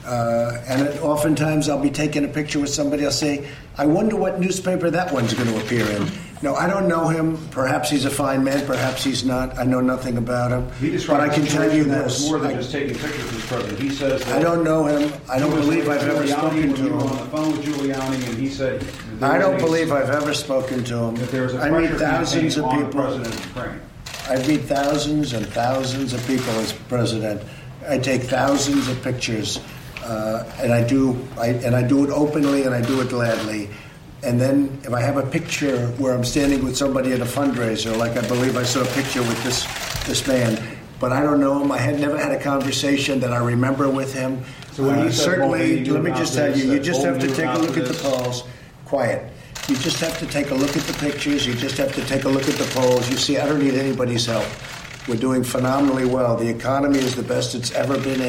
Uh, 0.06 0.62
and 0.68 0.82
it, 0.82 1.02
oftentimes 1.02 1.70
I'll 1.70 1.82
be 1.82 1.90
taking 1.90 2.26
a 2.26 2.28
picture 2.28 2.60
with 2.60 2.70
somebody. 2.70 3.06
I'll 3.06 3.12
say, 3.12 3.48
"I 3.78 3.86
wonder 3.86 4.16
what 4.16 4.40
newspaper 4.40 4.90
that 4.90 5.12
one's 5.14 5.34
going 5.34 5.48
to 5.48 5.58
appear 5.62 5.86
in." 5.90 6.08
No, 6.42 6.56
I 6.56 6.68
don't 6.68 6.88
know 6.88 7.08
him. 7.08 7.38
Perhaps 7.52 7.92
he's 7.92 8.06
a 8.06 8.10
fine 8.10 8.44
man. 8.44 8.66
Perhaps 8.66 9.04
he's 9.04 9.24
not. 9.24 9.58
I 9.60 9.64
know 9.64 9.80
nothing 9.80 10.18
about 10.18 10.50
him. 10.52 10.68
but 11.08 11.20
I 11.20 11.30
can 11.30 11.46
tell 11.46 11.72
you 11.72 11.84
this: 11.84 12.28
more 12.28 12.40
than 12.40 12.52
I, 12.52 12.54
just 12.56 12.72
taking 12.72 12.96
pictures 12.96 13.24
with 13.32 13.42
the 13.42 13.48
president. 13.48 13.80
He 13.80 13.90
says 13.92 14.28
I 14.30 14.42
don't 14.42 14.64
know 14.64 14.86
him. 14.86 15.14
I 15.30 15.38
don't 15.38 15.52
believe 15.52 15.88
I've 15.88 16.02
ever 16.04 16.28
spoken 16.28 16.74
to 16.74 16.82
him. 16.82 16.94
On 16.94 17.18
the 17.18 17.26
phone 17.26 17.52
with 17.52 17.64
Giuliani, 17.64 18.28
and 18.28 18.38
he 18.40 18.50
said, 18.50 18.84
"I 19.22 19.38
don't 19.38 19.60
believe 19.60 19.92
I've 19.92 20.10
ever 20.10 20.34
spoken 20.34 20.84
to 20.86 20.98
him." 20.98 21.16
I 21.62 21.70
meet 21.70 21.92
thousands 21.92 22.58
of 22.58 22.72
people. 22.72 22.90
President 22.90 23.36
of 23.36 23.82
I 24.30 24.38
meet 24.48 24.62
thousands 24.62 25.34
and 25.34 25.46
thousands 25.46 26.14
of 26.14 26.26
people 26.26 26.54
as 26.60 26.72
president. 26.74 27.42
I 27.92 27.98
take 27.98 28.24
thousands 28.24 28.88
of 28.88 29.04
pictures, 29.04 29.60
uh, 30.06 30.50
and 30.62 30.72
I 30.72 30.82
do, 30.82 31.28
I, 31.38 31.48
and 31.48 31.76
I 31.76 31.84
do 31.84 32.06
it 32.06 32.10
openly, 32.10 32.64
and 32.64 32.74
I 32.74 32.82
do 32.82 33.02
it 33.02 33.10
gladly. 33.10 33.70
And 34.24 34.40
then 34.40 34.80
if 34.86 34.94
I 34.94 35.02
have 35.02 35.18
a 35.18 35.26
picture 35.26 35.88
where 35.98 36.14
I'm 36.14 36.24
standing 36.24 36.64
with 36.64 36.78
somebody 36.78 37.12
at 37.12 37.20
a 37.20 37.26
fundraiser, 37.26 37.98
like 37.98 38.16
I 38.16 38.26
believe 38.30 38.56
I 38.56 38.64
saw 38.64 38.82
a 38.82 38.94
picture 38.94 39.22
with 39.22 39.44
this 39.44 39.66
this 40.06 40.26
man, 40.26 40.58
but 41.02 41.12
I 41.12 41.22
don't 41.22 41.42
know 41.42 41.62
him. 41.62 41.70
I 41.70 41.80
had 41.80 42.00
never 42.00 42.18
had 42.18 42.32
a 42.32 42.40
conversation 42.40 43.20
that 43.20 43.34
I 43.34 43.40
remember 43.44 43.90
with 43.90 44.14
him. 44.14 44.42
So 44.72 44.88
when 44.88 45.00
uh, 45.00 45.12
certainly, 45.12 45.84
let 45.84 46.02
me 46.02 46.12
just 46.12 46.34
tell 46.34 46.56
you, 46.58 46.72
you 46.72 46.80
just 46.80 47.04
have 47.04 47.20
to 47.20 47.28
take 47.28 47.54
a 47.54 47.60
look 47.60 47.76
at 47.76 47.88
the 47.88 48.00
polls. 48.02 48.44
Quiet. 48.86 49.30
You 49.68 49.76
just 49.76 50.00
have 50.00 50.18
to 50.20 50.28
take 50.28 50.52
a 50.52 50.56
look 50.56 50.78
at 50.78 50.84
the 50.84 50.94
pictures. 50.94 51.46
You 51.46 51.56
just 51.56 51.78
have 51.78 51.94
to 51.96 52.06
take 52.06 52.24
a 52.24 52.30
look 52.30 52.48
at 52.48 52.56
the 52.56 52.70
polls. 52.74 53.10
You 53.10 53.18
see, 53.18 53.38
I 53.38 53.46
don't 53.46 53.60
need 53.60 53.74
anybody's 53.74 54.28
help. 54.28 54.48
We're 55.08 55.16
doing 55.16 55.44
phenomenally 55.44 56.06
well. 56.06 56.38
The 56.38 56.48
economy 56.48 57.00
is 57.00 57.16
the 57.16 57.24
best 57.24 57.56
it's 57.56 57.72
ever 57.72 57.98
been. 58.00 58.20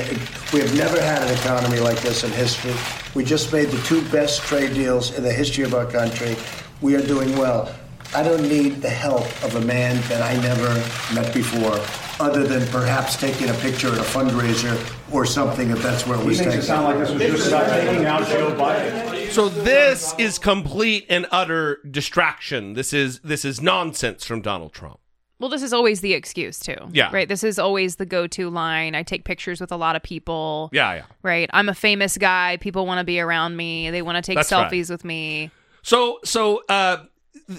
We 0.53 0.61
have 0.61 0.75
never 0.77 1.01
had 1.01 1.23
an 1.23 1.33
economy 1.39 1.79
like 1.79 2.01
this 2.01 2.25
in 2.25 2.31
history. 2.31 2.75
We 3.15 3.25
just 3.25 3.53
made 3.53 3.69
the 3.69 3.81
two 3.83 4.03
best 4.11 4.41
trade 4.43 4.73
deals 4.75 5.17
in 5.17 5.23
the 5.23 5.33
history 5.33 5.65
of 5.65 5.75
our 5.75 5.85
country. 5.85 6.35
We 6.81 6.97
are 6.97 7.07
doing 7.07 7.37
well. 7.37 7.75
I 8.15 8.23
don't 8.23 8.43
need 8.43 8.83
the 8.83 8.91
help 8.91 9.25
of 9.45 9.57
a 9.57 9.61
man 9.61 9.97
that 10.09 10.23
I 10.23 10.41
never 10.43 10.69
met 11.15 11.33
before, 11.33 11.79
other 12.21 12.47
than 12.47 12.67
perhaps 12.69 13.17
taking 13.17 13.49
a 13.49 13.55
picture 13.55 13.89
at 13.89 13.99
a 13.99 14.03
fundraiser 14.03 14.77
or 15.13 15.25
something 15.25 15.71
if 15.71 15.83
that's 15.83 16.07
where 16.07 16.19
it 16.19 16.25
was 16.25 16.39
He 16.39 16.47
it 16.47 16.63
sound 16.63 16.85
like 16.85 16.99
this 16.99 17.11
was 17.11 17.23
just 17.23 17.49
about 17.49 17.69
taking 17.71 18.05
out 18.05 18.27
Joe 18.29 18.55
Biden. 18.55 19.31
So 19.31 19.49
this 19.49 20.15
is 20.19 20.39
complete 20.39 21.07
and 21.09 21.27
utter 21.31 21.81
distraction. 21.91 22.75
This 22.75 22.93
is 22.93 23.21
this 23.21 23.45
is 23.45 23.63
nonsense 23.63 24.25
from 24.27 24.43
Donald 24.43 24.73
Trump. 24.73 25.01
Well, 25.43 25.49
this 25.49 25.65
is 25.65 25.73
always 25.73 26.03
the 26.03 26.15
excuse 26.15 26.61
too. 26.61 26.77
Yeah. 26.93 27.11
Right. 27.13 27.29
This 27.29 27.43
is 27.43 27.59
always 27.59 27.97
the 27.97 28.07
go-to 28.07 28.49
line. 28.49 28.95
I 28.95 29.03
take 29.03 29.25
pictures 29.25 29.61
with 29.61 29.73
a 29.73 29.77
lot 29.77 29.97
of 29.97 30.03
people. 30.05 30.71
Yeah, 30.73 30.95
yeah. 30.95 31.03
Right. 31.25 31.51
I'm 31.53 31.69
a 31.69 31.75
famous 31.75 32.17
guy. 32.17 32.59
People 32.59 32.87
want 32.87 32.99
to 32.99 33.05
be 33.05 33.19
around 33.19 33.57
me. 33.57 33.91
They 33.91 34.03
want 34.03 34.17
to 34.17 34.23
take 34.23 34.37
That's 34.37 34.49
selfies 34.49 34.89
right. 34.89 34.91
with 34.91 35.05
me. 35.05 35.51
So 35.83 36.21
so 36.23 36.63
uh 36.69 37.07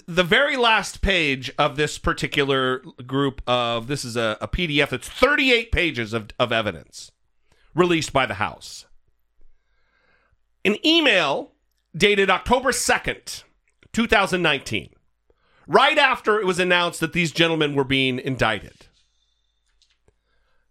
the 0.08 0.24
very 0.24 0.56
last 0.56 1.02
page 1.02 1.52
of 1.58 1.76
this 1.76 1.98
particular 1.98 2.82
group 3.06 3.42
of 3.46 3.88
this 3.88 4.06
is 4.06 4.16
a, 4.16 4.38
a 4.40 4.48
PDF 4.48 4.90
that's 4.90 5.10
38 5.10 5.70
pages 5.74 6.14
of, 6.14 6.30
of 6.40 6.54
evidence 6.54 7.12
released 7.76 8.14
by 8.14 8.26
the 8.26 8.36
House. 8.36 8.86
An 10.64 10.78
email 10.86 11.52
dated 11.94 12.30
October 12.30 12.72
2nd, 12.72 13.44
2019, 13.92 14.90
right 15.68 15.98
after 15.98 16.40
it 16.40 16.46
was 16.46 16.60
announced 16.60 17.00
that 17.00 17.14
these 17.14 17.32
gentlemen 17.32 17.76
were 17.76 17.84
being 17.84 18.20
indicted. 18.20 18.88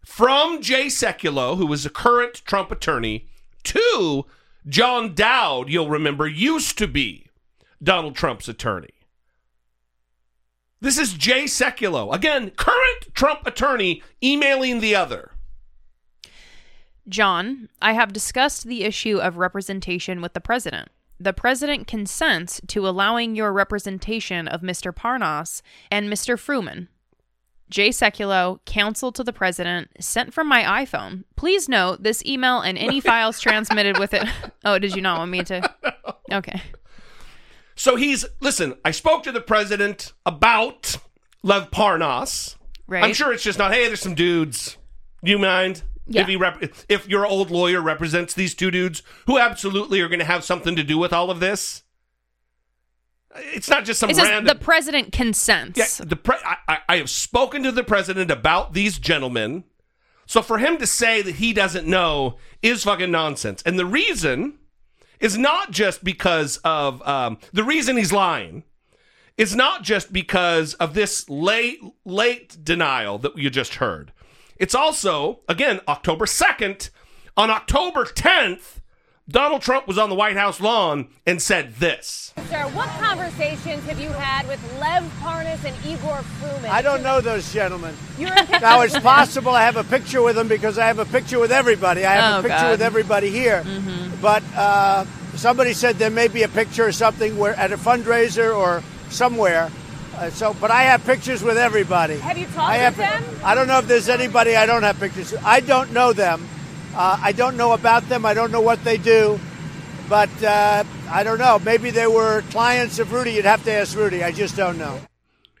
From 0.05 0.61
Jay 0.61 0.87
Sekulow, 0.87 1.57
who 1.57 1.65
was 1.65 1.85
a 1.85 1.89
current 1.89 2.43
Trump 2.45 2.71
attorney, 2.71 3.27
to 3.63 4.25
John 4.67 5.15
Dowd, 5.15 5.69
you'll 5.69 5.89
remember, 5.89 6.27
used 6.27 6.77
to 6.77 6.87
be 6.87 7.27
Donald 7.81 8.15
Trump's 8.15 8.47
attorney. 8.47 8.93
This 10.81 10.97
is 10.97 11.13
Jay 11.13 11.45
Sekulow, 11.45 12.13
again, 12.13 12.51
current 12.51 13.13
Trump 13.13 13.47
attorney, 13.47 14.03
emailing 14.21 14.81
the 14.81 14.95
other. 14.95 15.31
John, 17.07 17.69
I 17.81 17.93
have 17.93 18.13
discussed 18.13 18.65
the 18.65 18.83
issue 18.83 19.17
of 19.17 19.37
representation 19.37 20.21
with 20.21 20.33
the 20.33 20.41
president. 20.41 20.89
The 21.19 21.33
president 21.33 21.87
consents 21.87 22.59
to 22.67 22.87
allowing 22.87 23.35
your 23.35 23.53
representation 23.53 24.47
of 24.47 24.61
Mr. 24.61 24.93
Parnas 24.93 25.61
and 25.89 26.11
Mr. 26.11 26.35
Fruman. 26.35 26.87
Jay 27.69 27.89
Sekulow, 27.89 28.59
counsel 28.65 29.11
to 29.11 29.23
the 29.23 29.33
president, 29.33 29.89
sent 29.99 30.33
from 30.33 30.47
my 30.47 30.63
iPhone. 30.85 31.23
Please 31.35 31.67
note 31.67 32.03
this 32.03 32.23
email 32.25 32.59
and 32.59 32.77
any 32.77 32.99
files 33.01 33.39
transmitted 33.39 33.97
with 33.97 34.13
it. 34.13 34.27
Oh, 34.65 34.79
did 34.79 34.95
you 34.95 35.01
not 35.01 35.17
want 35.17 35.31
me 35.31 35.43
to? 35.43 35.73
Okay. 36.31 36.61
So 37.75 37.95
he's 37.95 38.25
listen. 38.39 38.75
I 38.85 38.91
spoke 38.91 39.23
to 39.23 39.31
the 39.31 39.41
president 39.41 40.13
about 40.25 40.95
Lev 41.43 41.69
Parnas. 41.69 42.55
Right. 42.87 43.03
I'm 43.03 43.13
sure 43.13 43.33
it's 43.33 43.43
just 43.43 43.59
not. 43.59 43.73
Hey, 43.73 43.87
there's 43.87 43.99
some 44.01 44.15
dudes. 44.15 44.77
You 45.21 45.37
mind 45.37 45.83
Yeah. 46.05 46.21
if 46.21 46.27
he 46.27 46.35
rep- 46.35 46.63
if 46.89 47.07
your 47.07 47.25
old 47.25 47.49
lawyer 47.51 47.81
represents 47.81 48.33
these 48.33 48.53
two 48.53 48.71
dudes 48.71 49.03
who 49.25 49.37
absolutely 49.37 50.01
are 50.01 50.07
going 50.09 50.19
to 50.19 50.25
have 50.25 50.43
something 50.43 50.75
to 50.75 50.83
do 50.83 50.97
with 50.97 51.13
all 51.13 51.31
of 51.31 51.39
this? 51.39 51.83
It's 53.35 53.69
not 53.69 53.83
just 53.85 53.99
some 53.99 54.09
It 54.11 54.15
says 54.15 54.27
random. 54.27 54.45
the 54.45 54.63
president 54.63 55.11
consents. 55.11 55.79
Yeah, 55.79 56.05
the 56.05 56.15
pre- 56.15 56.37
I, 56.45 56.57
I, 56.67 56.77
I 56.87 56.97
have 56.97 57.09
spoken 57.09 57.63
to 57.63 57.71
the 57.71 57.83
president 57.83 58.29
about 58.29 58.73
these 58.73 58.99
gentlemen. 58.99 59.63
So 60.27 60.41
for 60.41 60.59
him 60.59 60.77
to 60.77 60.85
say 60.87 61.21
that 61.21 61.35
he 61.35 61.51
doesn't 61.51 61.87
know 61.87 62.37
is 62.61 62.83
fucking 62.83 63.11
nonsense. 63.11 63.63
And 63.65 63.79
the 63.79 63.85
reason 63.85 64.59
is 65.19 65.37
not 65.37 65.71
just 65.71 66.03
because 66.03 66.57
of 66.57 67.01
um, 67.07 67.39
the 67.51 67.63
reason 67.63 67.97
he's 67.97 68.13
lying. 68.13 68.63
Is 69.35 69.55
not 69.55 69.81
just 69.81 70.13
because 70.13 70.75
of 70.75 70.93
this 70.93 71.27
late 71.27 71.79
late 72.05 72.63
denial 72.63 73.17
that 73.17 73.35
you 73.35 73.49
just 73.49 73.75
heard. 73.75 74.11
It's 74.57 74.75
also 74.75 75.39
again 75.47 75.81
October 75.87 76.25
second. 76.25 76.89
On 77.35 77.49
October 77.49 78.05
tenth, 78.05 78.79
Donald 79.27 79.61
Trump 79.63 79.87
was 79.87 79.97
on 79.97 80.09
the 80.09 80.15
White 80.15 80.35
House 80.35 80.59
lawn 80.61 81.07
and 81.25 81.41
said 81.41 81.75
this. 81.75 82.33
Sir, 82.49 82.61
what 82.73 82.89
conversations 82.99 83.83
have 83.85 83.99
you 83.99 84.09
had 84.09 84.47
with 84.47 84.59
Lev 84.79 85.03
Parnas 85.19 85.63
and 85.65 85.75
Igor 85.85 86.17
Fruman? 86.39 86.69
I 86.69 86.81
don't 86.83 87.01
know 87.01 87.21
those 87.21 87.51
gentlemen. 87.51 87.95
You're 88.19 88.33
in 88.37 88.47
Now 88.61 88.81
it's 88.81 88.99
possible 88.99 89.51
I 89.53 89.63
have 89.63 89.77
a 89.77 89.83
picture 89.83 90.21
with 90.21 90.35
them 90.35 90.47
because 90.47 90.77
I 90.77 90.85
have 90.85 90.99
a 90.99 91.05
picture 91.05 91.39
with 91.39 91.51
everybody. 91.51 92.05
I 92.05 92.13
have 92.15 92.35
Oh, 92.35 92.39
a 92.39 92.41
picture 92.43 92.57
God. 92.65 92.71
with 92.71 92.81
everybody 92.81 93.29
here. 93.31 93.63
But 94.21 94.43
uh, 94.55 95.05
somebody 95.35 95.73
said 95.73 95.95
there 95.95 96.11
may 96.11 96.27
be 96.27 96.43
a 96.43 96.47
picture 96.49 96.85
or 96.85 96.91
something 96.91 97.37
where 97.37 97.55
at 97.55 97.71
a 97.71 97.77
fundraiser 97.77 98.55
or 98.55 98.83
somewhere. 99.09 99.71
Uh, 100.15 100.29
so, 100.29 100.53
but 100.53 100.71
I 100.71 100.83
have 100.83 101.03
pictures 101.05 101.41
with 101.43 101.57
everybody. 101.57 102.17
Have 102.19 102.37
you 102.37 102.45
talked 102.47 102.69
I 102.69 102.77
have, 102.77 102.97
with 102.97 103.07
them? 103.07 103.39
I 103.43 103.55
don't 103.55 103.67
know 103.67 103.79
if 103.79 103.87
there's 103.87 104.09
anybody 104.09 104.55
I 104.55 104.65
don't 104.65 104.83
have 104.83 104.99
pictures. 104.99 105.31
with. 105.31 105.43
I 105.43 105.59
don't 105.59 105.91
know 105.91 106.13
them. 106.13 106.47
Uh, 106.95 107.19
I 107.21 107.31
don't 107.31 107.57
know 107.57 107.73
about 107.73 108.07
them. 108.09 108.25
I 108.25 108.33
don't 108.33 108.51
know 108.51 108.61
what 108.61 108.83
they 108.83 108.97
do. 108.97 109.39
But 110.09 110.43
uh, 110.43 110.83
I 111.09 111.23
don't 111.23 111.39
know. 111.39 111.59
Maybe 111.59 111.89
they 111.89 112.07
were 112.07 112.43
clients 112.51 112.99
of 112.99 113.11
Rudy. 113.11 113.31
You'd 113.31 113.45
have 113.45 113.63
to 113.63 113.71
ask 113.71 113.97
Rudy. 113.97 114.23
I 114.23 114.31
just 114.31 114.55
don't 114.55 114.77
know. 114.77 114.99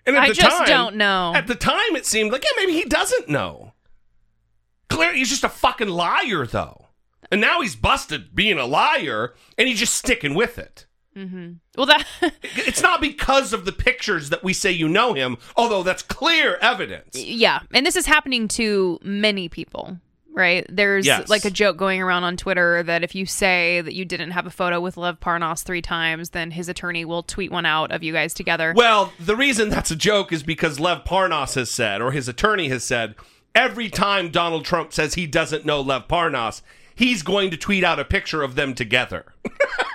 And 0.05 0.15
at 0.15 0.23
I 0.23 0.27
the 0.29 0.33
just 0.35 0.57
time, 0.57 0.67
don't 0.67 0.95
know. 0.97 1.33
At 1.33 1.47
the 1.47 1.55
time, 1.55 1.95
it 1.95 2.05
seemed 2.05 2.31
like, 2.31 2.43
yeah, 2.43 2.61
maybe 2.61 2.73
he 2.73 2.83
doesn't 2.83 3.29
know. 3.29 3.73
Clearly, 4.89 5.19
he's 5.19 5.29
just 5.29 5.45
a 5.45 5.49
fucking 5.49 5.87
liar, 5.87 6.45
though. 6.45 6.87
And 7.31 7.41
now 7.41 7.61
he's 7.61 7.75
busted 7.75 8.35
being 8.35 8.59
a 8.59 8.65
liar, 8.65 9.33
and 9.57 9.67
he's 9.67 9.79
just 9.79 9.95
sticking 9.95 10.35
with 10.35 10.59
it. 10.59 10.85
Mm-hmm. 11.15 11.51
Well, 11.77 11.85
that 11.87 12.05
It's 12.43 12.81
not 12.81 13.01
because 13.01 13.53
of 13.53 13.65
the 13.65 13.71
pictures 13.71 14.29
that 14.29 14.43
we 14.43 14.53
say 14.53 14.71
you 14.71 14.89
know 14.89 15.13
him, 15.13 15.37
although 15.55 15.83
that's 15.83 16.01
clear 16.03 16.57
evidence. 16.61 17.15
yeah, 17.15 17.59
and 17.73 17.85
this 17.85 17.95
is 17.95 18.05
happening 18.05 18.47
to 18.49 18.99
many 19.03 19.49
people. 19.49 19.97
Right? 20.35 20.65
There's 20.67 21.05
Yes. 21.05 21.29
like 21.29 21.45
a 21.45 21.51
joke 21.51 21.77
going 21.77 22.01
around 22.01 22.23
on 22.23 22.37
Twitter 22.37 22.81
that 22.81 23.03
if 23.03 23.13
you 23.13 23.27
say 23.27 23.81
that 23.81 23.93
you 23.93 24.03
didn't 24.03 24.31
have 24.31 24.47
a 24.47 24.49
photo 24.49 24.81
with 24.81 24.97
Lev 24.97 25.19
Parnas 25.19 25.61
three 25.61 25.83
times, 25.83 26.31
then 26.31 26.49
his 26.49 26.67
attorney 26.67 27.05
will 27.05 27.21
tweet 27.21 27.51
one 27.51 27.67
out 27.67 27.91
of 27.91 28.01
you 28.01 28.13
guys 28.13 28.33
together. 28.33 28.73
Well, 28.75 29.13
the 29.19 29.35
reason 29.35 29.69
that's 29.69 29.91
a 29.91 29.95
joke 29.95 30.33
is 30.33 30.41
because 30.41 30.79
Lev 30.79 31.03
Parnas 31.03 31.53
has 31.53 31.69
said, 31.69 32.01
or 32.01 32.11
his 32.11 32.27
attorney 32.27 32.69
has 32.69 32.83
said, 32.83 33.13
every 33.53 33.91
time 33.91 34.29
Donald 34.31 34.65
Trump 34.65 34.91
says 34.91 35.13
he 35.13 35.27
doesn't 35.27 35.67
know 35.67 35.81
Lev 35.81 36.07
Parnas, 36.07 36.63
he's 36.95 37.21
going 37.21 37.51
to 37.51 37.57
tweet 37.57 37.83
out 37.83 37.99
a 37.99 38.03
picture 38.05 38.41
of 38.41 38.55
them 38.55 38.73
together. 38.73 39.25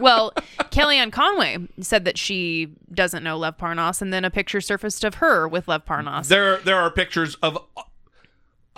well, 0.00 0.32
Kellyanne 0.70 1.12
Conway 1.12 1.58
said 1.80 2.04
that 2.04 2.18
she 2.18 2.74
doesn't 2.92 3.22
know 3.22 3.36
Lev 3.36 3.56
Parnas, 3.58 4.00
and 4.02 4.12
then 4.12 4.24
a 4.24 4.30
picture 4.30 4.60
surfaced 4.60 5.04
of 5.04 5.16
her 5.16 5.46
with 5.48 5.68
Lev 5.68 5.84
Parnas. 5.84 6.28
There, 6.28 6.58
there 6.58 6.76
are 6.76 6.90
pictures 6.90 7.34
of. 7.36 7.58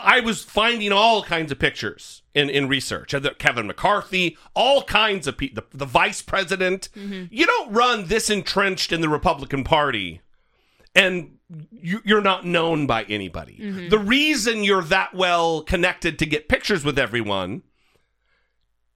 I 0.01 0.21
was 0.21 0.45
finding 0.45 0.93
all 0.93 1.25
kinds 1.25 1.51
of 1.51 1.59
pictures 1.59 2.23
in 2.33 2.49
in 2.51 2.69
research. 2.69 3.14
Kevin 3.39 3.66
McCarthy, 3.66 4.37
all 4.55 4.85
kinds 4.85 5.27
of 5.27 5.37
people. 5.37 5.64
The, 5.73 5.79
the 5.79 5.87
vice 5.87 6.23
president. 6.23 6.89
You 6.95 7.47
don't 7.47 7.73
run 7.73 8.07
this 8.07 8.31
entrenched 8.31 8.93
in 8.93 9.01
the 9.01 9.09
Republican 9.09 9.64
Party, 9.64 10.21
and 10.95 11.39
you, 11.73 12.01
you're 12.05 12.21
not 12.21 12.47
known 12.47 12.87
by 12.87 13.05
anybody. 13.05 13.59
Mhm. 13.61 13.91
The 13.91 13.99
reason 13.99 14.62
you're 14.62 14.83
that 14.85 15.14
well 15.14 15.62
connected 15.62 16.19
to 16.21 16.27
get 16.27 16.49
pictures 16.49 16.85
with 16.85 16.99
everyone 16.99 17.62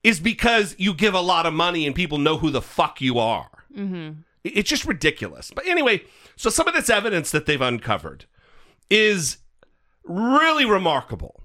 is 0.03 0.19
because 0.19 0.75
you 0.77 0.93
give 0.93 1.13
a 1.13 1.21
lot 1.21 1.45
of 1.45 1.53
money 1.53 1.87
and 1.87 1.95
people 1.95 2.17
know 2.17 2.37
who 2.37 2.49
the 2.49 2.61
fuck 2.61 3.01
you 3.01 3.19
are. 3.19 3.49
Mm-hmm. 3.75 4.21
It's 4.43 4.69
just 4.69 4.85
ridiculous. 4.85 5.51
But 5.55 5.65
anyway, 5.65 6.03
so 6.35 6.49
some 6.49 6.67
of 6.67 6.73
this 6.73 6.89
evidence 6.89 7.31
that 7.31 7.45
they've 7.45 7.61
uncovered 7.61 8.25
is 8.89 9.37
really 10.03 10.65
remarkable. 10.65 11.43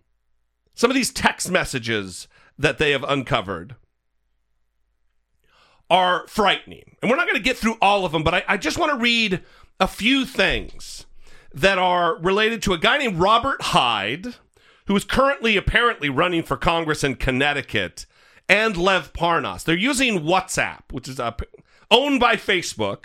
Some 0.74 0.90
of 0.90 0.94
these 0.94 1.12
text 1.12 1.50
messages 1.50 2.26
that 2.58 2.78
they 2.78 2.90
have 2.90 3.04
uncovered 3.04 3.76
are 5.90 6.26
frightening. 6.26 6.96
And 7.00 7.10
we're 7.10 7.16
not 7.16 7.26
going 7.26 7.38
to 7.38 7.42
get 7.42 7.56
through 7.56 7.76
all 7.80 8.04
of 8.04 8.12
them, 8.12 8.24
but 8.24 8.34
I, 8.34 8.44
I 8.48 8.56
just 8.56 8.78
want 8.78 8.92
to 8.92 8.98
read 8.98 9.42
a 9.80 9.86
few 9.86 10.26
things 10.26 11.06
that 11.54 11.78
are 11.78 12.18
related 12.18 12.62
to 12.62 12.72
a 12.72 12.78
guy 12.78 12.98
named 12.98 13.18
Robert 13.18 13.62
Hyde, 13.62 14.34
who 14.86 14.96
is 14.96 15.04
currently 15.04 15.56
apparently 15.56 16.08
running 16.08 16.42
for 16.42 16.56
Congress 16.56 17.04
in 17.04 17.14
Connecticut, 17.14 18.06
and 18.48 18.76
Lev 18.76 19.12
Parnas. 19.12 19.64
They're 19.64 19.76
using 19.76 20.20
WhatsApp, 20.20 20.90
which 20.90 21.08
is 21.08 21.20
uh, 21.20 21.32
owned 21.90 22.20
by 22.20 22.36
Facebook. 22.36 23.04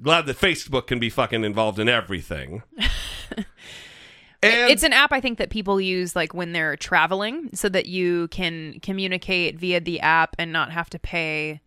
Glad 0.00 0.26
that 0.26 0.38
Facebook 0.38 0.86
can 0.86 0.98
be 0.98 1.10
fucking 1.10 1.44
involved 1.44 1.78
in 1.78 1.88
everything. 1.88 2.62
it's 4.42 4.82
an 4.82 4.92
app 4.92 5.12
I 5.12 5.20
think 5.20 5.38
that 5.38 5.50
people 5.50 5.80
use 5.80 6.16
like 6.16 6.34
when 6.34 6.52
they're 6.52 6.76
traveling 6.76 7.50
so 7.54 7.68
that 7.68 7.86
you 7.86 8.28
can 8.28 8.80
communicate 8.80 9.58
via 9.58 9.80
the 9.80 10.00
app 10.00 10.34
and 10.38 10.52
not 10.52 10.72
have 10.72 10.90
to 10.90 10.98
pay 10.98 11.60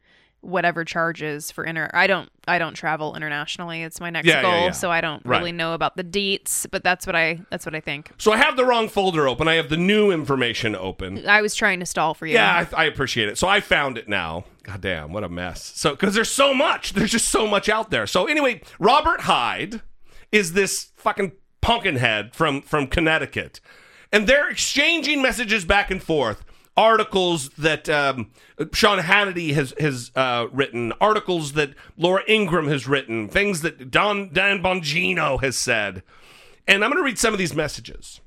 whatever 0.45 0.85
charges 0.85 1.51
for 1.51 1.63
inter 1.63 1.89
I 1.93 2.07
don't 2.07 2.29
I 2.47 2.59
don't 2.59 2.75
travel 2.75 3.15
internationally. 3.15 3.81
It's 3.83 3.99
my 3.99 4.09
next 4.11 4.27
Yeah, 4.27 4.35
yeah, 4.35 4.41
goal, 4.43 4.65
yeah. 4.65 4.71
so 4.71 4.91
I 4.91 5.01
don't 5.01 5.25
Right. 5.25 5.39
really 5.39 5.51
know 5.51 5.73
about 5.73 5.97
the 5.97 6.03
deets, 6.03 6.67
but 6.69 6.83
that's 6.83 7.07
what 7.07 7.15
I 7.15 7.39
that's 7.49 7.65
what 7.65 7.73
I 7.75 7.79
think. 7.79 8.11
So 8.17 8.31
I 8.31 8.37
have 8.37 8.55
the 8.55 8.65
wrong 8.65 8.87
folder 8.87 9.27
open. 9.27 9.47
I 9.47 9.55
have 9.55 9.69
the 9.69 9.77
new 9.77 10.11
information 10.11 10.75
open. 10.75 11.27
I 11.27 11.41
was 11.41 11.55
trying 11.55 11.79
to 11.79 11.85
stall 11.85 12.13
for 12.13 12.27
you. 12.27 12.35
Yeah, 12.35 12.67
I, 12.75 12.83
I 12.83 12.85
appreciate 12.85 13.27
it. 13.29 13.37
So 13.37 13.47
I 13.47 13.59
found 13.61 13.97
it 13.97 14.07
now. 14.07 14.45
God 14.63 14.81
damn, 14.81 15.11
what 15.13 15.23
a 15.23 15.29
mess. 15.29 15.73
So 15.75 15.91
because 15.91 16.13
there's 16.15 16.29
so 16.31 16.53
much, 16.53 16.93
there's 16.93 17.11
just 17.11 17.27
so 17.29 17.47
much 17.47 17.67
out 17.69 17.89
there. 17.89 18.05
So 18.07 18.25
anyway, 18.27 18.61
Robert 18.79 19.21
Hyde 19.21 19.81
is 20.31 20.53
this 20.53 20.91
fucking 20.97 21.31
pumpkin 21.61 21.95
head 21.95 22.35
from 22.35 22.61
from 22.61 22.87
Connecticut, 22.87 23.59
and 24.11 24.27
they're 24.27 24.49
exchanging 24.49 25.21
messages 25.21 25.65
back 25.65 25.89
and 25.89 26.01
forth. 26.03 26.43
Articles 26.77 27.49
that 27.51 27.87
um, 27.87 28.31
Sean 28.73 28.99
Hannity 28.99 29.53
has 29.53 29.73
has 29.79 30.11
uh, 30.13 30.47
written, 30.51 30.91
articles 30.99 31.53
that 31.53 31.73
Laura 31.95 32.21
Ingraham 32.27 32.67
has 32.67 32.85
written, 32.85 33.29
things 33.29 33.61
that 33.61 33.89
Don 33.89 34.33
Dan 34.33 34.61
Bongino 34.61 35.41
has 35.41 35.55
said, 35.55 36.03
and 36.67 36.83
I'm 36.83 36.91
going 36.91 37.01
to 37.01 37.05
read 37.05 37.17
some 37.17 37.33
of 37.33 37.39
these 37.39 37.55
messages. 37.55 38.19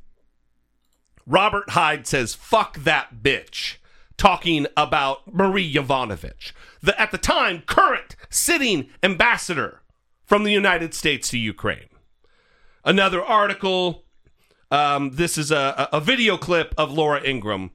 Robert 1.27 1.69
Hyde 1.71 2.07
says, 2.07 2.35
fuck 2.35 2.79
that 2.79 3.23
bitch, 3.23 3.77
talking 4.17 4.67
about 4.79 5.31
Marie 5.31 5.71
Yovanovitch, 5.71 6.53
the, 6.81 6.99
at 6.99 7.11
the 7.11 7.19
time, 7.19 7.63
current 7.67 8.17
sitting 8.31 8.89
ambassador 9.03 9.83
from 10.25 10.45
the 10.45 10.53
United 10.53 10.95
States 10.95 11.29
to 11.29 11.39
Ukraine. 11.39 11.91
Another 12.83 13.23
article, 13.23 14.05
um, 14.71 15.11
this 15.17 15.37
is 15.37 15.51
a, 15.51 15.89
a 15.93 15.99
a 15.99 16.01
video 16.01 16.39
clip 16.39 16.75
of 16.79 16.91
Laura 16.91 17.21
Ingraham. 17.23 17.73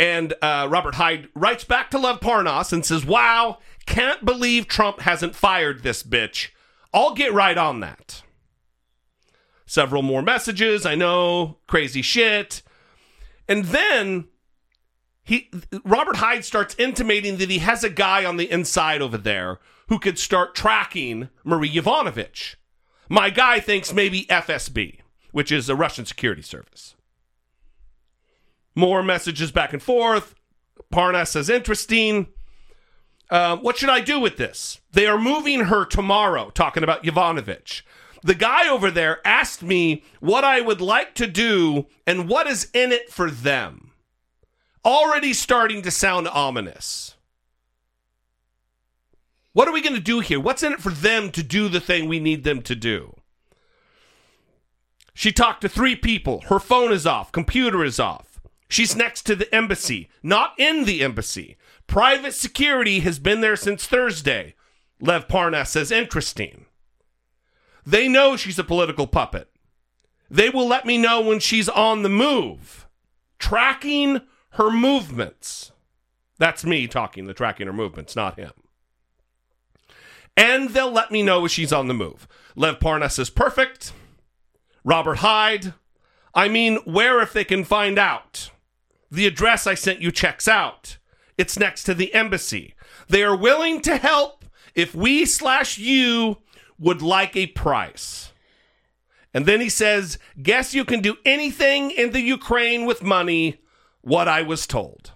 And 0.00 0.32
uh, 0.40 0.66
Robert 0.70 0.94
Hyde 0.94 1.28
writes 1.34 1.64
back 1.64 1.90
to 1.90 1.98
Lev 1.98 2.20
Parnas 2.20 2.72
and 2.72 2.86
says, 2.86 3.04
Wow, 3.04 3.58
can't 3.84 4.24
believe 4.24 4.66
Trump 4.66 5.00
hasn't 5.00 5.34
fired 5.36 5.82
this 5.82 6.02
bitch. 6.02 6.48
I'll 6.94 7.12
get 7.12 7.34
right 7.34 7.58
on 7.58 7.80
that. 7.80 8.22
Several 9.66 10.00
more 10.00 10.22
messages. 10.22 10.86
I 10.86 10.94
know, 10.94 11.58
crazy 11.66 12.00
shit. 12.00 12.62
And 13.46 13.66
then 13.66 14.28
he 15.22 15.50
Robert 15.84 16.16
Hyde 16.16 16.46
starts 16.46 16.74
intimating 16.78 17.36
that 17.36 17.50
he 17.50 17.58
has 17.58 17.84
a 17.84 17.90
guy 17.90 18.24
on 18.24 18.38
the 18.38 18.50
inside 18.50 19.02
over 19.02 19.18
there 19.18 19.58
who 19.88 19.98
could 19.98 20.18
start 20.18 20.54
tracking 20.54 21.28
Marie 21.44 21.68
Yovanovitch. 21.68 22.54
My 23.10 23.28
guy 23.28 23.60
thinks 23.60 23.92
maybe 23.92 24.24
FSB, 24.30 25.00
which 25.32 25.52
is 25.52 25.68
a 25.68 25.76
Russian 25.76 26.06
security 26.06 26.40
service. 26.40 26.94
More 28.80 29.02
messages 29.02 29.52
back 29.52 29.74
and 29.74 29.82
forth. 29.82 30.34
Parnas 30.90 31.28
says, 31.28 31.50
interesting. 31.50 32.28
Uh, 33.28 33.58
what 33.58 33.76
should 33.76 33.90
I 33.90 34.00
do 34.00 34.18
with 34.18 34.38
this? 34.38 34.80
They 34.92 35.06
are 35.06 35.18
moving 35.18 35.66
her 35.66 35.84
tomorrow, 35.84 36.48
talking 36.48 36.82
about 36.82 37.04
Yovanovitch. 37.04 37.82
The 38.22 38.34
guy 38.34 38.70
over 38.70 38.90
there 38.90 39.20
asked 39.22 39.62
me 39.62 40.02
what 40.20 40.44
I 40.44 40.62
would 40.62 40.80
like 40.80 41.14
to 41.16 41.26
do 41.26 41.88
and 42.06 42.26
what 42.26 42.46
is 42.46 42.70
in 42.72 42.90
it 42.90 43.10
for 43.10 43.30
them. 43.30 43.90
Already 44.82 45.34
starting 45.34 45.82
to 45.82 45.90
sound 45.90 46.26
ominous. 46.28 47.16
What 49.52 49.68
are 49.68 49.74
we 49.74 49.82
going 49.82 49.94
to 49.94 50.00
do 50.00 50.20
here? 50.20 50.40
What's 50.40 50.62
in 50.62 50.72
it 50.72 50.80
for 50.80 50.90
them 50.90 51.30
to 51.32 51.42
do 51.42 51.68
the 51.68 51.80
thing 51.80 52.08
we 52.08 52.18
need 52.18 52.44
them 52.44 52.62
to 52.62 52.74
do? 52.74 53.14
She 55.12 55.32
talked 55.32 55.60
to 55.60 55.68
three 55.68 55.96
people. 55.96 56.44
Her 56.48 56.58
phone 56.58 56.92
is 56.92 57.06
off, 57.06 57.30
computer 57.30 57.84
is 57.84 58.00
off. 58.00 58.29
She's 58.70 58.94
next 58.94 59.22
to 59.22 59.34
the 59.34 59.52
embassy, 59.52 60.08
not 60.22 60.54
in 60.56 60.84
the 60.84 61.02
embassy. 61.02 61.56
Private 61.88 62.34
security 62.34 63.00
has 63.00 63.18
been 63.18 63.40
there 63.40 63.56
since 63.56 63.84
Thursday. 63.84 64.54
Lev 65.00 65.26
Parnas 65.26 65.66
says, 65.66 65.90
interesting. 65.90 66.66
They 67.84 68.06
know 68.06 68.36
she's 68.36 68.60
a 68.60 68.64
political 68.64 69.08
puppet. 69.08 69.50
They 70.30 70.50
will 70.50 70.68
let 70.68 70.86
me 70.86 70.98
know 70.98 71.20
when 71.20 71.40
she's 71.40 71.68
on 71.68 72.04
the 72.04 72.08
move, 72.08 72.86
tracking 73.40 74.20
her 74.50 74.70
movements. 74.70 75.72
That's 76.38 76.64
me 76.64 76.86
talking, 76.86 77.26
the 77.26 77.34
tracking 77.34 77.66
her 77.66 77.72
movements, 77.72 78.14
not 78.14 78.38
him. 78.38 78.52
And 80.36 80.70
they'll 80.70 80.92
let 80.92 81.10
me 81.10 81.24
know 81.24 81.44
if 81.44 81.50
she's 81.50 81.72
on 81.72 81.88
the 81.88 81.94
move. 81.94 82.28
Lev 82.54 82.78
Parnas 82.78 83.18
is 83.18 83.30
perfect. 83.30 83.92
Robert 84.84 85.16
Hyde. 85.16 85.74
I 86.32 86.46
mean, 86.46 86.76
where 86.84 87.20
if 87.20 87.32
they 87.32 87.42
can 87.42 87.64
find 87.64 87.98
out? 87.98 88.52
The 89.10 89.26
address 89.26 89.66
I 89.66 89.74
sent 89.74 90.00
you 90.00 90.10
checks 90.10 90.46
out. 90.46 90.98
It's 91.36 91.58
next 91.58 91.84
to 91.84 91.94
the 91.94 92.12
embassy. 92.14 92.74
They 93.08 93.22
are 93.22 93.36
willing 93.36 93.80
to 93.82 93.96
help 93.96 94.44
if 94.74 94.94
we 94.94 95.24
slash 95.24 95.78
you 95.78 96.38
would 96.78 97.02
like 97.02 97.36
a 97.36 97.48
price. 97.48 98.32
And 99.32 99.46
then 99.46 99.60
he 99.60 99.68
says, 99.68 100.18
Guess 100.40 100.74
you 100.74 100.84
can 100.84 101.00
do 101.00 101.16
anything 101.24 101.90
in 101.90 102.12
the 102.12 102.20
Ukraine 102.20 102.84
with 102.84 103.02
money, 103.02 103.60
what 104.00 104.28
I 104.28 104.42
was 104.42 104.66
told. 104.66 105.12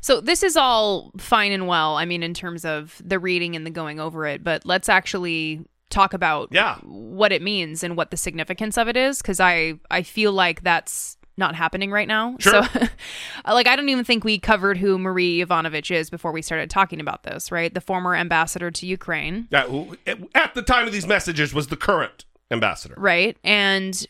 So 0.00 0.20
this 0.20 0.42
is 0.42 0.56
all 0.56 1.12
fine 1.16 1.52
and 1.52 1.66
well, 1.66 1.96
I 1.96 2.04
mean, 2.04 2.22
in 2.22 2.34
terms 2.34 2.64
of 2.64 3.00
the 3.02 3.18
reading 3.18 3.56
and 3.56 3.64
the 3.64 3.70
going 3.70 4.00
over 4.00 4.26
it, 4.26 4.44
but 4.44 4.66
let's 4.66 4.88
actually 4.88 5.64
talk 5.88 6.12
about 6.12 6.48
yeah. 6.50 6.76
what 6.82 7.32
it 7.32 7.40
means 7.40 7.82
and 7.82 7.96
what 7.96 8.10
the 8.10 8.16
significance 8.16 8.76
of 8.76 8.88
it 8.88 8.96
is, 8.96 9.22
because 9.22 9.40
I, 9.40 9.74
I 9.90 10.02
feel 10.02 10.32
like 10.32 10.62
that's 10.62 11.16
not 11.36 11.54
happening 11.54 11.90
right 11.90 12.06
now. 12.08 12.36
Sure. 12.38 12.62
So, 12.64 12.80
like, 13.46 13.66
I 13.66 13.76
don't 13.76 13.88
even 13.88 14.04
think 14.04 14.24
we 14.24 14.38
covered 14.38 14.78
who 14.78 14.98
Marie 14.98 15.42
Yovanovitch 15.44 15.90
is 15.94 16.10
before 16.10 16.32
we 16.32 16.42
started 16.42 16.70
talking 16.70 17.00
about 17.00 17.24
this, 17.24 17.50
right? 17.50 17.72
The 17.72 17.80
former 17.80 18.14
ambassador 18.14 18.70
to 18.70 18.86
Ukraine. 18.86 19.48
That, 19.50 19.68
who, 19.68 19.96
at 20.34 20.54
the 20.54 20.62
time 20.62 20.86
of 20.86 20.92
these 20.92 21.06
messages, 21.06 21.52
was 21.52 21.66
the 21.68 21.76
current 21.76 22.24
ambassador. 22.50 22.94
Right. 22.96 23.36
And 23.42 24.06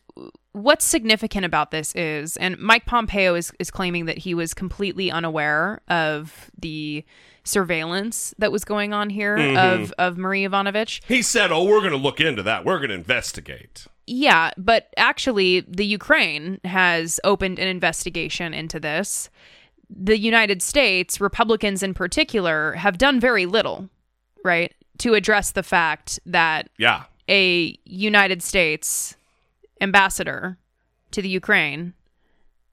what's 0.52 0.84
significant 0.84 1.44
about 1.44 1.70
this 1.70 1.94
is, 1.94 2.36
and 2.36 2.58
Mike 2.58 2.84
Pompeo 2.86 3.34
is, 3.34 3.52
is 3.58 3.70
claiming 3.70 4.04
that 4.06 4.18
he 4.18 4.34
was 4.34 4.52
completely 4.54 5.10
unaware 5.10 5.80
of 5.88 6.50
the 6.60 7.04
surveillance 7.42 8.34
that 8.38 8.50
was 8.50 8.64
going 8.64 8.92
on 8.92 9.10
here 9.10 9.36
Mhm. 9.36 9.56
of, 9.82 9.92
of 9.98 10.16
Marie 10.18 10.44
Yovanovitch. 10.46 11.00
He 11.06 11.22
said, 11.22 11.52
Oh, 11.52 11.64
we're 11.64 11.80
going 11.80 11.90
to 11.92 11.96
look 11.98 12.20
into 12.20 12.42
that. 12.42 12.64
We're 12.64 12.78
going 12.78 12.88
to 12.88 12.94
investigate. 12.94 13.86
Yeah, 14.06 14.50
but 14.58 14.92
actually, 14.96 15.60
the 15.60 15.86
Ukraine 15.86 16.60
has 16.64 17.18
opened 17.24 17.58
an 17.58 17.68
investigation 17.68 18.52
into 18.52 18.78
this. 18.78 19.30
The 19.88 20.18
United 20.18 20.62
States, 20.62 21.20
Republicans 21.20 21.82
in 21.82 21.94
particular, 21.94 22.72
have 22.74 22.98
done 22.98 23.18
very 23.20 23.46
little, 23.46 23.88
right, 24.44 24.72
to 24.98 25.14
address 25.14 25.52
the 25.52 25.62
fact 25.62 26.18
that 26.26 26.68
Yeah. 26.78 27.04
a 27.28 27.78
United 27.84 28.42
States 28.42 29.16
ambassador 29.80 30.58
to 31.10 31.22
the 31.22 31.28
Ukraine 31.28 31.94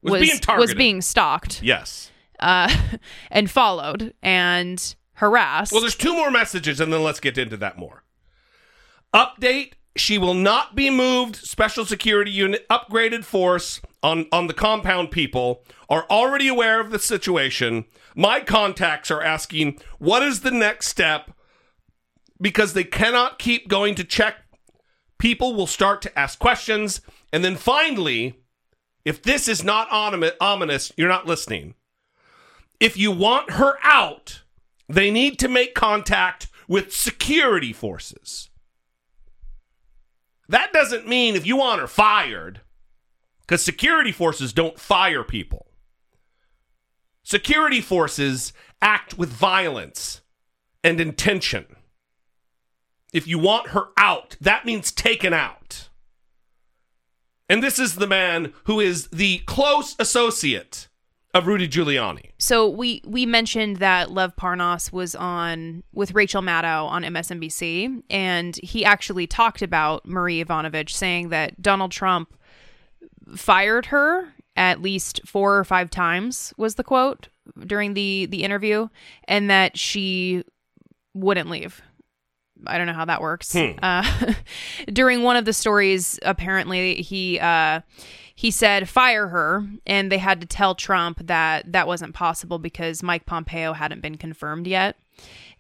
Was 0.04 0.22
being 0.22 0.40
targeted. 0.40 0.70
was 0.70 0.76
being 0.76 1.02
stalked 1.02 1.62
Yes. 1.64 2.12
uh, 2.40 2.74
and 3.32 3.50
followed 3.50 4.14
and 4.22 4.96
harassed. 5.14 5.72
Well, 5.72 5.82
there's 5.82 5.96
two 5.96 6.14
more 6.14 6.32
messages, 6.32 6.80
and 6.82 6.92
then 6.92 7.04
let's 7.04 7.20
get 7.20 7.38
into 7.38 7.56
that 7.58 7.78
more. 7.78 8.04
Update 9.14 9.74
she 9.96 10.18
will 10.18 10.34
not 10.34 10.76
be 10.76 10.90
moved. 10.90 11.36
Special 11.36 11.86
security 11.86 12.32
unit 12.32 12.68
upgraded 12.70 13.24
force 13.24 13.82
on, 14.02 14.28
on 14.32 14.48
the 14.48 14.54
compound 14.54 15.12
people 15.12 15.64
are 15.90 16.06
already 16.10 16.48
aware 16.48 16.80
of 16.80 16.92
the 16.92 17.00
situation. 17.00 17.86
My 18.16 18.40
contacts 18.40 19.12
are 19.12 19.22
asking, 19.22 19.80
what 20.00 20.24
is 20.24 20.42
the 20.42 20.52
next 20.52 20.88
step? 20.88 21.32
Because 22.40 22.74
they 22.74 22.84
cannot 22.84 23.40
keep 23.40 23.68
going 23.68 23.96
to 23.96 24.04
check. 24.04 24.36
People 25.20 25.54
will 25.54 25.68
start 25.68 26.02
to 26.04 26.20
ask 26.20 26.40
questions. 26.40 27.02
And 27.32 27.44
then 27.44 27.56
finally, 27.56 28.42
if 29.06 29.22
this 29.22 29.48
is 29.48 29.64
not 29.64 29.88
ominous- 29.92 30.92
you're 30.96 31.08
not 31.08 31.28
listening. 31.28 31.76
If 32.80 32.98
you 32.98 33.12
want 33.12 33.52
her 33.52 33.78
out, 33.84 34.42
they 34.90 35.12
need 35.12 35.38
to 35.40 35.48
make 35.48 35.76
contact 35.76 36.48
with 36.68 36.94
security 36.94 37.74
forces. 37.74 38.50
That 40.52 40.74
doesn't 40.74 41.08
mean 41.08 41.38
if 41.38 41.46
you 41.46 41.56
want 41.56 41.80
her 41.80 41.88
fired, 41.88 42.60
because 43.40 43.64
security 43.64 44.12
forces 44.12 44.52
don't 44.52 44.78
fire 44.78 45.24
people. 45.24 45.68
Security 47.24 47.80
forces 47.80 48.52
act 48.82 49.18
with 49.18 49.30
violence 49.30 50.20
and 50.84 51.00
intention. 51.00 51.68
If 53.14 53.28
you 53.28 53.40
want 53.40 53.70
her 53.70 53.92
out, 53.96 54.36
that 54.42 54.66
means 54.66 54.92
taken 54.92 55.32
out. 55.32 55.88
And 57.48 57.64
this 57.64 57.80
is 57.80 57.96
the 57.96 58.06
man 58.06 58.52
who 58.66 58.82
is 58.82 59.08
the 59.08 59.40
close 59.46 59.96
associate 60.00 60.90
of 61.34 61.48
Rudy 61.48 61.68
Giuliani. 61.68 62.32
So 62.38 62.68
we 62.68 63.02
we 63.06 63.26
mentioned 63.26 63.78
that 63.78 64.12
Lev 64.12 64.36
Parnas 64.36 64.92
was 64.92 65.16
on 65.16 65.84
with 65.94 66.14
Rachel 66.14 66.42
Maddow 66.42 66.86
on 66.88 67.04
MSNBC, 67.04 68.04
and 68.10 68.56
he 68.58 68.84
actually 68.84 69.28
talked 69.28 69.62
about 69.62 70.06
Marie 70.06 70.44
Yovanovitch, 70.44 70.90
saying 70.90 71.30
that 71.30 71.62
Donald 71.62 71.92
Trump 71.92 72.34
fired 73.36 73.88
her 73.88 74.34
at 74.56 74.82
least 74.82 75.22
four 75.26 75.58
or 75.58 75.64
five 75.64 75.90
times 75.90 76.54
was 76.58 76.76
the 76.76 76.84
quote 76.84 77.30
during 77.66 77.94
the 77.94 78.28
the 78.30 78.44
interview, 78.44 78.88
and 79.26 79.50
that 79.50 79.78
she 79.78 80.44
wouldn't 81.14 81.50
leave. 81.50 81.82
I 82.68 82.78
don't 82.78 82.88
know 82.88 82.94
how 82.94 83.06
that 83.06 83.22
works. 83.22 83.54
Hmm. 83.54 83.72
Uh, 83.82 84.34
during 84.94 85.24
one 85.24 85.36
of 85.36 85.46
the 85.46 85.54
stories, 85.54 86.20
apparently 86.22 87.02
he 87.02 87.40
uh, 87.40 87.82
he 88.42 88.50
said 88.50 88.90
fire 88.90 89.28
her, 89.28 89.68
and 89.86 90.12
they 90.12 90.18
had 90.18 90.42
to 90.42 90.48
tell 90.48 90.74
Trump 90.74 91.20
that 91.28 91.72
that 91.72 91.86
wasn't 91.86 92.16
possible 92.16 92.58
because 92.58 93.04
Mike 93.04 93.28
Pompeo 93.28 93.74
hadn't 93.74 94.02
been 94.02 94.18
confirmed 94.18 94.66
yet, 94.66 94.98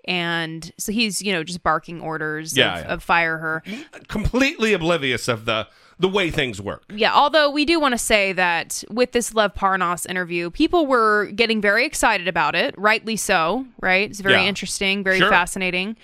and 0.06 0.72
so 0.80 0.92
he's 0.92 1.22
you 1.22 1.32
know 1.32 1.44
just 1.44 1.62
barking 1.62 2.02
orders 2.02 2.58
Yeah, 2.58 2.80
of, 2.80 2.86
yeah. 2.86 2.94
of 2.94 3.04
fire 3.04 3.38
her. 3.38 3.64
Completely 4.08 4.74
oblivious 4.74 5.28
of 5.28 5.46
the 5.46 5.68
the 6.00 6.08
way 6.10 6.32
things 6.32 6.60
work. 6.60 6.84
Yeah, 6.92 7.14
although 7.14 7.52
we 7.52 7.66
do 7.66 7.80
want 7.80 7.92
to 7.92 7.98
say 8.00 8.34
that 8.34 8.84
with 8.90 9.12
this 9.12 9.36
Lev 9.36 9.54
Parnas 9.54 10.10
interview, 10.10 10.50
people 10.50 10.88
were 10.88 11.28
getting 11.28 11.62
very 11.62 11.86
excited 11.86 12.28
about 12.28 12.56
it, 12.56 12.74
rightly 12.80 13.16
so, 13.16 13.68
right? 13.80 14.10
It's 14.10 14.20
very 14.22 14.42
Yeah. 14.42 14.46
interesting, 14.48 15.04
very 15.04 15.20
Sure. 15.20 15.30
fascinating. 15.30 15.98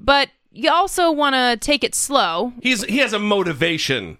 But 0.00 0.30
you 0.50 0.72
also 0.72 1.12
want 1.12 1.36
to 1.36 1.56
take 1.60 1.84
it 1.84 1.94
slow. 1.94 2.52
He's 2.60 2.82
he 2.84 2.98
has 2.98 3.12
a 3.12 3.20
motivation 3.20 4.18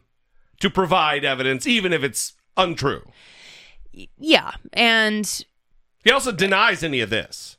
to 0.60 0.70
provide 0.70 1.24
evidence, 1.24 1.66
even 1.66 1.92
if 1.92 2.02
it's 2.02 2.34
untrue. 2.56 3.02
Yeah, 4.18 4.52
and 4.72 5.44
He 6.04 6.10
also 6.10 6.32
denies 6.32 6.82
any 6.82 7.00
of 7.00 7.10
this. 7.10 7.56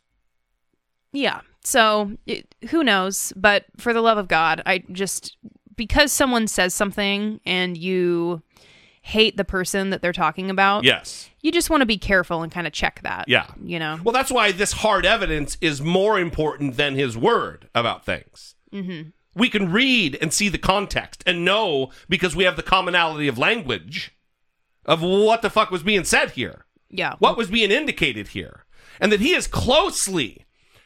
yeah. 1.13 1.41
So 1.63 2.11
it, 2.27 2.53
who 2.69 2.83
knows? 2.83 3.33
But 3.35 3.65
for 3.77 3.91
the 3.91 4.01
love 4.01 4.19
of 4.19 4.27
God, 4.27 4.61
I 4.67 4.83
just 4.91 5.35
because 5.75 6.11
someone 6.11 6.47
says 6.47 6.75
something 6.75 7.39
and 7.43 7.75
you 7.75 8.43
hate 9.01 9.35
the 9.35 9.43
person 9.45 9.89
that 9.89 10.01
they're 10.03 10.13
talking 10.13 10.51
about. 10.51 10.83
Yes. 10.83 11.27
You 11.41 11.51
just 11.51 11.71
want 11.71 11.81
to 11.81 11.87
be 11.87 11.97
careful 11.97 12.43
and 12.43 12.51
kind 12.51 12.67
of 12.67 12.73
check 12.73 12.99
that. 13.01 13.25
Yeah. 13.27 13.47
You 13.63 13.79
know. 13.79 13.99
Well, 14.03 14.13
that's 14.13 14.31
why 14.31 14.51
this 14.51 14.73
hard 14.73 15.07
evidence 15.07 15.57
is 15.59 15.81
more 15.81 16.19
important 16.19 16.77
than 16.77 16.93
his 16.95 17.17
word 17.17 17.67
about 17.73 18.05
things. 18.05 18.53
Mm-hmm. 18.71 19.09
We 19.35 19.49
can 19.49 19.71
read 19.71 20.17
and 20.21 20.33
see 20.33 20.47
the 20.49 20.57
context 20.57 21.23
and 21.25 21.43
know 21.45 21.91
because 22.07 22.35
we 22.35 22.45
have 22.45 22.55
the 22.55 22.63
commonality 22.63 23.27
of 23.27 23.37
language 23.37 24.15
of 24.85 25.01
what 25.01 25.41
the 25.41 25.49
fuck 25.49 25.71
was 25.71 25.83
being 25.83 26.03
said 26.05 26.31
here. 26.31 26.65
Yeah. 26.89 27.15
What 27.19 27.37
was 27.37 27.49
being 27.49 27.71
indicated 27.71 28.29
here? 28.29 28.61
and 28.97 29.11
that 29.11 29.19
he 29.19 29.33
is 29.35 29.45
closely, 29.45 30.45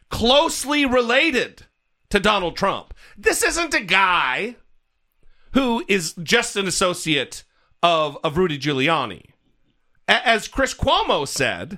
closely 0.10 0.84
related 0.84 1.68
to 2.10 2.20
Donald 2.20 2.58
Trump. 2.58 2.91
This 3.16 3.43
isn't 3.43 3.76
a 3.76 3.82
guy 3.82 4.56
who 5.54 5.84
is 5.88 6.14
just 6.14 6.56
an 6.56 6.66
associate 6.68 7.43
of, 7.84 8.18
of 8.24 8.36
Rudy 8.36 8.58
Giuliani. 8.58 9.26
A- 10.08 10.28
As 10.28 10.47
Chris 10.47 10.74
Cuomo 10.74 11.28
said, 11.28 11.78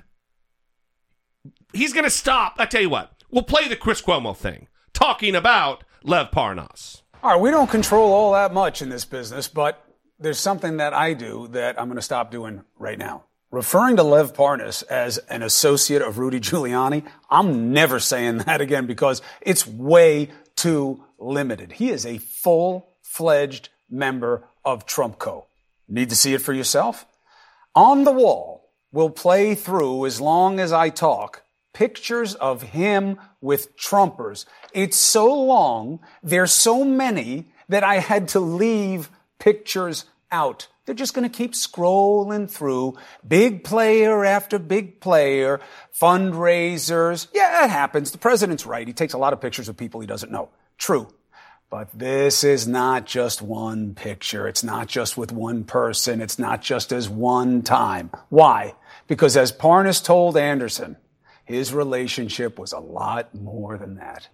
he's 1.74 1.92
going 1.92 2.04
to 2.04 2.10
stop. 2.10 2.54
I 2.58 2.64
tell 2.64 2.80
you 2.80 2.88
what, 2.90 3.12
we'll 3.30 3.42
play 3.42 3.68
the 3.68 3.76
Chris 3.76 4.00
Cuomo 4.00 4.34
thing, 4.34 4.68
talking 4.94 5.34
about 5.34 5.84
Lev 6.04 6.30
Parnas. 6.30 7.02
All 7.22 7.30
right, 7.30 7.40
we 7.40 7.50
don't 7.50 7.70
control 7.70 8.12
all 8.12 8.32
that 8.32 8.52
much 8.52 8.82
in 8.82 8.88
this 8.88 9.04
business, 9.04 9.46
but 9.46 9.84
there's 10.18 10.38
something 10.38 10.78
that 10.78 10.92
I 10.92 11.14
do 11.14 11.48
that 11.52 11.80
I'm 11.80 11.86
going 11.86 11.96
to 11.96 12.02
stop 12.02 12.30
doing 12.30 12.62
right 12.78 12.98
now. 12.98 13.24
Referring 13.50 13.96
to 13.96 14.02
Lev 14.02 14.32
Parnas 14.32 14.82
as 14.88 15.18
an 15.18 15.42
associate 15.42 16.02
of 16.02 16.18
Rudy 16.18 16.40
Giuliani, 16.40 17.04
I'm 17.30 17.72
never 17.72 18.00
saying 18.00 18.38
that 18.38 18.60
again 18.60 18.86
because 18.86 19.22
it's 19.40 19.66
way 19.66 20.30
too 20.56 21.04
limited. 21.18 21.72
He 21.72 21.90
is 21.90 22.06
a 22.06 22.18
full 22.18 22.88
fledged 23.02 23.68
member 23.90 24.48
of 24.64 24.86
Trump 24.86 25.18
Co. 25.18 25.46
Need 25.86 26.08
to 26.10 26.16
see 26.16 26.34
it 26.34 26.40
for 26.40 26.52
yourself? 26.52 27.04
On 27.74 28.04
the 28.04 28.12
wall 28.12 28.70
will 28.90 29.10
play 29.10 29.54
through 29.54 30.06
as 30.06 30.20
long 30.20 30.58
as 30.58 30.72
I 30.72 30.88
talk 30.88 31.42
pictures 31.72 32.34
of 32.34 32.62
him 32.62 33.18
with 33.40 33.76
Trumpers. 33.76 34.44
It's 34.72 34.96
so 34.96 35.32
long, 35.32 36.00
there's 36.22 36.52
so 36.52 36.84
many 36.84 37.46
that 37.68 37.84
I 37.84 37.96
had 37.96 38.28
to 38.28 38.40
leave 38.40 39.10
pictures 39.38 40.04
out. 40.30 40.68
They're 40.84 40.94
just 40.94 41.14
going 41.14 41.28
to 41.28 41.36
keep 41.36 41.52
scrolling 41.52 42.50
through 42.50 42.98
big 43.26 43.62
player 43.62 44.24
after 44.24 44.58
big 44.58 45.00
player, 45.00 45.60
fundraisers. 45.98 47.28
Yeah, 47.32 47.64
it 47.64 47.70
happens. 47.70 48.10
The 48.10 48.18
president's 48.18 48.66
right. 48.66 48.86
He 48.86 48.92
takes 48.92 49.12
a 49.12 49.18
lot 49.18 49.32
of 49.32 49.40
pictures 49.40 49.68
of 49.68 49.76
people 49.76 50.00
he 50.00 50.08
doesn't 50.08 50.32
know. 50.32 50.48
True. 50.78 51.08
But 51.70 51.88
this 51.94 52.44
is 52.44 52.68
not 52.68 53.06
just 53.06 53.40
one 53.40 53.94
picture. 53.94 54.46
It's 54.46 54.64
not 54.64 54.88
just 54.88 55.16
with 55.16 55.32
one 55.32 55.64
person. 55.64 56.20
It's 56.20 56.38
not 56.38 56.60
just 56.60 56.92
as 56.92 57.08
one 57.08 57.62
time. 57.62 58.10
Why? 58.28 58.74
Because 59.06 59.36
as 59.36 59.52
Parnas 59.52 60.04
told 60.04 60.36
Anderson, 60.36 60.96
his 61.44 61.72
relationship 61.72 62.58
was 62.58 62.72
a 62.72 62.78
lot 62.78 63.34
more 63.34 63.76
than 63.76 63.96
that. 63.96 64.28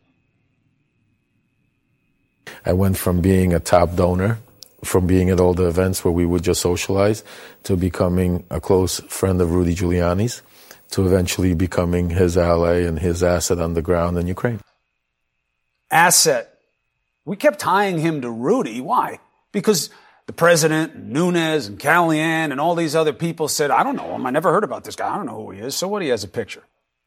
I 2.64 2.72
went 2.72 2.96
from 2.96 3.20
being 3.20 3.52
a 3.52 3.60
top 3.60 3.96
donor, 3.96 4.38
from 4.84 5.06
being 5.06 5.30
at 5.30 5.40
all 5.40 5.54
the 5.54 5.66
events 5.66 6.04
where 6.04 6.12
we 6.12 6.26
would 6.26 6.42
just 6.42 6.60
socialize, 6.60 7.24
to 7.64 7.76
becoming 7.76 8.44
a 8.50 8.60
close 8.60 9.00
friend 9.08 9.40
of 9.40 9.52
Rudy 9.52 9.74
Giuliani's, 9.74 10.42
to 10.90 11.06
eventually 11.06 11.54
becoming 11.54 12.10
his 12.10 12.36
ally 12.36 12.80
and 12.80 12.98
his 12.98 13.22
asset 13.22 13.58
on 13.58 13.74
the 13.74 13.82
ground 13.82 14.16
in 14.18 14.26
Ukraine. 14.26 14.60
Asset. 15.90 16.54
We 17.24 17.36
kept 17.36 17.58
tying 17.58 17.98
him 17.98 18.22
to 18.22 18.30
Rudy. 18.30 18.80
Why? 18.80 19.20
Because 19.52 19.90
the 20.26 20.32
president, 20.32 20.96
Nunes, 20.96 21.66
and 21.66 21.78
Callahan, 21.78 22.52
and 22.52 22.60
all 22.60 22.74
these 22.74 22.94
other 22.94 23.12
people 23.12 23.48
said, 23.48 23.70
I 23.70 23.82
don't 23.82 23.96
know 23.96 24.14
him. 24.14 24.26
I 24.26 24.30
never 24.30 24.50
heard 24.50 24.64
about 24.64 24.84
this 24.84 24.96
guy. 24.96 25.12
I 25.12 25.16
don't 25.16 25.26
know 25.26 25.44
who 25.44 25.50
he 25.50 25.60
is. 25.60 25.74
So 25.74 25.88
what? 25.88 26.02
He 26.02 26.08
has 26.08 26.24
a 26.24 26.28
picture. 26.28 26.62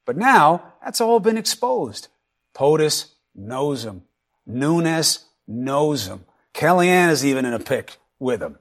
But 0.06 0.18
now 0.18 0.74
that's 0.84 1.02
all 1.02 1.20
been 1.20 1.38
exposed. 1.38 2.08
POTUS 2.54 3.08
knows 3.36 3.86
him. 3.86 4.04
Nunes 4.46 5.26
knows 5.48 6.08
him. 6.08 6.26
Callahan 6.54 7.10
is 7.10 7.26
even 7.26 7.46
in 7.46 7.54
a 7.54 7.60
pic 7.60 7.98
with 8.20 8.42
him. 8.42 8.58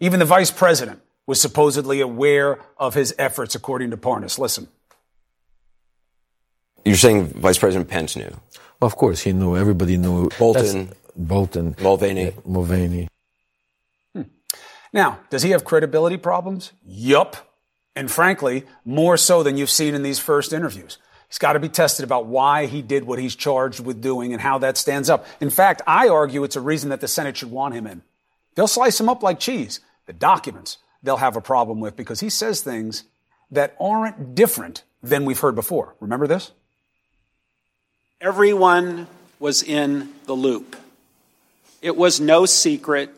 Even 0.00 0.18
the 0.18 0.24
vice 0.26 0.50
president 0.50 1.00
was 1.26 1.40
supposedly 1.40 2.00
aware 2.00 2.58
of 2.78 2.94
his 2.94 3.14
efforts, 3.18 3.54
according 3.54 3.90
to 3.90 3.96
Parnas. 3.96 4.38
Listen. 4.38 4.68
You're 6.84 6.96
saying 6.96 7.28
Vice 7.28 7.58
President 7.58 7.88
Pence 7.88 8.14
knew? 8.16 8.30
Of 8.82 8.96
course, 8.96 9.20
he 9.22 9.32
knew. 9.32 9.56
Everybody 9.56 9.96
knew. 9.96 10.28
Bolton. 10.38 10.86
That's- 10.86 10.98
Bolton. 11.16 11.76
Mulvaney. 11.80 12.32
Mulvaney. 12.44 13.08
Hmm. 14.14 14.22
Now, 14.92 15.20
does 15.30 15.42
he 15.42 15.50
have 15.50 15.64
credibility 15.64 16.16
problems? 16.18 16.72
Yup. 16.84 17.36
And 17.96 18.10
frankly, 18.10 18.64
more 18.84 19.16
so 19.16 19.42
than 19.42 19.56
you've 19.56 19.70
seen 19.70 19.94
in 19.94 20.02
these 20.02 20.18
first 20.18 20.52
interviews. 20.52 20.98
He's 21.28 21.38
got 21.38 21.54
to 21.54 21.60
be 21.60 21.68
tested 21.68 22.04
about 22.04 22.26
why 22.26 22.66
he 22.66 22.82
did 22.82 23.04
what 23.04 23.18
he's 23.18 23.34
charged 23.34 23.80
with 23.80 24.00
doing 24.00 24.32
and 24.32 24.40
how 24.40 24.58
that 24.58 24.76
stands 24.76 25.10
up. 25.10 25.26
In 25.40 25.50
fact, 25.50 25.82
I 25.86 26.08
argue 26.08 26.44
it's 26.44 26.56
a 26.56 26.60
reason 26.60 26.90
that 26.90 27.00
the 27.00 27.08
Senate 27.08 27.36
should 27.36 27.50
want 27.50 27.74
him 27.74 27.86
in. 27.86 28.02
They'll 28.54 28.68
slice 28.68 29.00
him 29.00 29.08
up 29.08 29.22
like 29.22 29.40
cheese. 29.40 29.80
The 30.06 30.12
documents 30.12 30.78
they'll 31.02 31.16
have 31.18 31.36
a 31.36 31.40
problem 31.40 31.80
with 31.80 31.96
because 31.96 32.20
he 32.20 32.30
says 32.30 32.60
things 32.60 33.04
that 33.50 33.76
aren't 33.80 34.34
different 34.34 34.82
than 35.02 35.24
we've 35.24 35.38
heard 35.38 35.54
before. 35.54 35.94
Remember 36.00 36.26
this? 36.26 36.50
Everyone 38.20 39.06
was 39.38 39.62
in 39.62 40.08
the 40.24 40.32
loop. 40.32 40.76
It 41.82 41.96
was 41.96 42.20
no 42.20 42.46
secret. 42.46 43.10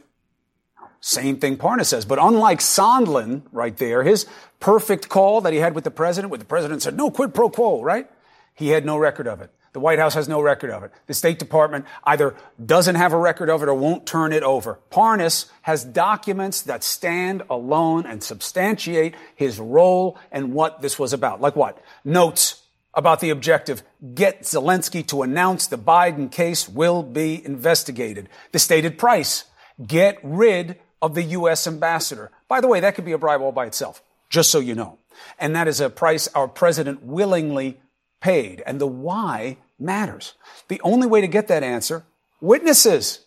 Same 1.07 1.37
thing 1.37 1.57
Parnas 1.57 1.87
says. 1.87 2.05
But 2.05 2.19
unlike 2.21 2.59
Sondland 2.59 3.43
right 3.53 3.77
there, 3.77 4.03
his 4.03 4.27
perfect 4.59 5.09
call 5.09 5.41
that 5.43 5.53
he 5.53 5.61
had 5.61 5.73
with 5.73 5.85
the 5.85 5.91
president, 5.93 6.33
where 6.33 6.39
the 6.39 6.45
president 6.45 6.83
said, 6.83 6.97
no 6.97 7.13
quid 7.13 7.33
pro 7.33 7.49
quo, 7.49 7.81
right? 7.81 8.11
He 8.55 8.71
had 8.71 8.85
no 8.85 8.97
record 8.97 9.29
of 9.29 9.41
it. 9.41 9.53
The 9.73 9.79
White 9.79 10.01
House 10.01 10.15
has 10.15 10.27
no 10.27 10.41
record 10.41 10.71
of 10.71 10.83
it. 10.83 10.91
The 11.07 11.15
State 11.15 11.39
Department 11.39 11.85
either 12.03 12.35
doesn't 12.65 12.97
have 12.97 13.13
a 13.13 13.19
record 13.19 13.51
of 13.51 13.63
it 13.63 13.69
or 13.69 13.75
won't 13.75 14.05
turn 14.05 14.33
it 14.33 14.43
over. 14.43 14.81
Parnas 14.91 15.49
has 15.63 15.85
documents 15.85 16.63
that 16.63 16.83
stand 16.83 17.45
alone 17.49 18.05
and 18.05 18.21
substantiate 18.21 19.15
his 19.37 19.61
role 19.61 20.19
and 20.33 20.53
what 20.53 20.83
this 20.83 20.99
was 20.99 21.13
about. 21.13 21.41
Like 21.41 21.55
what? 21.55 21.81
Notes 22.05 22.63
about 22.95 23.21
the 23.21 23.31
objective. 23.31 23.85
Get 24.15 24.43
Zelensky 24.43 25.07
to 25.07 25.23
announce 25.23 25.69
the 25.69 25.79
Biden 25.79 26.33
case 26.33 26.69
will 26.69 27.05
be 27.05 27.47
investigated. 27.47 28.29
The 28.51 28.59
stated 28.59 28.99
price. 28.99 29.45
Get 29.87 30.19
rid 30.25 30.81
of 31.03 31.15
the 31.15 31.23
U.S. 31.23 31.67
ambassador. 31.67 32.31
By 32.49 32.61
the 32.61 32.69
way, 32.69 32.81
that 32.81 32.95
could 32.95 33.05
be 33.05 33.13
a 33.13 33.19
bribe 33.19 33.41
all 33.41 33.53
by 33.53 33.67
itself, 33.67 34.03
just 34.29 34.51
so 34.51 34.59
you 34.59 34.75
know. 34.75 34.99
And 35.39 35.55
that 35.55 35.69
is 35.69 35.81
a 35.81 35.91
price 35.91 36.29
our 36.29 36.49
president 36.49 37.03
willingly 37.03 37.81
paid. 38.21 38.63
And 38.67 38.81
the 38.81 38.87
why 38.87 39.59
matters. 39.79 40.35
The 40.69 40.81
only 40.83 41.07
way 41.07 41.21
to 41.21 41.27
get 41.27 41.49
that 41.49 41.63
answer, 41.63 42.05
witnesses. 42.41 43.21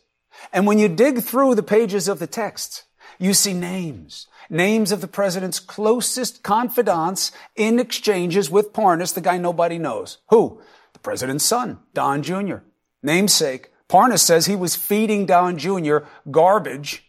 And 0.52 0.66
when 0.66 0.80
you 0.80 0.88
dig 0.88 1.22
through 1.22 1.56
the 1.56 1.64
pages 1.64 2.08
of 2.08 2.20
the 2.20 2.28
texts, 2.28 2.84
you 3.18 3.34
see 3.34 3.54
names, 3.54 4.28
names 4.50 4.92
of 4.92 5.02
the 5.02 5.08
president's 5.08 5.60
closest 5.60 6.42
confidants 6.42 7.32
in 7.56 7.80
exchanges 7.80 8.50
with 8.50 8.74
Parnas, 8.74 9.14
the 9.14 9.22
guy 9.22 9.38
nobody 9.38 9.78
knows. 9.78 10.20
Who? 10.30 10.62
The 10.94 11.00
president's 11.00 11.46
son, 11.46 11.80
Don 11.94 12.24
Jr. 12.24 12.58
Namesake. 13.04 13.72
Parnas 13.90 14.20
says 14.20 14.46
he 14.46 14.56
was 14.56 14.76
feeding 14.76 15.26
Don 15.26 15.58
Jr. 15.58 16.00
garbage 16.32 17.09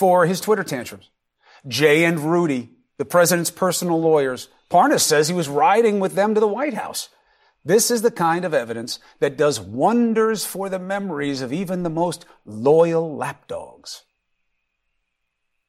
for 0.00 0.24
his 0.24 0.40
Twitter 0.40 0.64
tantrums. 0.64 1.10
Jay 1.68 2.04
and 2.04 2.18
Rudy, 2.18 2.70
the 2.96 3.04
president's 3.04 3.50
personal 3.50 4.00
lawyers. 4.00 4.48
Parnas 4.70 5.00
says 5.00 5.28
he 5.28 5.34
was 5.34 5.46
riding 5.46 6.00
with 6.00 6.14
them 6.14 6.32
to 6.32 6.40
the 6.40 6.48
White 6.48 6.72
House. 6.72 7.10
This 7.66 7.90
is 7.90 8.00
the 8.00 8.10
kind 8.10 8.46
of 8.46 8.54
evidence 8.54 8.98
that 9.18 9.36
does 9.36 9.60
wonders 9.60 10.46
for 10.46 10.70
the 10.70 10.78
memories 10.78 11.42
of 11.42 11.52
even 11.52 11.82
the 11.82 11.90
most 11.90 12.24
loyal 12.46 13.14
lapdogs. 13.14 14.04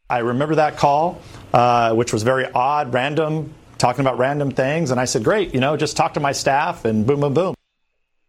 I 0.09 0.19
remember 0.19 0.55
that 0.55 0.77
call, 0.77 1.19
uh, 1.53 1.93
which 1.93 2.13
was 2.13 2.23
very 2.23 2.49
odd, 2.49 2.93
random, 2.93 3.53
talking 3.79 3.99
about 3.99 4.17
random 4.17 4.51
things. 4.51 4.91
And 4.91 4.99
I 5.01 5.03
said, 5.03 5.25
great, 5.25 5.53
you 5.53 5.59
know, 5.59 5.75
just 5.75 5.97
talk 5.97 6.13
to 6.13 6.21
my 6.21 6.31
staff 6.31 6.85
and 6.85 7.05
boom, 7.05 7.19
boom, 7.19 7.33
boom. 7.33 7.55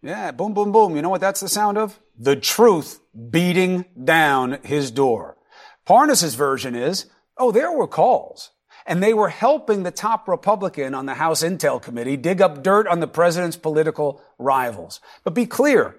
Yeah, 0.03 0.33
boom, 0.33 0.53
boom, 0.53 0.73
boom. 0.73 0.97
You 0.97 1.03
know 1.03 1.11
what 1.11 1.21
that's 1.21 1.39
the 1.39 1.49
sound 1.49 1.79
of? 1.79 2.01
The 2.19 2.35
truth 2.35 2.99
beating 3.31 3.85
down 4.03 4.59
his 4.65 4.91
door. 4.91 5.32
Parnas's 5.85 6.35
version 6.35 6.75
is, 6.75 7.07
oh, 7.37 7.53
there 7.53 7.73
were 7.73 7.89
calls. 7.89 8.51
And 8.87 9.03
they 9.03 9.15
were 9.15 9.29
helping 9.29 9.83
the 9.83 9.91
top 9.91 10.27
Republican 10.27 10.95
on 10.95 11.07
the 11.07 11.15
House 11.15 11.43
Intel 11.43 11.81
Committee 11.81 12.17
dig 12.17 12.43
up 12.43 12.63
dirt 12.63 12.89
on 12.89 13.01
the 13.01 13.07
president's 13.07 13.57
political 13.57 14.21
rivals. 14.39 15.01
But 15.23 15.35
be 15.35 15.47
clear, 15.47 15.95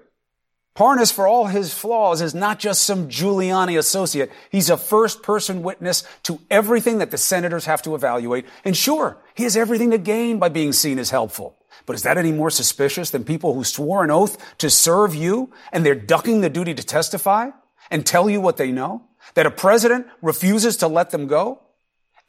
Parnas, 0.75 1.13
for 1.13 1.27
all 1.27 1.45
his 1.45 1.71
flaws, 1.71 2.19
is 2.19 2.33
not 2.33 2.57
just 2.57 2.83
some 2.83 3.07
Giuliani 3.07 3.77
associate. 3.77 4.31
He's 4.49 4.71
a 4.71 4.77
first 4.77 5.21
person 5.21 5.61
witness 5.61 6.03
to 6.23 6.39
everything 6.49 6.97
that 6.97 7.11
the 7.11 7.17
senators 7.17 7.65
have 7.65 7.83
to 7.83 7.93
evaluate. 7.93 8.45
And 8.65 8.75
sure, 8.75 9.17
he 9.35 9.43
has 9.43 9.55
everything 9.55 9.91
to 9.91 9.99
gain 9.99 10.39
by 10.39 10.49
being 10.49 10.73
seen 10.73 10.97
as 10.97 11.11
helpful. 11.11 11.57
But 11.85 11.95
is 11.95 12.03
that 12.03 12.17
any 12.17 12.31
more 12.31 12.49
suspicious 12.49 13.11
than 13.11 13.23
people 13.23 13.53
who 13.53 13.63
swore 13.63 14.03
an 14.03 14.09
oath 14.09 14.37
to 14.57 14.69
serve 14.69 15.13
you 15.13 15.51
and 15.71 15.85
they're 15.85 15.95
ducking 15.95 16.41
the 16.41 16.49
duty 16.49 16.73
to 16.73 16.83
testify 16.83 17.51
and 17.91 18.05
tell 18.05 18.29
you 18.29 18.41
what 18.41 18.57
they 18.57 18.71
know? 18.71 19.03
That 19.35 19.45
a 19.45 19.51
president 19.51 20.07
refuses 20.21 20.77
to 20.77 20.87
let 20.87 21.11
them 21.11 21.27
go? 21.27 21.61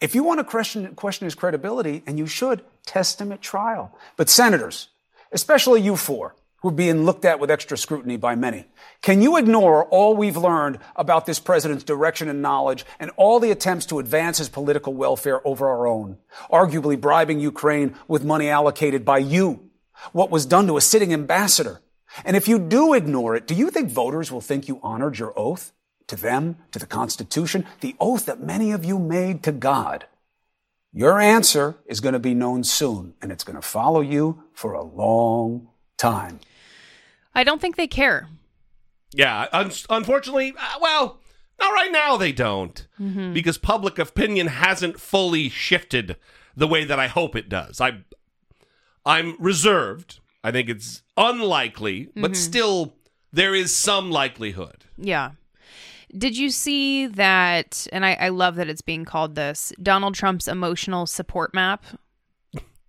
If 0.00 0.14
you 0.14 0.24
want 0.24 0.40
to 0.40 0.44
question, 0.44 0.94
question 0.94 1.24
his 1.24 1.34
credibility, 1.34 2.02
and 2.06 2.18
you 2.18 2.26
should, 2.26 2.62
test 2.84 3.20
him 3.20 3.32
at 3.32 3.40
trial. 3.40 3.96
But 4.16 4.28
senators, 4.28 4.88
especially 5.32 5.80
you 5.80 5.96
four, 5.96 6.34
who 6.64 6.68
are 6.68 6.72
being 6.72 7.04
looked 7.04 7.26
at 7.26 7.38
with 7.38 7.50
extra 7.50 7.76
scrutiny 7.76 8.16
by 8.16 8.34
many. 8.34 8.64
Can 9.02 9.20
you 9.20 9.36
ignore 9.36 9.84
all 9.84 10.16
we've 10.16 10.38
learned 10.38 10.78
about 10.96 11.26
this 11.26 11.38
president's 11.38 11.84
direction 11.84 12.30
and 12.30 12.40
knowledge 12.40 12.86
and 12.98 13.10
all 13.18 13.38
the 13.38 13.50
attempts 13.50 13.84
to 13.86 13.98
advance 13.98 14.38
his 14.38 14.48
political 14.48 14.94
welfare 14.94 15.46
over 15.46 15.68
our 15.68 15.86
own, 15.86 16.16
arguably 16.50 16.98
bribing 16.98 17.38
Ukraine 17.38 17.94
with 18.08 18.24
money 18.24 18.48
allocated 18.48 19.04
by 19.04 19.18
you? 19.18 19.68
What 20.12 20.30
was 20.30 20.46
done 20.46 20.66
to 20.68 20.78
a 20.78 20.80
sitting 20.80 21.12
ambassador? 21.12 21.82
And 22.24 22.34
if 22.34 22.48
you 22.48 22.58
do 22.58 22.94
ignore 22.94 23.36
it, 23.36 23.46
do 23.46 23.54
you 23.54 23.68
think 23.68 23.90
voters 23.90 24.32
will 24.32 24.40
think 24.40 24.66
you 24.66 24.80
honored 24.82 25.18
your 25.18 25.38
oath 25.38 25.70
to 26.08 26.16
them, 26.16 26.56
to 26.72 26.78
the 26.78 26.86
Constitution, 26.86 27.66
the 27.80 27.96
oath 28.00 28.26
that 28.26 28.40
many 28.40 28.72
of 28.72 28.84
you 28.84 28.98
made 28.98 29.42
to 29.44 29.52
God? 29.52 30.06
Your 30.92 31.18
answer 31.20 31.76
is 31.86 32.00
going 32.00 32.12
to 32.12 32.18
be 32.18 32.34
known 32.34 32.62
soon, 32.64 33.14
and 33.20 33.32
it's 33.32 33.44
going 33.44 33.56
to 33.56 33.62
follow 33.62 34.00
you 34.00 34.44
for 34.52 34.72
a 34.74 34.82
long 34.84 35.68
time. 35.96 36.40
I 37.34 37.42
don't 37.42 37.60
think 37.60 37.76
they 37.76 37.88
care. 37.88 38.28
Yeah, 39.12 39.46
un- 39.52 39.72
unfortunately, 39.90 40.54
uh, 40.58 40.78
well, 40.80 41.20
not 41.60 41.72
right 41.72 41.90
now 41.90 42.16
they 42.16 42.32
don't. 42.32 42.86
Mhm. 43.00 43.32
Because 43.34 43.58
public 43.58 43.98
opinion 43.98 44.46
hasn't 44.48 45.00
fully 45.00 45.48
shifted 45.48 46.16
the 46.56 46.68
way 46.68 46.84
that 46.84 46.98
I 47.00 47.08
hope 47.08 47.34
it 47.36 47.48
does. 47.48 47.80
I 47.80 47.98
I'm 49.06 49.36
reserved. 49.38 50.20
I 50.42 50.50
think 50.50 50.68
it's 50.68 51.02
unlikely, 51.16 52.08
but 52.16 52.32
Mhm. 52.32 52.36
still 52.36 52.94
there 53.32 53.54
is 53.54 53.76
some 53.76 54.10
likelihood. 54.10 54.84
Yeah. 54.96 55.32
Did 56.16 56.36
you 56.36 56.50
see 56.50 57.06
that? 57.06 57.86
And 57.92 58.04
I, 58.06 58.14
I 58.14 58.28
love 58.28 58.56
that 58.56 58.68
it's 58.68 58.82
being 58.82 59.04
called 59.04 59.34
this 59.34 59.72
Donald 59.82 60.14
Trump's 60.14 60.46
emotional 60.48 61.06
support 61.06 61.52
map. 61.54 61.84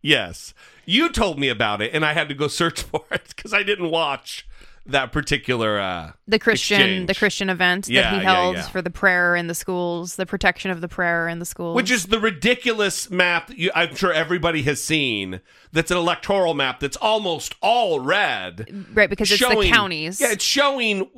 Yes. 0.01 0.53
You 0.85 1.09
told 1.09 1.39
me 1.39 1.49
about 1.49 1.81
it 1.81 1.91
and 1.93 2.05
I 2.05 2.13
had 2.13 2.29
to 2.29 2.35
go 2.35 2.47
search 2.61 2.83
for 2.83 3.03
it 3.11 3.35
cuz 3.35 3.53
I 3.53 3.63
didn't 3.63 3.89
watch 3.89 4.47
that 4.87 5.11
particular 5.11 5.79
uh 5.79 6.11
The 6.27 6.37
Christian, 6.37 6.79
exchange. 6.79 7.07
the 7.07 7.15
Christian 7.15 7.49
event 7.49 7.87
Yeah, 7.87 8.11
that 8.11 8.19
he 8.19 8.23
held 8.23 8.55
yeah. 8.57 8.61
for 8.67 8.83
the 8.83 8.91
prayer 8.91 9.35
in 9.35 9.47
the 9.47 9.55
schools, 9.55 10.15
the 10.15 10.27
protection 10.27 10.69
of 10.69 10.79
the 10.81 10.87
prayer 10.87 11.27
in 11.27 11.39
the 11.39 11.45
schools. 11.45 11.75
Which 11.75 11.89
is 11.89 12.05
the 12.05 12.19
ridiculous 12.19 13.09
map 13.09 13.49
you, 13.55 13.71
I'm 13.73 13.95
sure 13.95 14.13
everybody 14.13 14.61
has 14.61 14.83
seen. 14.83 15.41
That's 15.73 15.89
an 15.89 15.97
electoral 15.97 16.53
map 16.53 16.79
that's 16.79 16.97
almost 16.97 17.55
all 17.61 17.99
red. 17.99 18.85
Right, 18.93 19.09
because 19.09 19.31
it's 19.31 19.39
the 19.41 19.67
counties. 19.67 20.21
Yeah, 20.21 20.31
it's 20.33 20.45
showing 20.45 21.09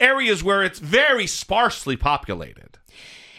areas 0.00 0.42
where 0.42 0.62
it's 0.62 0.78
very 0.78 1.26
sparsely 1.26 1.96
populated. 1.96 2.78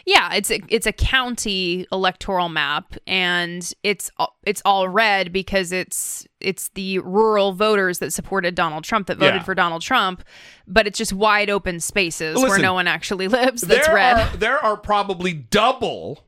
Yeah, 0.08 0.34
it's 0.34 0.52
a, 0.52 0.60
it's 0.68 0.86
a 0.86 0.92
county 0.92 1.84
electoral 1.90 2.48
map, 2.48 2.94
and 3.08 3.68
it's 3.82 4.08
all- 4.18 4.36
it's 4.44 4.62
all 4.64 4.88
red 4.88 5.32
because 5.32 5.72
it's 5.72 6.24
it's 6.40 6.68
the 6.74 7.00
rural 7.00 7.52
voters 7.54 7.98
that 7.98 8.12
supported 8.12 8.54
Donald 8.54 8.84
Trump 8.84 9.08
that 9.08 9.18
voted 9.18 9.40
Yeah. 9.40 9.42
for 9.42 9.56
Donald 9.56 9.82
Trump, 9.82 10.22
but 10.68 10.86
it's 10.86 10.96
just 10.96 11.12
wide 11.12 11.50
open 11.50 11.80
spaces 11.80 12.36
where 12.40 12.58
no 12.60 12.72
one 12.72 12.86
actually 12.86 13.26
lives. 13.26 13.62
That's 13.62 13.86
there 13.88 13.96
red. 13.96 14.16
Are, 14.20 14.36
there 14.36 14.64
are 14.64 14.76
probably 14.76 15.32
double 15.32 16.24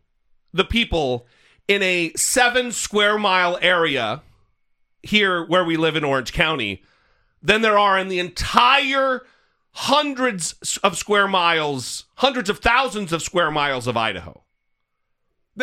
the 0.53 0.65
people 0.65 1.29
in 1.69 1.81
a 1.85 2.13
seven 2.17 2.73
square 2.73 3.17
mile 3.17 3.59
area 3.63 4.23
here 5.05 5.45
where 5.45 5.65
we 5.65 5.77
live 5.77 5.95
in 5.95 6.03
Orange 6.03 6.33
County 6.33 6.83
than 7.43 7.63
there 7.63 7.79
are 7.79 7.97
in 7.97 8.09
the 8.09 8.19
entire 8.19 9.23
hundreds 9.83 10.79
of 10.83 10.97
square 10.99 11.29
miles, 11.29 12.07
hundreds 12.17 12.51
of 12.51 12.59
thousands 12.59 13.13
of 13.13 13.23
square 13.23 13.51
miles 13.51 13.87
of 13.87 13.97
Idaho. 13.97 14.43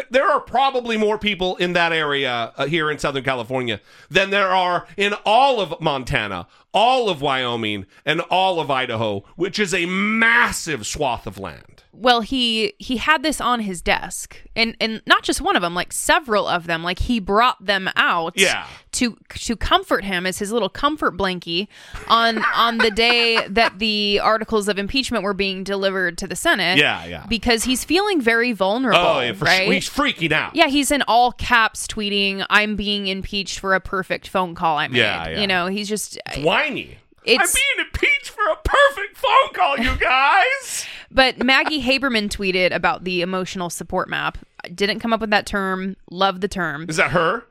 There 0.10 0.30
are 0.30 0.42
probably 0.42 0.98
more 0.98 1.18
people 1.18 1.56
in 1.56 1.72
that 1.74 1.94
area 1.94 2.52
uh, 2.58 2.66
here 2.66 2.92
in 2.92 3.00
Southern 3.00 3.24
California 3.24 3.80
than 4.10 4.30
there 4.30 4.50
are 4.50 4.88
in 4.98 5.14
all 5.26 5.62
of 5.62 5.80
Montana, 5.80 6.48
all 6.74 7.10
of 7.10 7.22
Wyoming, 7.22 7.86
and 8.06 8.20
all 8.22 8.60
of 8.60 8.70
Idaho, 8.70 9.24
which 9.38 9.58
is 9.58 9.74
a 9.74 9.86
massive 9.86 10.86
swath 10.86 11.26
of 11.26 11.38
land. 11.38 11.84
well 11.94 12.20
he 12.20 12.74
he 12.78 12.98
had 12.98 13.24
this 13.24 13.40
on 13.40 13.62
his 13.62 13.82
desk 13.82 14.42
and 14.54 14.76
and 14.82 15.02
not 15.08 15.24
just 15.24 15.40
one 15.42 15.56
of 15.56 15.62
them 15.62 15.74
like 15.74 15.94
several 15.94 16.46
of 16.46 16.68
them 16.68 16.84
like 16.84 17.00
he 17.00 17.22
brought 17.22 17.64
them 17.66 17.90
out 17.96 18.34
Yeah. 18.36 18.68
To 18.96 19.18
to 19.30 19.56
comfort 19.56 20.04
him 20.04 20.26
as 20.26 20.40
his 20.40 20.52
little 20.52 20.70
comfort 20.70 21.16
blankie 21.18 21.68
on 22.08 22.44
on 22.56 22.78
the 22.80 22.92
day 22.92 23.48
that 23.48 23.80
the 23.80 24.20
articles 24.24 24.68
of 24.68 24.78
impeachment 24.80 25.24
were 25.24 25.34
being 25.34 25.64
delivered 25.64 26.18
to 26.18 26.28
the 26.28 26.36
senate 26.36 26.78
Yeah, 26.78 27.06
yeah. 27.06 27.26
because 27.30 27.64
he's 27.66 27.84
feeling 27.84 28.20
very 28.22 28.52
vulnerable 28.52 29.00
oh, 29.00 29.20
yeah, 29.22 29.34
for 29.34 29.46
right 29.46 29.64
sure. 29.66 29.74
He's 29.74 29.90
freaking 29.90 30.32
out. 30.32 30.56
yeah, 30.56 30.68
he's 30.68 30.92
in 30.92 31.02
all 31.08 31.32
caps 31.32 31.88
tweeting, 31.88 32.46
"I'm 32.50 32.76
being 32.76 33.08
impeached 33.08 33.60
for 33.60 33.74
a 33.76 33.80
perfect 33.80 34.28
phone 34.28 34.56
call 34.56 34.78
I 34.78 34.88
made." 34.88 34.98
Yeah, 35.00 35.30
yeah. 35.30 35.40
You 35.42 35.48
know, 35.48 35.68
he's 35.68 35.88
just 35.90 36.18
Whiny. 36.40 36.98
It's 37.26 37.42
I'm 37.42 37.62
being 37.78 37.88
impeached 37.88 38.30
for 38.30 38.44
a 38.52 38.56
perfect 38.64 39.18
phone 39.18 39.54
call, 39.54 39.78
you 39.80 39.98
guys. 39.98 40.86
But 41.10 41.44
Maggie 41.44 41.82
Haberman 41.82 42.30
tweeted 42.30 42.72
about 42.74 43.04
the 43.04 43.22
emotional 43.22 43.70
support 43.70 44.10
map. 44.10 44.38
Didn't 44.74 45.00
come 45.00 45.12
up 45.12 45.22
with 45.22 45.32
that 45.32 45.46
term. 45.46 45.96
Love 46.12 46.42
the 46.42 46.48
term. 46.48 46.86
Is 46.88 46.98
that 46.98 47.12
her? 47.12 47.46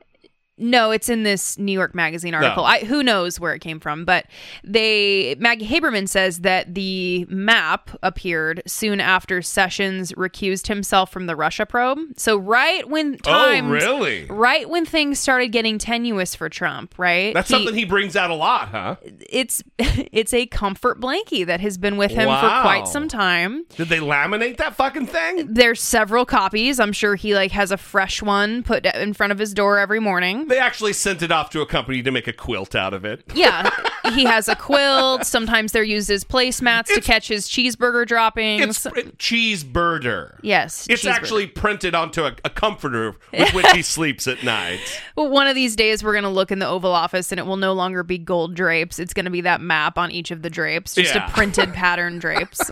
No, 0.57 0.93
it's 0.93 1.09
in 1.09 1.25
this 1.25 1.59
New 1.59 1.73
York 1.73 1.95
Magazine 1.95 2.33
article. 2.35 2.63
No. 2.63 2.69
I, 2.69 2.85
who 2.85 3.03
knows 3.03 3.41
where 3.41 3.55
it 3.55 3.59
came 3.59 3.81
from? 3.81 4.05
But 4.05 4.27
they 4.63 5.35
Maggie 5.39 5.67
Haberman 5.67 6.09
says 6.09 6.41
that 6.41 6.75
the 6.75 7.27
map 7.29 7.91
appeared 8.03 8.63
soon 8.67 9.01
after 9.01 9.43
Sessions 9.43 10.13
recused 10.13 10.69
himself 10.69 11.11
from 11.11 11.27
the 11.27 11.35
Russia 11.35 11.67
probe. 11.67 11.99
So 12.17 12.37
right 12.37 12.89
when 12.89 13.15
oh, 13.27 13.31
times, 13.31 13.67
Oh, 13.67 13.71
really? 13.71 14.27
right 14.27 14.69
when 14.69 14.85
things 14.87 15.19
started 15.19 15.49
getting 15.49 15.79
tenuous 15.79 16.35
for 16.37 16.49
Trump, 16.49 16.95
right? 16.99 17.35
That's 17.35 17.49
He- 17.49 17.55
something 17.55 17.75
he 17.75 17.85
brings 17.85 18.15
out 18.15 18.31
a 18.31 18.35
lot, 18.35 18.69
huh? 18.69 18.97
It's 19.29 19.63
it's 19.79 20.33
a 20.33 20.47
comfort 20.47 21.01
blankie 21.01 21.45
that 21.47 21.61
has 21.61 21.79
been 21.79 21.97
with 21.97 22.13
him 22.13 22.29
for 22.29 22.61
quite 22.63 22.87
some 22.87 23.09
time. 23.09 23.65
Did 23.77 23.89
they 23.89 23.99
laminate 23.99 24.59
that 24.59 24.77
fucking 24.77 25.07
thing? 25.07 25.53
There's 25.53 25.81
several 25.83 26.25
copies. 26.25 26.79
I'm 26.79 26.93
sure 26.93 27.17
he 27.17 27.35
like 27.35 27.51
has 27.51 27.73
a 27.73 27.77
fresh 27.77 28.23
one 28.23 28.63
put 28.63 28.87
in 28.87 29.15
front 29.15 29.33
of 29.33 29.39
his 29.39 29.53
door 29.53 29.79
every 29.79 30.01
morning. 30.01 30.44
Mm-hmm. 30.45 30.51
They 30.51 30.59
actually 30.59 30.93
sent 30.93 31.23
it 31.23 31.33
off 31.33 31.51
to 31.51 31.61
a 31.63 31.67
company 31.67 32.03
to 32.03 32.11
make 32.11 32.29
a 32.29 32.33
quilt 32.33 32.75
out 32.75 32.93
of 32.95 33.05
it. 33.05 33.25
Yeah, 33.35 33.71
he 34.13 34.25
has 34.25 34.49
a 34.49 34.55
quilt. 34.57 35.25
Sometimes 35.25 35.73
they're 35.73 35.83
used 35.83 36.11
as 36.11 36.23
placemats 36.25 36.93
to 36.95 37.01
catch 37.01 37.29
his 37.29 37.49
cheeseburger 37.49 38.07
droppings. 38.07 38.85
It's 38.87 38.87
cheeseburger. 39.17 40.39
yes, 40.43 40.87
It's 40.89 41.03
cheeseburger. 41.03 41.11
actually 41.11 41.47
printed 41.47 41.95
onto 41.95 42.25
a, 42.25 42.35
a 42.45 42.51
comforter 42.51 43.17
with 43.33 43.51
which 43.55 43.67
he 43.73 43.83
sleeps 43.83 44.27
at 44.27 44.43
night. 44.45 44.81
Well, 45.17 45.29
one 45.31 45.47
of 45.47 45.55
these 45.55 45.77
days 45.77 46.05
we're 46.05 46.15
gonna 46.15 46.31
look 46.31 46.51
in 46.53 46.59
the 46.59 46.67
Oval 46.67 46.93
Office 46.93 47.33
and 47.33 47.39
it 47.39 47.47
will 47.47 47.57
no 47.57 47.73
longer 47.73 48.03
be 48.03 48.19
gold 48.19 48.55
drapes. 48.55 48.99
It's 48.99 49.15
gonna 49.15 49.31
be 49.31 49.41
that 49.43 49.61
map 49.61 49.97
on 49.99 50.11
each 50.11 50.31
of 50.31 50.43
the 50.43 50.51
drapes, 50.51 50.95
just 50.95 51.15
Yeah. 51.15 51.27
a 51.27 51.31
printed 51.31 51.73
pattern 51.75 52.19
drapes. 52.19 52.71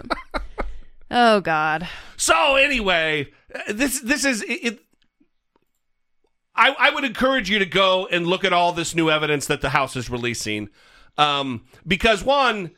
Oh 1.10 1.40
God. 1.40 1.88
So 2.16 2.56
anyway, 2.56 3.28
this 3.68 4.00
this 4.00 4.24
is 4.24 4.44
it. 4.46 4.80
I, 6.62 6.76
I 6.78 6.90
would 6.90 7.02
encourage 7.02 7.50
you 7.50 7.58
to 7.58 7.66
go 7.66 8.06
and 8.06 8.24
look 8.24 8.44
at 8.44 8.52
all 8.52 8.72
this 8.72 8.94
new 8.94 9.10
evidence 9.10 9.46
that 9.46 9.62
the 9.62 9.70
House 9.70 9.96
is 9.96 10.08
releasing, 10.08 10.68
um, 11.18 11.64
because 11.84 12.22
one, 12.22 12.70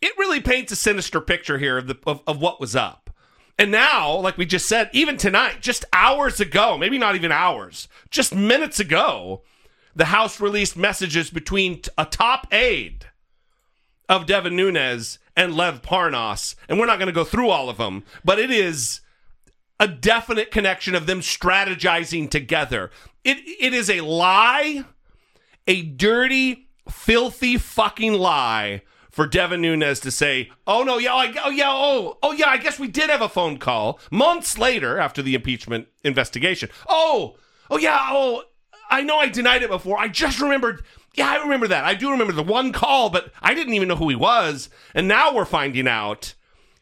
it 0.00 0.16
really 0.16 0.40
paints 0.40 0.70
a 0.70 0.76
sinister 0.76 1.20
picture 1.20 1.58
here 1.58 1.76
of, 1.76 1.88
the, 1.88 1.98
of 2.06 2.22
of 2.28 2.40
what 2.40 2.60
was 2.60 2.76
up. 2.76 3.10
And 3.58 3.72
now, 3.72 4.14
like 4.14 4.38
we 4.38 4.46
just 4.46 4.68
said, 4.68 4.90
even 4.92 5.16
tonight, 5.16 5.60
just 5.60 5.84
hours 5.92 6.38
ago, 6.38 6.78
maybe 6.78 6.98
not 6.98 7.16
even 7.16 7.32
hours, 7.32 7.88
just 8.10 8.32
minutes 8.32 8.78
ago, 8.78 9.42
the 9.96 10.06
House 10.06 10.40
released 10.40 10.76
messages 10.76 11.28
between 11.28 11.80
a 11.98 12.04
top 12.04 12.46
aide 12.52 13.06
of 14.08 14.26
Devin 14.26 14.54
Nunes 14.54 15.18
and 15.36 15.56
Lev 15.56 15.82
Parnas. 15.82 16.54
And 16.68 16.78
we're 16.78 16.86
not 16.86 17.00
going 17.00 17.08
to 17.08 17.12
go 17.12 17.24
through 17.24 17.50
all 17.50 17.68
of 17.68 17.78
them, 17.78 18.04
but 18.24 18.38
it 18.38 18.52
is 18.52 19.00
a 19.82 19.88
definite 19.88 20.52
connection 20.52 20.94
of 20.94 21.06
them 21.06 21.18
strategizing 21.18 22.30
together. 22.30 22.88
It 23.24 23.38
it 23.38 23.74
is 23.74 23.90
a 23.90 24.00
lie, 24.02 24.84
a 25.66 25.82
dirty, 25.82 26.68
filthy 26.88 27.58
fucking 27.58 28.12
lie 28.12 28.82
for 29.10 29.26
Devin 29.26 29.60
Nunes 29.60 29.98
to 29.98 30.12
say, 30.12 30.52
"Oh 30.68 30.84
no, 30.84 30.98
yeah, 30.98 31.12
I, 31.12 31.34
oh 31.44 31.50
yeah, 31.50 31.68
oh 31.68 32.16
oh 32.22 32.30
yeah, 32.30 32.46
I 32.46 32.58
guess 32.58 32.78
we 32.78 32.86
did 32.86 33.10
have 33.10 33.22
a 33.22 33.28
phone 33.28 33.58
call 33.58 33.98
months 34.12 34.56
later 34.56 35.00
after 35.00 35.20
the 35.20 35.34
impeachment 35.34 35.88
investigation. 36.04 36.68
Oh 36.88 37.34
oh 37.68 37.76
yeah, 37.76 37.98
oh 38.12 38.44
I 38.88 39.02
know 39.02 39.18
I 39.18 39.26
denied 39.26 39.64
it 39.64 39.70
before. 39.70 39.98
I 39.98 40.06
just 40.06 40.40
remembered." 40.40 40.84
Yeah, 41.14 41.28
I 41.28 41.42
remember 41.42 41.68
that. 41.68 41.84
I 41.84 41.94
do 41.94 42.10
remember 42.10 42.32
the 42.32 42.42
one 42.42 42.72
call, 42.72 43.10
but 43.10 43.32
I 43.42 43.52
didn't 43.52 43.74
even 43.74 43.88
know 43.88 43.96
who 43.96 44.08
he 44.08 44.16
was. 44.16 44.70
And 44.94 45.08
now 45.08 45.34
we're 45.34 45.44
finding 45.44 45.86
out 45.86 46.34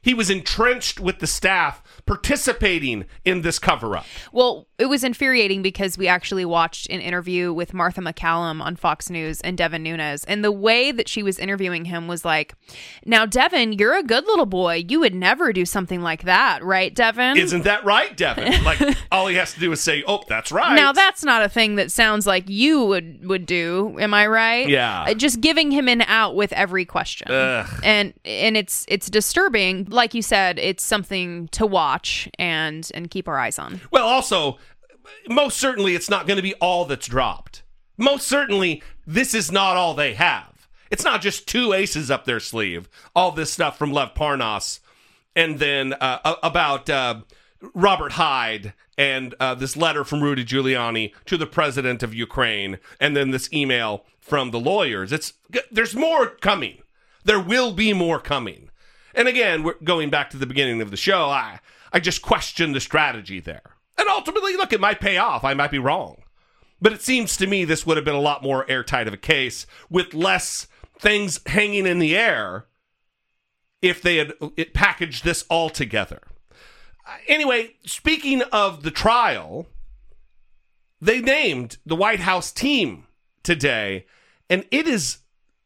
he 0.02 0.14
was 0.14 0.30
entrenched 0.30 1.00
with 1.00 1.18
the 1.18 1.26
staff 1.26 1.82
participating 2.06 3.04
in 3.24 3.42
this 3.42 3.58
cover 3.58 3.96
up. 3.96 4.06
Well, 4.32 4.66
it 4.78 4.86
was 4.86 5.04
infuriating 5.04 5.62
because 5.62 5.98
we 5.98 6.08
actually 6.08 6.44
watched 6.44 6.88
an 6.90 7.00
interview 7.00 7.52
with 7.52 7.74
Martha 7.74 8.00
MacCallum 8.00 8.62
on 8.62 8.76
Fox 8.76 9.10
News 9.10 9.40
and 9.42 9.56
Devin 9.58 9.82
Nunes. 9.82 10.24
And 10.24 10.44
the 10.44 10.52
way 10.52 10.92
that 10.92 11.08
she 11.08 11.22
was 11.22 11.38
interviewing 11.38 11.86
him 11.86 12.08
was 12.08 12.24
like, 12.24 12.54
Now, 13.04 13.26
Devin, 13.26 13.74
you're 13.74 13.96
a 13.96 14.02
good 14.02 14.24
little 14.26 14.46
boy. 14.46 14.84
You 14.88 15.00
would 15.00 15.14
never 15.14 15.52
do 15.52 15.64
something 15.64 16.00
like 16.02 16.22
that, 16.24 16.64
right, 16.64 16.94
Devin? 16.94 17.36
Isn't 17.36 17.64
that 17.64 17.84
right, 17.84 18.16
Devin? 18.16 18.50
Like 18.70 18.96
all 19.10 19.26
he 19.26 19.36
has 19.36 19.54
to 19.54 19.60
do 19.60 19.72
is 19.72 19.80
say, 19.80 20.04
"Oh, 20.06 20.22
that's 20.28 20.52
right." 20.52 20.76
Now 20.76 20.92
that's 20.92 21.24
not 21.24 21.42
a 21.42 21.48
thing 21.48 21.76
that 21.76 21.90
sounds 21.90 22.26
like 22.26 22.48
you 22.48 22.84
would 22.84 23.26
would 23.26 23.46
do. 23.46 23.96
Am 23.98 24.12
I 24.14 24.26
right? 24.26 24.68
Yeah. 24.68 25.04
Uh, 25.08 25.14
Just 25.14 25.40
giving 25.40 25.70
him 25.70 25.88
an 25.88 26.02
out 26.02 26.36
with 26.36 26.52
every 26.52 26.84
question. 26.84 27.30
Ugh. 27.32 27.66
And 27.82 28.12
and 28.24 28.56
it's 28.56 28.84
it's 28.86 29.08
disturbing. 29.08 29.86
Like 29.86 30.14
you 30.14 30.22
said, 30.22 30.58
it's 30.58 30.84
something 30.84 31.48
to 31.48 31.66
watch 31.66 31.89
and 32.38 32.90
and 32.94 33.10
keep 33.10 33.28
our 33.28 33.38
eyes 33.38 33.58
on. 33.58 33.80
Well, 33.90 34.06
also, 34.06 34.58
most 35.28 35.58
certainly 35.58 35.94
it's 35.94 36.10
not 36.10 36.26
going 36.26 36.36
to 36.36 36.42
be 36.42 36.54
all 36.54 36.84
that's 36.84 37.06
dropped. 37.06 37.62
Most 37.96 38.26
certainly, 38.26 38.82
this 39.06 39.34
is 39.34 39.52
not 39.52 39.76
all 39.76 39.94
they 39.94 40.14
have. 40.14 40.68
It's 40.90 41.04
not 41.04 41.20
just 41.20 41.46
two 41.46 41.72
aces 41.72 42.10
up 42.10 42.24
their 42.24 42.40
sleeve. 42.40 42.88
All 43.14 43.30
this 43.30 43.52
stuff 43.52 43.78
from 43.78 43.92
Lev 43.92 44.14
Parnas, 44.14 44.80
and 45.36 45.58
then 45.58 45.92
uh, 45.94 46.36
about 46.42 46.88
uh, 46.90 47.20
Robert 47.74 48.12
Hyde, 48.12 48.72
and 48.98 49.34
uh, 49.38 49.54
this 49.54 49.76
letter 49.76 50.04
from 50.04 50.22
Rudy 50.22 50.44
Giuliani 50.44 51.12
to 51.26 51.36
the 51.36 51.46
president 51.46 52.02
of 52.02 52.14
Ukraine, 52.14 52.78
and 52.98 53.16
then 53.16 53.30
this 53.30 53.52
email 53.52 54.04
from 54.18 54.50
the 54.50 54.60
lawyers. 54.60 55.12
It's 55.12 55.34
there's 55.70 55.94
more 55.94 56.28
coming. 56.28 56.78
There 57.24 57.40
will 57.40 57.72
be 57.72 57.92
more 57.92 58.18
coming. 58.18 58.70
And 59.14 59.28
again, 59.28 59.62
we're 59.62 59.74
going 59.82 60.10
back 60.10 60.30
to 60.30 60.36
the 60.36 60.46
beginning 60.46 60.80
of 60.80 60.90
the 60.90 60.96
show. 60.96 61.28
I 61.28 61.60
I 61.92 62.00
just 62.00 62.22
question 62.22 62.72
the 62.72 62.80
strategy 62.80 63.40
there. 63.40 63.76
And 63.98 64.08
ultimately, 64.08 64.56
look, 64.56 64.72
it 64.72 64.80
might 64.80 65.00
pay 65.00 65.18
off. 65.18 65.44
I 65.44 65.54
might 65.54 65.70
be 65.70 65.78
wrong. 65.78 66.22
But 66.80 66.92
it 66.92 67.02
seems 67.02 67.36
to 67.36 67.46
me 67.46 67.64
this 67.64 67.84
would 67.84 67.96
have 67.96 68.04
been 68.04 68.14
a 68.14 68.20
lot 68.20 68.42
more 68.42 68.68
airtight 68.70 69.06
of 69.06 69.14
a 69.14 69.18
case 69.18 69.66
with 69.90 70.14
less 70.14 70.66
things 70.98 71.40
hanging 71.46 71.86
in 71.86 71.98
the 71.98 72.16
air 72.16 72.66
if 73.82 74.00
they 74.00 74.16
had 74.16 74.34
packaged 74.74 75.24
this 75.24 75.44
all 75.48 75.70
together. 75.70 76.22
Anyway, 77.26 77.74
speaking 77.84 78.42
of 78.52 78.82
the 78.82 78.90
trial, 78.90 79.66
they 81.00 81.20
named 81.20 81.78
the 81.84 81.96
White 81.96 82.20
House 82.20 82.52
team 82.52 83.06
today, 83.42 84.06
and 84.48 84.64
it 84.70 84.86
is 84.86 85.18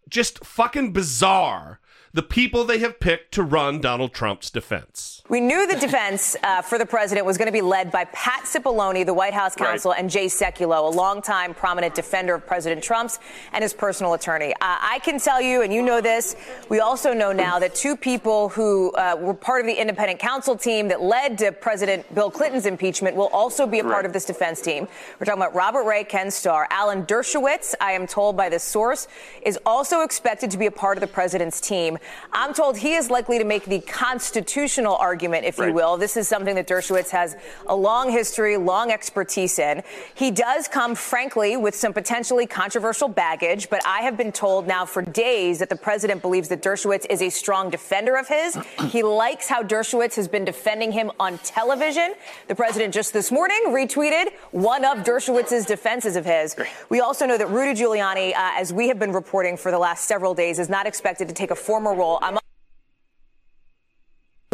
just 0.08 0.44
fucking 0.44 0.92
bizarre 0.92 1.80
the 2.14 2.22
people 2.22 2.62
they 2.62 2.78
have 2.78 3.00
picked 3.00 3.34
to 3.34 3.42
run 3.42 3.80
Donald 3.80 4.14
Trump's 4.14 4.48
defense. 4.48 5.20
We 5.28 5.40
knew 5.40 5.66
the 5.66 5.74
defense 5.74 6.36
uh, 6.44 6.62
for 6.62 6.78
the 6.78 6.86
president 6.86 7.26
was 7.26 7.36
going 7.36 7.46
to 7.46 7.52
be 7.52 7.60
led 7.60 7.90
by 7.90 8.04
Pat 8.04 8.44
Cipollone, 8.44 9.04
the 9.04 9.12
White 9.12 9.34
House 9.34 9.56
counsel, 9.56 9.92
and 9.92 10.08
Jay 10.08 10.26
Sekulow, 10.26 10.92
a 10.92 10.94
longtime 10.94 11.54
prominent 11.54 11.96
defender 11.96 12.36
of 12.36 12.46
President 12.46 12.84
Trump's 12.84 13.18
and 13.52 13.62
his 13.62 13.74
personal 13.74 14.14
attorney. 14.14 14.52
Uh, 14.52 14.58
I 14.60 15.00
can 15.02 15.18
tell 15.18 15.40
you, 15.40 15.62
and 15.62 15.72
you 15.72 15.82
know 15.82 16.00
this, 16.00 16.36
we 16.68 16.78
also 16.78 17.12
know 17.12 17.32
now 17.32 17.58
that 17.58 17.74
two 17.74 17.96
people 17.96 18.48
who 18.50 18.92
uh, 18.92 19.16
were 19.18 19.34
part 19.34 19.62
of 19.62 19.66
the 19.66 19.74
independent 19.74 20.20
counsel 20.20 20.56
team 20.56 20.86
that 20.88 21.02
led 21.02 21.36
to 21.38 21.50
President 21.50 22.14
Bill 22.14 22.30
Clinton's 22.30 22.66
impeachment 22.66 23.16
will 23.16 23.28
also 23.28 23.66
be 23.66 23.80
a 23.80 23.84
part 23.84 24.06
of 24.06 24.12
this 24.12 24.24
defense 24.24 24.60
team. 24.60 24.86
We're 25.18 25.26
talking 25.26 25.42
about 25.42 25.56
Robert 25.56 25.82
Ray, 25.82 26.04
Ken 26.04 26.30
Starr. 26.30 26.68
Alan 26.70 27.06
Dershowitz, 27.06 27.74
I 27.80 27.90
am 27.92 28.06
told 28.06 28.36
by 28.36 28.50
this 28.50 28.62
source, 28.62 29.08
is 29.42 29.58
also 29.66 30.02
expected 30.02 30.52
to 30.52 30.58
be 30.58 30.66
a 30.66 30.70
part 30.70 30.96
of 30.96 31.00
the 31.00 31.08
president's 31.08 31.60
team. 31.60 31.98
I'm 32.32 32.52
told 32.54 32.76
he 32.76 32.94
is 32.94 33.10
likely 33.10 33.38
to 33.38 33.44
make 33.44 33.64
the 33.64 33.80
constitutional 33.80 34.96
argument, 34.96 35.44
if 35.44 35.58
you 35.58 35.72
will. 35.72 35.96
This 35.96 36.16
is 36.16 36.28
something 36.28 36.54
that 36.56 36.66
Dershowitz 36.66 37.10
has 37.10 37.36
a 37.66 37.74
long 37.74 38.10
history, 38.10 38.56
long 38.56 38.90
expertise 38.90 39.58
in. 39.58 39.82
He 40.14 40.30
does 40.30 40.68
come, 40.68 40.94
frankly, 40.94 41.56
with 41.56 41.74
some 41.74 41.92
potentially 41.92 42.46
controversial 42.46 43.08
baggage, 43.08 43.70
but 43.70 43.80
I 43.86 44.00
have 44.00 44.16
been 44.16 44.32
told 44.32 44.66
now 44.66 44.84
for 44.84 45.02
days 45.02 45.58
that 45.58 45.68
the 45.68 45.76
president 45.76 46.22
believes 46.22 46.48
that 46.48 46.62
Dershowitz 46.62 47.06
is 47.10 47.22
a 47.22 47.30
strong 47.30 47.70
defender 47.70 48.16
of 48.16 48.28
his. 48.28 48.58
he 48.88 49.02
likes 49.02 49.48
how 49.48 49.62
Dershowitz 49.62 50.16
has 50.16 50.28
been 50.28 50.44
defending 50.44 50.92
him 50.92 51.10
on 51.20 51.38
television. 51.38 52.14
The 52.48 52.54
president 52.54 52.94
just 52.94 53.12
this 53.12 53.30
morning 53.30 53.60
retweeted 53.68 54.32
one 54.50 54.84
of 54.84 54.98
Dershowitz's 54.98 55.66
defenses 55.66 56.16
of 56.16 56.24
his. 56.24 56.56
We 56.88 57.00
also 57.00 57.26
know 57.26 57.38
that 57.38 57.50
Rudy 57.50 57.80
Giuliani, 57.80 58.30
uh, 58.30 58.52
as 58.56 58.72
we 58.72 58.88
have 58.88 58.98
been 58.98 59.12
reporting 59.12 59.56
for 59.56 59.70
the 59.70 59.78
last 59.78 60.06
several 60.06 60.34
days, 60.34 60.58
is 60.58 60.68
not 60.68 60.86
expected 60.86 61.28
to 61.28 61.34
take 61.34 61.50
a 61.50 61.54
role. 61.94 62.18
I'm 62.22 62.38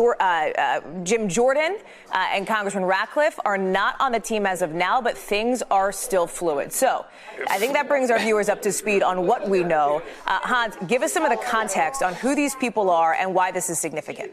uh, 0.01 0.23
uh, 0.23 0.81
Jim 1.03 1.29
Jordan 1.29 1.77
uh, 2.11 2.27
and 2.33 2.47
Congressman 2.47 2.85
Ratcliffe 2.85 3.39
are 3.45 3.59
not 3.59 3.97
on 4.01 4.13
the 4.13 4.21
team 4.21 4.47
as 4.47 4.63
of 4.63 4.73
now, 4.73 5.01
but 5.01 5.17
things 5.17 5.63
are 5.71 5.93
still 5.93 6.27
fluid. 6.27 6.73
So 6.73 7.05
I 7.49 7.59
think 7.59 7.75
that 7.75 7.89
brings 7.89 8.11
our 8.11 8.19
viewers 8.19 8.49
up 8.49 8.63
to 8.63 8.73
speed 8.73 9.03
on 9.03 9.27
what 9.27 9.49
we 9.49 9.63
know. 9.63 10.03
Uh, 10.27 10.39
Hans, 10.43 10.77
give 10.87 11.03
us 11.03 11.13
some 11.13 11.25
of 11.25 11.31
the 11.31 11.45
context 11.45 12.03
on 12.03 12.15
who 12.15 12.35
these 12.35 12.55
people 12.55 12.91
are 12.91 13.15
and 13.15 13.35
why 13.35 13.51
this 13.51 13.69
is 13.71 13.79
significant. 13.79 14.33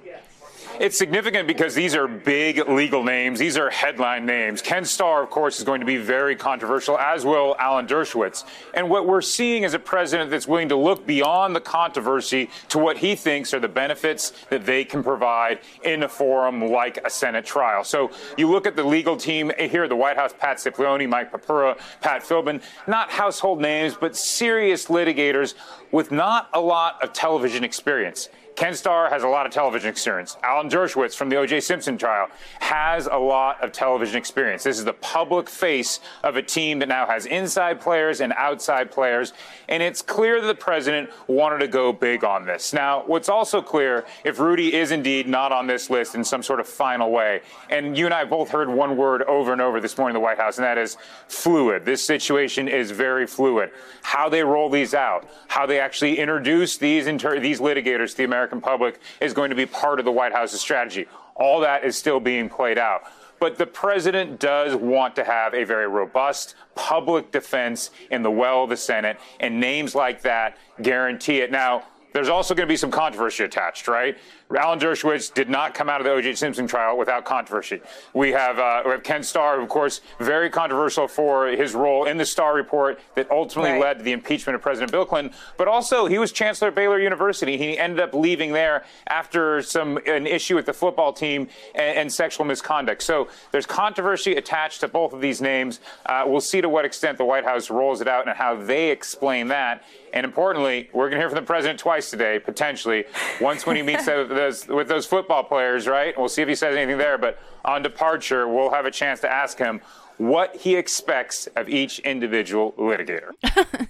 It's 0.80 0.96
significant 0.96 1.48
because 1.48 1.74
these 1.74 1.96
are 1.96 2.08
big 2.08 2.70
legal 2.70 3.04
names. 3.04 3.40
These 3.40 3.58
are 3.58 3.68
headline 3.72 4.28
names. 4.28 4.62
Ken 4.62 4.86
Starr, 4.86 5.24
of 5.24 5.32
course, 5.32 5.58
is 5.58 5.64
going 5.64 5.80
to 5.80 5.88
be 5.88 5.98
very 5.98 6.36
controversial, 6.36 7.00
as 7.00 7.26
will 7.26 7.56
Alan 7.58 7.88
Dershowitz. 7.88 8.44
And 8.76 8.88
what 8.88 9.08
we're 9.08 9.24
seeing 9.24 9.64
is 9.64 9.74
a 9.74 9.80
president 9.80 10.30
that's 10.30 10.48
willing 10.48 10.70
to 10.70 10.76
look 10.76 11.08
beyond 11.08 11.56
the 11.56 11.62
controversy 11.62 12.52
to 12.70 12.78
what 12.78 12.98
he 12.98 13.16
thinks 13.16 13.56
are 13.56 13.60
the 13.60 13.68
benefits 13.68 14.34
that 14.50 14.68
they 14.68 14.86
can 14.86 15.02
provide 15.02 15.62
in 15.84 16.04
a 16.04 16.10
forum 16.10 16.70
like 16.70 17.00
a 17.04 17.10
Senate 17.10 17.46
trial. 17.46 17.84
So 17.84 18.12
you 18.38 18.48
look 18.48 18.68
at 18.68 18.76
the 18.76 18.84
legal 18.84 19.18
team 19.18 19.52
here 19.58 19.84
at 19.84 19.90
the 19.90 19.96
White 19.96 20.18
House, 20.18 20.34
Pat 20.38 20.58
Cipollone, 20.58 21.10
Mike 21.10 21.32
Purpura, 21.32 21.76
Pat 22.02 22.22
Philbin, 22.22 22.62
not 22.86 23.10
household 23.10 23.60
names, 23.60 23.96
but 24.00 24.16
serious 24.16 24.86
litigators 24.86 25.56
with 25.92 26.12
not 26.12 26.50
a 26.54 26.62
lot 26.62 27.02
of 27.04 27.14
television 27.14 27.64
experience. 27.64 28.30
Ken 28.58 28.74
Starr 28.74 29.08
has 29.12 29.22
a 29.22 29.28
lot 29.28 29.46
of 29.46 29.52
television 29.52 29.88
experience. 29.88 30.36
Alan 30.42 30.68
Dershowitz 30.68 31.14
from 31.14 31.30
the 31.30 31.36
O.J. 31.36 31.60
Simpson 31.60 31.96
trial 31.96 32.28
has 32.60 33.06
a 33.06 33.16
lot 33.16 33.64
of 33.64 33.72
television 33.72 34.18
experience. 34.18 34.64
This 34.64 34.80
is 34.80 34.84
the 34.84 34.94
public 34.94 35.48
face 35.48 36.00
of 36.24 36.38
a 36.38 36.42
team 36.42 36.80
that 36.80 36.88
now 36.88 37.06
has 37.06 37.28
inside 37.28 37.80
players 37.80 38.20
and 38.20 38.34
outside 38.34 38.90
players, 38.90 39.34
and 39.70 39.84
it's 39.84 40.02
clear 40.02 40.42
that 40.42 40.48
the 40.48 40.56
president 40.56 41.12
wanted 41.28 41.60
to 41.60 41.68
go 41.68 41.94
big 41.94 42.24
on 42.24 42.48
this. 42.48 42.74
Now, 42.74 43.04
what's 43.06 43.30
also 43.30 43.62
clear, 43.62 44.06
if 44.24 44.40
Rudy 44.40 44.74
is 44.74 44.90
indeed 44.90 45.28
not 45.28 45.52
on 45.52 45.68
this 45.68 45.92
list 45.92 46.16
in 46.16 46.24
some 46.24 46.42
sort 46.42 46.60
of 46.60 46.68
final 46.68 47.12
way, 47.12 47.42
and 47.70 47.96
you 47.96 48.06
and 48.06 48.14
I 48.14 48.26
both 48.26 48.50
heard 48.50 48.70
one 48.70 48.98
word 48.98 49.22
over 49.24 49.54
and 49.54 49.62
over 49.62 49.80
this 49.80 50.00
morning 50.00 50.16
in 50.16 50.20
the 50.20 50.26
White 50.26 50.40
House, 50.40 50.58
and 50.58 50.66
that 50.66 50.80
is 50.80 50.98
fluid. 51.28 51.86
This 51.86 52.04
situation 52.04 52.68
is 52.68 52.90
very 52.90 53.28
fluid. 53.28 53.70
How 54.02 54.30
they 54.30 54.42
roll 54.42 54.72
these 54.72 54.96
out, 54.96 55.30
how 55.48 55.68
they 55.68 55.80
actually 55.80 56.18
introduce 56.18 56.78
these 56.78 57.06
inter- 57.06 57.40
these 57.40 57.60
litigators 57.60 58.12
to 58.12 58.18
the 58.18 58.24
American 58.24 58.47
public 58.62 59.00
is 59.22 59.34
going 59.34 59.50
to 59.50 59.56
be 59.56 59.66
part 59.66 60.00
of 60.00 60.06
the 60.06 60.12
White 60.12 60.34
House's 60.34 60.62
strategy. 60.62 61.06
All 61.36 61.60
that 61.62 61.84
is 61.84 61.96
still 61.96 62.20
being 62.20 62.50
played 62.50 62.78
out. 62.78 63.04
But 63.40 63.58
the 63.58 63.68
president 63.68 64.40
does 64.40 64.76
want 64.76 65.16
to 65.18 65.24
have 65.24 65.54
a 65.54 65.64
very 65.64 65.88
robust 65.88 66.56
public 66.76 67.32
defense 67.32 67.92
in 68.10 68.24
the 68.24 68.32
well 68.32 68.64
of 68.64 68.70
the 68.70 68.78
Senate, 68.78 69.20
and 69.40 69.60
names 69.60 69.94
like 69.94 70.22
that 70.22 70.58
guarantee 70.82 71.40
it. 71.40 71.52
Now, 71.52 71.84
there's 72.14 72.30
also 72.30 72.56
going 72.56 72.68
to 72.68 72.72
be 72.72 72.78
some 72.78 72.90
controversy 72.90 73.44
attached, 73.44 73.88
right? 73.88 74.18
Alan 74.56 74.80
Dershowitz 74.80 75.34
did 75.34 75.50
not 75.50 75.74
come 75.74 75.90
out 75.90 76.00
of 76.00 76.06
the 76.06 76.12
O.J. 76.12 76.36
Simpson 76.36 76.68
trial 76.68 76.98
without 76.98 77.26
controversy. 77.26 77.82
We 78.14 78.32
have, 78.32 78.58
uh, 78.60 78.82
we 78.86 78.92
have 78.92 79.04
Ken 79.04 79.22
Starr, 79.22 79.60
of 79.60 79.68
course, 79.68 80.00
very 80.20 80.50
controversial 80.50 81.08
for 81.10 81.48
his 81.48 81.76
role 81.76 82.06
in 82.06 82.16
the 82.16 82.26
Starr 82.26 82.56
report 82.56 82.98
that 83.16 83.30
ultimately 83.30 83.72
Right. 83.74 83.82
led 83.82 83.98
to 83.98 84.04
the 84.06 84.14
impeachment 84.14 84.56
of 84.56 84.62
President 84.62 84.92
Bill 84.92 85.06
Clinton. 85.06 85.34
But 85.58 85.68
also, 85.68 86.06
he 86.06 86.18
was 86.18 86.32
chancellor 86.32 86.70
at 86.70 86.76
Baylor 86.76 86.98
University. 87.00 87.58
He 87.58 87.78
ended 87.78 88.00
up 88.00 88.14
leaving 88.14 88.54
there 88.54 88.86
after 89.08 89.62
some 89.62 89.98
an 90.06 90.26
issue 90.26 90.56
with 90.56 90.66
the 90.66 90.74
football 90.74 91.12
team 91.12 91.50
and, 91.76 91.98
and 91.98 92.14
sexual 92.14 92.46
misconduct. 92.46 93.04
So 93.04 93.28
there's 93.52 93.66
controversy 93.66 94.36
attached 94.36 94.80
to 94.80 94.88
both 94.88 95.12
of 95.12 95.20
these 95.20 95.42
names. 95.42 95.82
Uh, 96.06 96.24
we'll 96.26 96.40
see 96.40 96.62
to 96.62 96.70
what 96.70 96.86
extent 96.86 97.18
the 97.18 97.26
White 97.26 97.44
House 97.44 97.70
rolls 97.70 98.00
it 98.00 98.08
out 98.08 98.26
and 98.28 98.38
how 98.38 98.56
they 98.56 98.92
explain 98.92 99.50
that. 99.50 99.84
And 100.14 100.26
importantly, 100.26 100.90
we're 100.94 101.10
going 101.10 101.18
to 101.18 101.20
hear 101.20 101.30
from 101.30 101.36
the 101.36 101.42
president 101.46 101.80
twice 101.80 102.10
today, 102.10 102.40
potentially. 102.40 103.04
Once 103.42 103.66
when 103.66 103.76
he 103.76 103.82
meets 103.82 104.08
with 104.08 104.37
those, 104.38 104.68
with 104.68 104.88
those 104.88 105.06
football 105.06 105.44
players, 105.44 105.88
right? 105.88 106.18
We'll 106.18 106.30
see 106.30 106.42
if 106.42 106.48
he 106.48 106.56
says 106.56 106.76
anything 106.76 106.98
there. 106.98 107.18
But 107.18 107.40
on 107.66 107.84
departure, 107.84 108.48
we'll 108.48 108.72
have 108.72 108.86
a 108.86 108.92
chance 108.92 109.20
to 109.22 109.32
ask 109.32 109.58
him 109.58 109.82
what 110.18 110.56
he 110.56 110.76
expects 110.76 111.48
of 111.56 111.70
each 111.70 112.00
individual 112.00 112.74
litigator. 112.74 113.32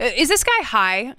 Is 0.00 0.28
this 0.28 0.44
guy 0.44 0.64
high? 0.64 1.14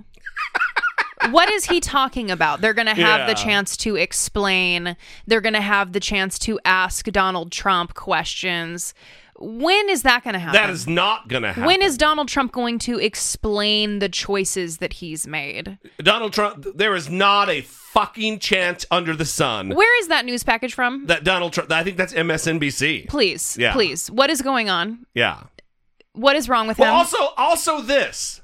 what 1.32 1.50
is 1.50 1.66
he 1.66 1.80
talking 1.80 2.30
about? 2.30 2.62
They're 2.62 2.74
going 2.74 2.88
to 2.88 2.94
have 2.94 3.28
the 3.28 3.34
chance 3.34 3.78
to 3.78 3.96
explain. 3.96 4.96
They're 5.26 5.42
going 5.42 5.54
to 5.54 5.62
have 5.62 5.94
the 5.94 6.00
chance 6.00 6.38
to 6.40 6.60
ask 6.66 7.06
Donald 7.06 7.52
Trump 7.52 7.94
questions. 7.94 8.94
When 9.38 9.90
is 9.90 10.04
that 10.04 10.24
going 10.24 10.34
to 10.34 10.40
happen? 10.40 10.54
That 10.62 10.70
is 10.70 10.88
not 10.88 11.28
going 11.28 11.44
to 11.44 11.50
happen. 11.50 11.66
When 11.66 11.82
is 11.82 11.98
Donald 11.98 12.30
Trump 12.30 12.52
going 12.54 12.80
to 12.80 13.00
explain 13.00 14.00
the 14.00 14.08
choices 14.08 14.78
that 14.78 14.94
he's 14.94 15.28
made? 15.28 15.78
Donald 16.00 16.32
Trump? 16.32 16.66
There 16.74 16.96
is 16.96 17.10
not 17.10 17.50
a 17.50 17.62
fucking 17.62 18.40
chance 18.40 18.86
under 18.92 19.16
the 19.16 19.26
sun 19.26 19.70
Where 19.70 20.00
is 20.02 20.08
that 20.08 20.24
news 20.26 20.44
package 20.44 20.74
from? 20.74 21.06
that 21.08 21.24
Donald 21.26 21.52
Trump. 21.54 21.70
I 21.72 21.84
think 21.84 21.98
that's 21.98 22.14
MSNBC. 22.14 23.08
Please, 23.10 23.58
Yeah. 23.60 23.74
please. 23.74 24.10
What 24.10 24.30
is 24.30 24.42
going 24.42 24.70
on? 24.70 25.06
Yeah. 25.14 25.42
What 26.14 26.38
is 26.38 26.48
wrong 26.48 26.68
with 26.68 26.78
Well, 26.80 26.92
him? 26.94 26.96
also, 27.00 27.18
also 27.36 27.82
this. 27.82 28.42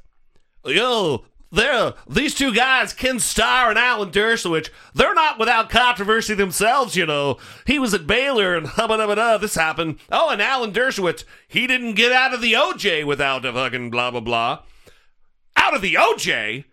Yo, 0.65 1.23
they're 1.51 1.93
these 2.09 2.33
two 2.33 2.53
guys, 2.53 2.93
Ken 2.93 3.19
Starr 3.19 3.69
and 3.69 3.77
Alan 3.77 4.09
Dershowitz. 4.09 4.69
They're 4.93 5.13
not 5.13 5.37
without 5.37 5.69
controversy 5.69 6.33
themselves, 6.33 6.95
you 6.95 7.05
know. 7.05 7.37
He 7.65 7.77
was 7.77 7.93
at 7.93 8.07
Baylor 8.07 8.55
and 8.55 8.67
hubba 8.67 8.97
dubba 8.97 9.15
da. 9.17 9.37
This 9.37 9.55
happened. 9.55 9.99
Oh, 10.11 10.29
and 10.29 10.41
Alan 10.41 10.71
Dershowitz, 10.71 11.25
he 11.47 11.67
didn't 11.67 11.95
get 11.95 12.11
out 12.11 12.33
of 12.33 12.41
the 12.41 12.53
OJ 12.53 13.05
without 13.05 13.45
a 13.45 13.51
fucking 13.51 13.91
blah 13.91 14.11
blah 14.11 14.21
blah. 14.21 14.63
Out 15.57 15.75
of 15.75 15.81
the 15.81 15.95
OJ. 15.95 16.65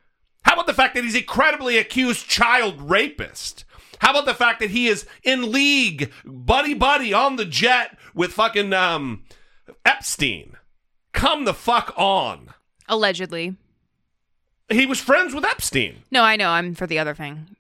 How 0.42 0.54
about 0.54 0.66
the 0.66 0.74
fact 0.74 0.94
that 0.94 1.04
he's 1.04 1.16
a 1.16 1.22
credibly 1.22 1.76
accused 1.76 2.28
child 2.28 2.80
rapist? 2.80 3.64
How 3.98 4.12
about 4.12 4.26
the 4.26 4.34
fact 4.34 4.60
that 4.60 4.70
he 4.70 4.86
is 4.86 5.06
in 5.24 5.50
league, 5.50 6.12
buddy 6.24 6.74
buddy, 6.74 7.12
on 7.12 7.34
the 7.34 7.44
jet 7.44 7.98
with 8.14 8.32
fucking 8.32 8.72
um, 8.72 9.24
Epstein? 9.84 10.56
Come 11.12 11.44
the 11.44 11.54
fuck 11.54 11.92
on. 11.96 12.54
Allegedly. 12.88 13.56
He 14.70 14.86
was 14.86 15.00
friends 15.00 15.34
with 15.34 15.44
Epstein. 15.44 16.02
No, 16.10 16.22
I 16.22 16.36
know. 16.36 16.50
I'm 16.50 16.74
for 16.74 16.86
the 16.86 16.98
other 16.98 17.14
thing. 17.14 17.56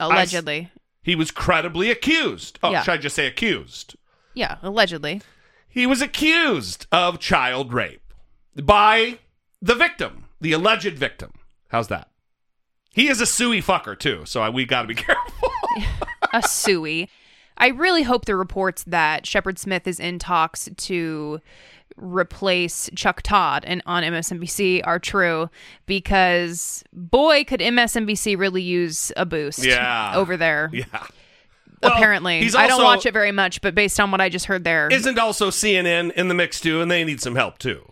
Allegedly. 0.00 0.70
He 1.02 1.14
was 1.14 1.30
credibly 1.30 1.90
accused. 1.90 2.58
Oh, 2.62 2.70
Yeah. 2.70 2.82
should 2.82 2.92
I 2.92 2.96
just 2.98 3.16
say 3.16 3.26
accused? 3.26 3.96
yeah, 4.34 4.56
allegedly. 4.62 5.20
He 5.68 5.86
was 5.86 6.00
accused 6.00 6.86
of 6.92 7.18
child 7.18 7.72
rape 7.72 8.12
by 8.54 9.18
the 9.60 9.74
victim, 9.74 10.26
the 10.40 10.52
alleged 10.52 10.96
victim. 10.96 11.32
How's 11.68 11.88
that? 11.88 12.08
He 12.94 13.08
is 13.08 13.20
a 13.20 13.26
suey 13.26 13.60
fucker 13.60 13.98
too, 13.98 14.22
so 14.24 14.40
I, 14.42 14.48
we 14.48 14.64
got 14.64 14.82
to 14.82 14.88
be 14.88 14.94
careful. 14.96 15.50
a 16.32 16.42
suey. 16.42 17.08
I 17.56 17.68
really 17.68 18.04
hope 18.04 18.24
the 18.26 18.36
reports 18.36 18.84
that 18.86 19.26
Shepard 19.26 19.58
Smith 19.58 19.86
is 19.88 19.98
in 19.98 20.18
talks 20.20 20.68
to 20.76 21.40
replace 22.00 22.88
Chuck 22.94 23.22
Todd 23.22 23.64
and 23.66 23.82
on 23.86 24.02
MSNBC 24.02 24.80
are 24.84 24.98
true 24.98 25.50
because 25.86 26.82
boy 26.92 27.44
could 27.44 27.60
MSNBC 27.60 28.38
really 28.38 28.62
use 28.62 29.12
a 29.16 29.26
boost 29.26 29.64
Yeah. 29.64 30.12
over 30.14 30.36
there. 30.36 30.70
Yeah. 30.78 30.84
Apparently. 31.80 32.40
he's 32.40 32.56
I 32.56 32.66
don't 32.66 32.82
watch 32.82 33.06
it 33.06 33.12
very 33.12 33.30
much, 33.30 33.60
but 33.60 33.72
based 33.72 34.00
on 34.00 34.10
what 34.10 34.20
I 34.20 34.28
just 34.28 34.46
heard 34.46 34.64
there, 34.64 34.88
Isn't 34.90 35.16
also 35.16 35.50
CNN 35.50 36.10
in 36.14 36.26
the 36.26 36.34
mix 36.34 36.60
too, 36.60 36.80
and 36.80 36.90
they 36.90 37.04
need 37.04 37.20
some 37.20 37.36
help 37.36 37.58
too. 37.58 37.84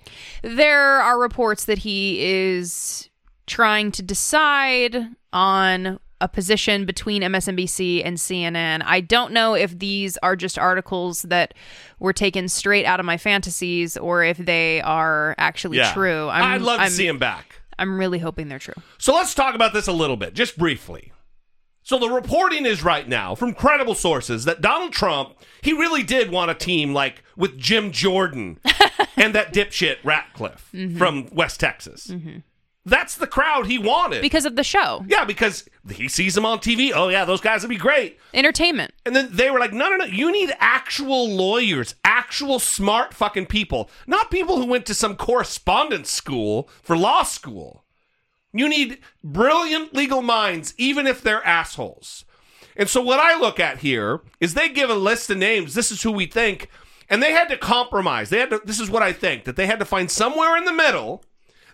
there 0.42 1.00
are 1.00 1.20
reports 1.20 1.66
that 1.66 1.78
he 1.78 2.18
is 2.20 3.08
trying 3.46 3.92
to 3.92 4.02
decide 4.02 5.06
on 5.32 6.00
a 6.20 6.28
position 6.28 6.86
between 6.86 7.22
MSNBC 7.22 8.02
and 8.04 8.16
CNN. 8.16 8.82
I 8.84 9.00
don't 9.00 9.32
know 9.32 9.54
if 9.54 9.78
these 9.78 10.16
are 10.18 10.34
just 10.36 10.58
articles 10.58 11.22
that 11.22 11.52
were 11.98 12.12
taken 12.14 12.48
straight 12.48 12.86
out 12.86 13.00
of 13.00 13.06
my 13.06 13.16
fantasies 13.18 13.96
or 13.96 14.24
if 14.24 14.38
they 14.38 14.80
are 14.82 15.34
actually 15.38 15.76
Yeah. 15.78 15.92
true. 15.92 16.28
I'd 16.28 16.62
love 16.62 16.80
I'm, 16.80 16.88
to 16.88 16.94
see 16.94 17.06
him 17.06 17.18
back. 17.18 17.60
I'm 17.78 17.98
really 17.98 18.18
hoping 18.18 18.48
they're 18.48 18.58
true. 18.58 18.74
So 18.96 19.14
let's 19.14 19.34
talk 19.34 19.54
about 19.54 19.74
this 19.74 19.86
a 19.86 19.92
little 19.92 20.16
bit, 20.16 20.32
just 20.32 20.56
briefly. 20.56 21.12
So 21.82 21.98
the 21.98 22.08
reporting 22.08 22.66
is 22.66 22.82
right 22.82 23.06
now 23.06 23.34
from 23.34 23.52
credible 23.54 23.94
sources 23.94 24.44
that 24.46 24.60
Donald 24.60 24.92
Trump, 24.92 25.34
he 25.62 25.72
really 25.72 26.02
did 26.02 26.30
want 26.30 26.50
a 26.50 26.54
team 26.54 26.92
like 26.94 27.22
with 27.36 27.58
Jim 27.58 27.92
Jordan 27.92 28.58
and 29.16 29.34
that 29.34 29.52
dipshit 29.52 29.98
Ratcliffe 30.02 30.68
Mhm. 30.74 30.96
from 30.98 31.28
West 31.30 31.60
Texas. 31.60 32.10
That's 32.86 33.16
the 33.16 33.26
crowd 33.26 33.66
he 33.66 33.78
wanted. 33.78 34.22
Because 34.22 34.46
of 34.46 34.54
the 34.54 34.62
show. 34.62 35.04
yeah, 35.08 35.24
because 35.24 35.68
he 35.90 36.06
sees 36.08 36.36
them 36.36 36.46
on 36.46 36.60
TV. 36.60 36.92
Oh 36.94 37.08
yeah, 37.08 37.24
those 37.24 37.40
guys 37.40 37.62
would 37.62 37.68
be 37.68 37.76
great. 37.76 38.18
Entertainment. 38.32 38.92
And 39.04 39.14
then 39.14 39.28
they 39.32 39.50
were 39.50 39.58
like, 39.58 39.72
no, 39.72 39.90
no, 39.90 39.96
no. 39.96 40.04
You 40.04 40.30
need 40.30 40.52
actual 40.60 41.28
lawyers, 41.28 41.96
actual 42.04 42.60
smart 42.60 43.12
fucking 43.12 43.46
people, 43.46 43.90
not 44.06 44.30
people 44.30 44.56
who 44.56 44.66
went 44.66 44.86
to 44.86 44.94
some 44.94 45.16
correspondence 45.16 46.10
school 46.10 46.70
for 46.80 46.96
law 46.96 47.24
school. 47.24 47.84
You 48.52 48.68
need 48.68 48.98
brilliant 49.22 49.92
legal 49.92 50.22
minds, 50.22 50.72
even 50.78 51.08
if 51.08 51.20
they're 51.20 51.44
assholes. 51.44 52.24
And 52.76 52.88
so 52.88 53.02
what 53.02 53.18
I 53.18 53.36
look 53.36 53.58
at 53.58 53.78
here 53.78 54.20
is 54.38 54.54
they 54.54 54.68
give 54.68 54.90
a 54.90 54.94
list 54.94 55.28
of 55.28 55.38
names. 55.38 55.74
This 55.74 55.90
is 55.90 56.02
who 56.02 56.12
we 56.12 56.26
think. 56.26 56.68
And 57.08 57.20
they 57.22 57.32
had 57.32 57.48
to 57.48 57.56
compromise. 57.56 58.30
They 58.30 58.38
had 58.38 58.50
to, 58.50 58.60
this 58.64 58.78
is 58.80 58.90
what 58.90 59.02
I 59.02 59.12
think, 59.12 59.44
that 59.44 59.56
they 59.56 59.66
had 59.66 59.78
to 59.80 59.84
find 59.84 60.08
somewhere 60.10 60.56
in 60.56 60.64
the 60.64 60.72
middle 60.72 61.24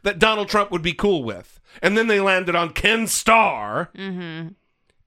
that 0.03 0.19
Donald 0.19 0.49
Trump 0.49 0.71
would 0.71 0.83
be 0.83 0.93
cool 0.95 1.23
with. 1.25 1.61
And 1.81 1.97
then 1.97 2.07
they 2.07 2.21
landed 2.21 2.55
on 2.57 2.71
Ken 2.71 3.07
Starr 3.07 3.91
Mm-hmm. 3.97 4.49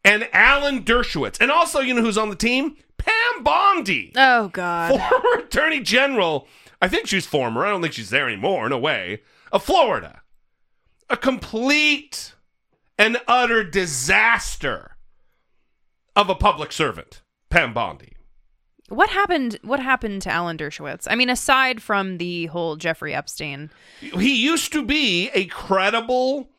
and 0.03 0.29
Alan 0.33 0.83
Dershowitz. 0.83 1.37
And 1.39 1.51
also, 1.51 1.79
you 1.79 1.93
know 1.93 2.01
who's 2.01 2.17
on 2.17 2.29
the 2.29 2.35
team? 2.35 2.77
Pam 2.97 3.43
Bondi, 3.43 4.13
Oh 4.15 4.47
God. 4.49 4.89
former 4.99 5.39
Attorney 5.43 5.81
General. 5.81 6.47
I 6.81 6.87
think 6.87 7.07
she's 7.07 7.25
former. 7.27 7.65
I 7.65 7.69
don't 7.69 7.81
think 7.81 7.93
she's 7.93 8.09
there 8.09 8.27
anymore. 8.27 8.67
No 8.69 8.77
way. 8.79 9.21
Of 9.51 9.63
Florida. 9.63 10.21
A 11.09 11.15
complete 11.17 12.33
and 12.97 13.17
utter 13.27 13.63
disaster 13.63 14.95
of 16.15 16.29
a 16.29 16.35
public 16.35 16.71
servant, 16.71 17.21
Pam 17.49 17.73
Bondi. 17.73 18.13
What 18.89 19.09
happened 19.09 19.57
what 19.63 19.79
happened 19.79 20.21
to 20.23 20.29
Alan 20.31 20.57
Dershowitz? 20.57 21.07
I 21.09 21.15
mean, 21.15 21.29
aside 21.29 21.81
from 21.81 22.17
the 22.17 22.45
whole 22.47 22.75
Jeffrey 22.75 23.13
Epstein. 23.15 23.71
He 23.99 24.35
used 24.35 24.71
to 24.73 24.83
be 24.83 25.29
a 25.33 25.45
credible, 25.45 26.49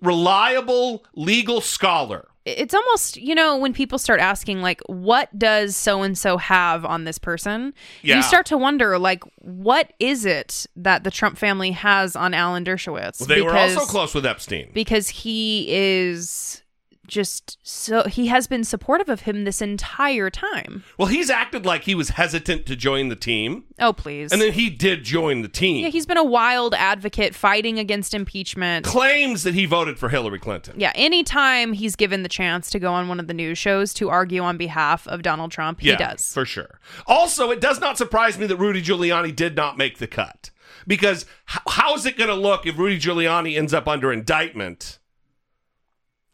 reliable 0.00 1.04
legal 1.14 1.60
scholar. 1.60 2.28
it's 2.44 2.74
almost 2.74 3.16
you 3.16 3.34
know 3.34 3.56
when 3.56 3.72
people 3.72 3.98
start 3.98 4.20
asking 4.20 4.60
like 4.60 4.82
what 4.86 5.36
does 5.38 5.74
so 5.74 6.02
and 6.02 6.16
so 6.18 6.36
have 6.36 6.84
on 6.84 7.04
this 7.04 7.18
person 7.18 7.72
Yeah. 8.02 8.16
you 8.16 8.22
start 8.22 8.44
to 8.46 8.58
wonder 8.58 8.98
like 8.98 9.24
what 9.38 9.94
is 9.98 10.26
it 10.26 10.66
that 10.76 11.04
the 11.04 11.10
trump 11.10 11.38
family 11.38 11.70
has 11.70 12.14
on 12.14 12.34
alan 12.34 12.62
dershowitz 12.62 13.20
Well, 13.20 13.28
they 13.28 13.40
were 13.40 13.56
also 13.56 13.80
close 13.86 14.14
with 14.14 14.26
Epstein. 14.26 14.70
because 14.74 15.08
he 15.08 15.66
is 15.74 16.62
just 17.06 17.58
so 17.62 18.04
he 18.04 18.26
has 18.28 18.46
been 18.46 18.64
supportive 18.64 19.08
of 19.08 19.20
him 19.22 19.44
this 19.44 19.60
entire 19.62 20.30
time 20.30 20.84
Well, 20.98 21.08
he's 21.08 21.30
acted 21.30 21.64
like 21.66 21.84
he 21.84 21.94
was 21.94 22.10
hesitant 22.10 22.66
to 22.66 22.76
join 22.76 23.08
the 23.08 23.16
team, 23.16 23.64
oh 23.78 23.92
please 23.92 24.32
and 24.32 24.40
then 24.40 24.52
he 24.52 24.70
did 24.70 25.04
join 25.04 25.42
the 25.42 25.48
team. 25.48 25.82
yeah 25.84 25.90
he's 25.90 26.06
been 26.06 26.16
a 26.16 26.24
wild 26.24 26.74
advocate 26.74 27.34
fighting 27.34 27.78
against 27.78 28.14
impeachment 28.14 28.84
claims 28.86 29.42
that 29.42 29.54
he 29.54 29.66
voted 29.66 29.98
for 29.98 30.08
Hillary 30.08 30.38
Clinton. 30.38 30.74
yeah, 30.78 30.92
anytime 30.94 31.72
he's 31.72 31.96
given 31.96 32.22
the 32.22 32.28
chance 32.28 32.70
to 32.70 32.78
go 32.78 32.92
on 32.92 33.08
one 33.08 33.20
of 33.20 33.26
the 33.26 33.34
news 33.34 33.58
shows 33.58 33.92
to 33.94 34.08
argue 34.10 34.42
on 34.42 34.56
behalf 34.56 35.06
of 35.08 35.22
Donald 35.22 35.50
Trump, 35.50 35.80
he 35.80 35.88
yeah, 35.88 35.96
does. 35.96 36.32
for 36.32 36.44
sure. 36.44 36.80
Also, 37.06 37.50
it 37.50 37.60
does 37.60 37.80
not 37.80 37.98
surprise 37.98 38.38
me 38.38 38.46
that 38.46 38.56
Rudy 38.56 38.82
Giuliani 38.82 39.34
did 39.34 39.56
not 39.56 39.76
make 39.78 39.98
the 39.98 40.06
cut 40.06 40.50
because 40.86 41.26
how's 41.46 42.06
it 42.06 42.16
going 42.16 42.28
to 42.28 42.34
look 42.34 42.66
if 42.66 42.76
Rudy 42.78 42.98
Giuliani 42.98 43.56
ends 43.56 43.72
up 43.74 43.86
under 43.88 44.12
indictment 44.12 44.98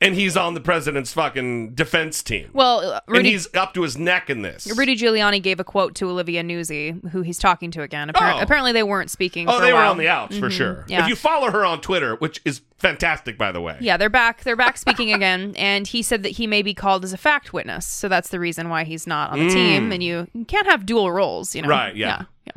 and 0.01 0.15
he's 0.15 0.37
on 0.37 0.55
the 0.55 0.61
president's 0.61 1.13
fucking 1.13 1.75
defense 1.75 2.23
team? 2.23 2.51
Well, 2.53 2.81
uh, 2.81 3.01
and 3.09 3.27
he's 3.27 3.53
up 3.55 3.75
to 3.75 3.83
his 3.83 3.99
neck 3.99 4.31
in 4.31 4.43
this. 4.43 4.67
Rudy 4.77 4.97
Giuliani 4.97 5.43
gave 5.43 5.61
a 5.61 5.65
quote 5.65 5.95
to 5.97 6.09
Olivia 6.09 6.43
Nuzzi, 6.43 7.11
who 7.11 7.23
he's 7.23 7.39
talking 7.39 7.71
to 7.73 7.83
again. 7.83 8.09
Appar- 8.09 8.37
Oh. 8.37 8.41
Apparently, 8.41 8.73
they 8.73 8.83
weren't 8.83 9.11
speaking. 9.11 9.49
Oh, 9.49 9.59
for 9.59 9.65
they 9.65 9.73
were 9.73 9.79
on 9.81 9.99
the 9.99 10.09
outs 10.09 10.39
for 10.39 10.49
Mhm, 10.49 10.53
sure. 10.53 10.85
Yeah. 10.89 11.03
If 11.03 11.09
you 11.09 11.17
follow 11.17 11.51
her 11.51 11.65
on 11.65 11.81
Twitter, 11.81 12.15
which 12.17 12.41
is 12.45 12.63
fantastic, 12.79 13.37
by 13.37 13.53
the 13.53 13.61
way. 13.61 13.77
yeah, 13.81 13.97
they're 13.97 14.09
back. 14.09 14.43
They're 14.43 14.57
back 14.57 14.79
speaking 14.79 15.13
again, 15.13 15.55
and 15.59 15.87
he 15.87 16.03
said 16.03 16.23
that 16.23 16.31
he 16.31 16.47
may 16.47 16.63
be 16.63 16.73
called 16.75 17.05
as 17.05 17.13
a 17.13 17.19
fact 17.19 17.53
witness. 17.53 17.87
So 17.87 18.09
that's 18.09 18.31
the 18.31 18.41
reason 18.41 18.69
why 18.71 18.85
he's 18.85 19.07
not 19.07 19.31
on 19.33 19.39
the 19.39 19.47
Mm. 19.49 19.53
team. 19.53 19.93
And 19.93 20.03
you, 20.03 20.29
you 20.33 20.45
can't 20.47 20.67
have 20.67 20.87
dual 20.87 21.13
roles, 21.13 21.55
you 21.55 21.63
know? 21.63 21.69
Right, 21.69 21.95
yeah. 21.95 22.23
yeah. 22.47 22.53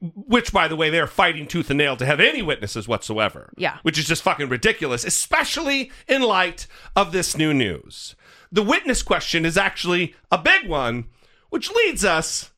Which, 0.00 0.52
by 0.52 0.68
the 0.68 0.76
way, 0.76 0.90
they're 0.90 1.06
fighting 1.08 1.46
tooth 1.46 1.68
and 1.70 1.78
nail 1.78 1.96
to 1.96 2.06
have 2.06 2.20
any 2.20 2.40
witnesses 2.40 2.86
whatsoever. 2.86 3.52
Yeah. 3.56 3.78
Which 3.82 3.98
is 3.98 4.06
just 4.06 4.22
fucking 4.22 4.48
ridiculous, 4.48 5.04
especially 5.04 5.90
in 6.06 6.22
light 6.22 6.66
of 6.94 7.12
this 7.12 7.36
new 7.36 7.52
news. 7.52 8.14
The 8.52 8.62
witness 8.62 9.02
question 9.02 9.44
is 9.44 9.56
actually 9.56 10.14
a 10.30 10.38
big 10.38 10.68
one, 10.68 11.06
which 11.50 11.70
leads 11.70 12.04
us 12.04 12.52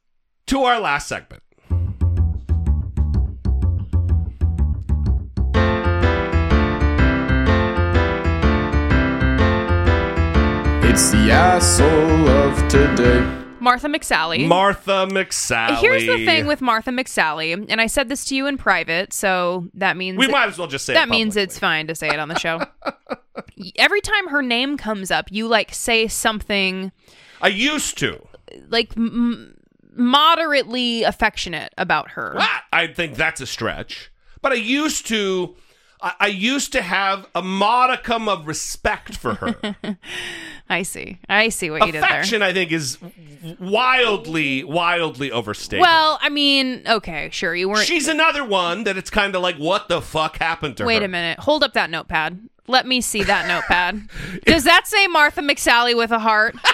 to 0.47 0.64
our 0.64 0.79
last 0.79 1.09
segment. 1.09 1.43
It's 10.87 11.11
the 11.11 11.31
asshole 11.33 12.29
of 12.29 12.68
today. 12.68 13.43
Martha 13.65 13.89
McSally. 13.89 14.47
Martha 14.47 15.07
McSally. 15.11 15.79
Here's 15.79 16.07
the 16.07 16.25
thing 16.25 16.47
with 16.47 16.61
Martha 16.61 16.91
McSally, 16.91 17.67
and 17.69 17.81
I 17.81 17.87
said 17.87 18.09
this 18.09 18.25
to 18.27 18.37
you 18.37 18.47
in 18.47 18.59
private, 18.59 19.12
so 19.12 19.67
that 19.75 19.97
means 19.97 20.19
We 20.19 20.29
might 20.29 20.49
as 20.49 20.59
well 20.59 20.69
just 20.69 20.85
say 20.85 20.93
it 20.93 20.97
that 20.97 21.09
means 21.09 21.37
it's 21.37 21.59
fine 21.59 21.87
to 21.89 21.95
say 21.95 22.09
it 22.09 22.19
on 22.21 22.29
the 22.29 22.39
show. 22.39 22.61
Every 23.77 24.01
time 24.01 24.29
her 24.29 24.43
name 24.43 24.77
comes 24.77 25.11
up, 25.11 25.27
you 25.31 25.49
like 25.49 25.73
say 25.75 26.07
something 26.07 26.93
I 27.41 27.49
used 27.49 27.99
to. 27.99 28.25
like 28.69 28.97
m- 28.97 29.57
moderately 29.97 31.03
affectionate 31.03 31.73
about 31.79 32.11
her. 32.12 32.35
Ah, 32.39 32.65
I 32.73 32.87
think 32.87 33.17
that's 33.17 33.41
a 33.41 33.47
stretch. 33.47 34.11
But 34.43 34.53
I 34.53 34.57
used 34.57 35.07
to 35.09 35.57
I, 36.05 36.12
I 36.20 36.26
used 36.26 36.72
to 36.72 36.82
have 36.82 37.26
a 37.34 37.40
modicum 37.40 38.28
of 38.28 38.46
respect 38.46 39.16
for 39.16 39.34
her. 39.34 39.76
I 40.68 40.82
see. 40.82 41.18
I 41.30 41.48
see 41.48 41.70
what 41.70 41.86
you 41.86 41.92
did 41.92 42.02
there. 42.02 42.11
Affection, 42.11 42.42
I 42.42 42.52
think, 42.52 42.72
is 42.72 42.98
wildly, 43.59 44.64
wildly 44.64 45.32
overstated. 45.32 45.80
Well, 45.80 46.18
I 46.20 46.28
mean, 46.28 46.82
okay, 46.86 47.30
sure, 47.32 47.55
you 47.55 47.70
weren't. 47.70 47.86
She's 47.86 48.07
another 48.07 48.44
one 48.44 48.84
that 48.84 48.98
it's 48.98 49.09
kind 49.11 49.34
of 49.34 49.40
like, 49.40 49.57
what 49.57 49.88
the 49.88 50.02
fuck 50.02 50.36
happened 50.38 50.76
to 50.76 50.84
Wait 50.84 50.96
her? 50.96 51.00
Wait 51.00 51.05
a 51.07 51.09
minute. 51.09 51.38
Hold 51.40 51.64
up 51.64 51.72
that 51.72 51.88
notepad. 51.88 52.38
Let 52.66 52.86
me 52.86 53.00
see 53.00 53.22
that 53.24 53.48
notepad. 53.48 54.09
Does 54.44 54.64
that 54.64 54.86
say 54.86 55.07
Martha 55.07 55.40
McSally 55.40 55.96
with 55.96 56.11
a 56.11 56.18
heart? 56.18 56.55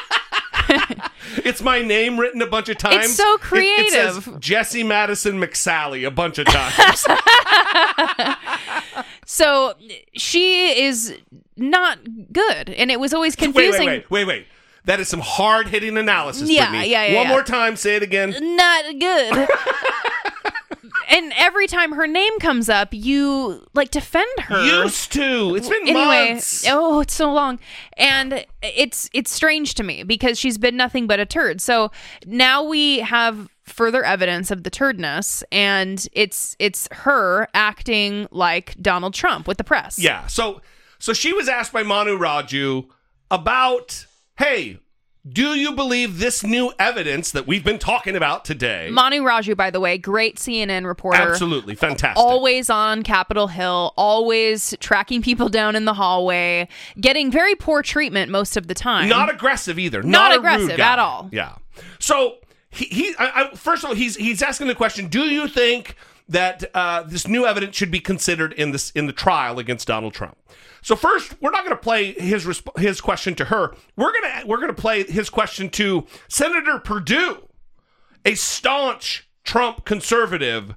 It's 1.45 1.63
my 1.63 1.81
name 1.81 2.19
written 2.19 2.43
a 2.43 2.47
bunch 2.47 2.69
of 2.69 2.79
times. 2.79 3.05
It's 3.07 3.15
so 3.15 3.35
It- 3.35 3.41
It, 3.63 3.91
says 3.93 4.19
creative. 4.25 4.41
Jesse 4.41 4.83
Madison 4.83 5.39
McSally 5.41 6.07
a 6.07 6.11
bunch 6.11 6.39
of 6.39 6.47
times. 6.47 7.07
So 9.33 9.75
she 10.15 10.83
is 10.83 11.17
not 11.57 12.01
good, 12.33 12.69
and 12.69 12.91
it 12.91 12.99
was 12.99 13.15
always 13.15 13.35
wait, 13.35 13.45
confusing. 13.45 13.87
wait, 13.87 14.11
wait, 14.11 14.27
wait, 14.27 14.41
wait. 14.41 14.47
That 14.87 14.99
is 14.99 15.07
some 15.07 15.21
hard 15.21 15.69
hitting 15.69 15.97
analysis. 15.97 16.51
Yeah, 16.51 16.69
Brittany. 16.71 16.91
yeah, 16.91 17.07
yeah, 17.07 17.17
One 17.17 17.27
yeah. 17.27 17.33
more 17.33 17.45
time, 17.45 17.77
say 17.77 17.95
it 17.95 18.03
again. 18.03 18.35
Not 18.57 18.85
good. 18.99 19.49
and 21.11 21.33
every 21.37 21.69
time 21.69 21.93
her 21.93 22.09
name 22.09 22.41
comes 22.41 22.69
up, 22.69 22.89
you 22.91 23.65
like 23.73 23.93
defend 23.93 24.29
her. 24.41 24.83
Used 24.83 25.13
to. 25.13 25.55
It's 25.55 25.69
been 25.69 25.83
anyway. 25.83 26.31
months. 26.33 26.65
Oh, 26.69 26.99
it's 26.99 27.15
so 27.15 27.33
long, 27.33 27.61
and 27.97 28.45
it's 28.63 29.09
it's 29.13 29.33
strange 29.33 29.75
to 29.75 29.85
me 29.85 30.03
because 30.03 30.41
she's 30.41 30.59
been 30.59 30.77
nothing 30.77 31.07
but 31.07 31.21
a 31.21 31.25
turd. 31.25 31.61
So 31.61 31.93
now 32.27 32.65
we 32.65 32.99
have 32.99 33.49
further 33.71 34.05
evidence 34.05 34.51
of 34.51 34.63
the 34.63 34.71
turdness, 34.71 35.43
and 35.51 36.07
it's 36.13 36.57
it's 36.59 36.89
her 36.93 37.49
acting 37.55 38.29
like 38.31 38.77
Donald 38.81 39.15
Trump 39.15 39.47
with 39.47 39.59
the 39.59 39.65
press. 39.65 39.99
Yeah. 39.99 40.27
So 40.27 40.61
so 40.99 41.13
she 41.13 41.33
was 41.33 41.49
asked 41.49 41.73
by 41.73 41.83
Manu 41.83 42.19
Raju 42.19 42.87
about, 43.31 44.07
hey, 44.39 44.81
do 45.29 45.55
you 45.55 45.73
believe 45.73 46.19
this 46.19 46.43
new 46.43 46.73
evidence 46.79 47.31
that 47.33 47.47
we've 47.47 47.65
been 47.65 47.79
talking 47.79 48.17
about 48.17 48.45
today? 48.45 48.89
Manu 48.91 49.23
Raju, 49.23 49.57
by 49.57 49.71
the 49.71 49.79
way, 49.81 49.99
great 49.99 50.37
CNN 50.37 50.87
reporter. 50.87 51.21
Absolutely 51.21 51.75
fantastic. 51.75 52.23
Always 52.23 52.71
on 52.71 53.03
Capitol 53.03 53.47
Hill, 53.47 53.93
always 53.97 54.75
tracking 54.81 55.21
people 55.21 55.49
down 55.49 55.77
in 55.77 55.85
the 55.85 55.95
hallway, 55.95 56.69
getting 56.99 57.31
very 57.31 57.55
poor 57.55 57.83
treatment 57.83 58.31
most 58.31 58.57
of 58.57 58.67
the 58.67 58.75
time. 58.75 59.09
Not 59.09 59.33
aggressive 59.33 59.79
either. 59.79 60.03
Not 60.03 60.31
Not, 60.31 60.39
aggressive 60.39 60.81
at 60.81 60.99
all. 60.99 61.29
Yeah. 61.33 61.57
So 61.99 62.39
he, 62.71 62.85
he 62.87 63.15
I, 63.19 63.51
I, 63.53 63.55
first 63.55 63.83
of 63.85 63.91
all, 63.91 63.97
he's 63.97 64.17
he's 64.17 64.43
asking 64.43 64.69
the 64.69 64.75
question: 64.75 65.09
Do 65.09 65.23
you 65.23 65.49
think 65.49 65.97
that 66.29 66.65
uh, 66.75 67.03
this 67.03 67.27
new 67.27 67.45
evidence 67.45 67.77
should 67.77 67.91
be 67.91 68.01
considered 68.01 68.53
in 68.53 68.71
this 68.71 68.91
in 68.93 69.07
the 69.07 69.13
trial 69.13 69.59
against 69.59 69.87
Donald 69.89 70.15
Trump? 70.15 70.37
So 70.83 70.97
first, 70.97 71.35
we're 71.41 71.51
not 71.51 71.65
going 71.65 71.77
to 71.77 71.83
play 71.83 72.13
his 72.13 72.47
resp- 72.47 72.79
his 72.79 73.01
question 73.01 73.35
to 73.37 73.47
her. 73.47 73.75
We're 73.97 74.13
gonna 74.13 74.47
we're 74.47 74.61
gonna 74.61 74.73
play 74.73 75.05
his 75.05 75.29
question 75.29 75.69
to 75.71 76.07
Senator 76.29 76.79
Perdue, 76.79 77.49
a 78.25 78.35
staunch 78.35 79.29
Trump 79.45 79.85
conservative 79.85 80.75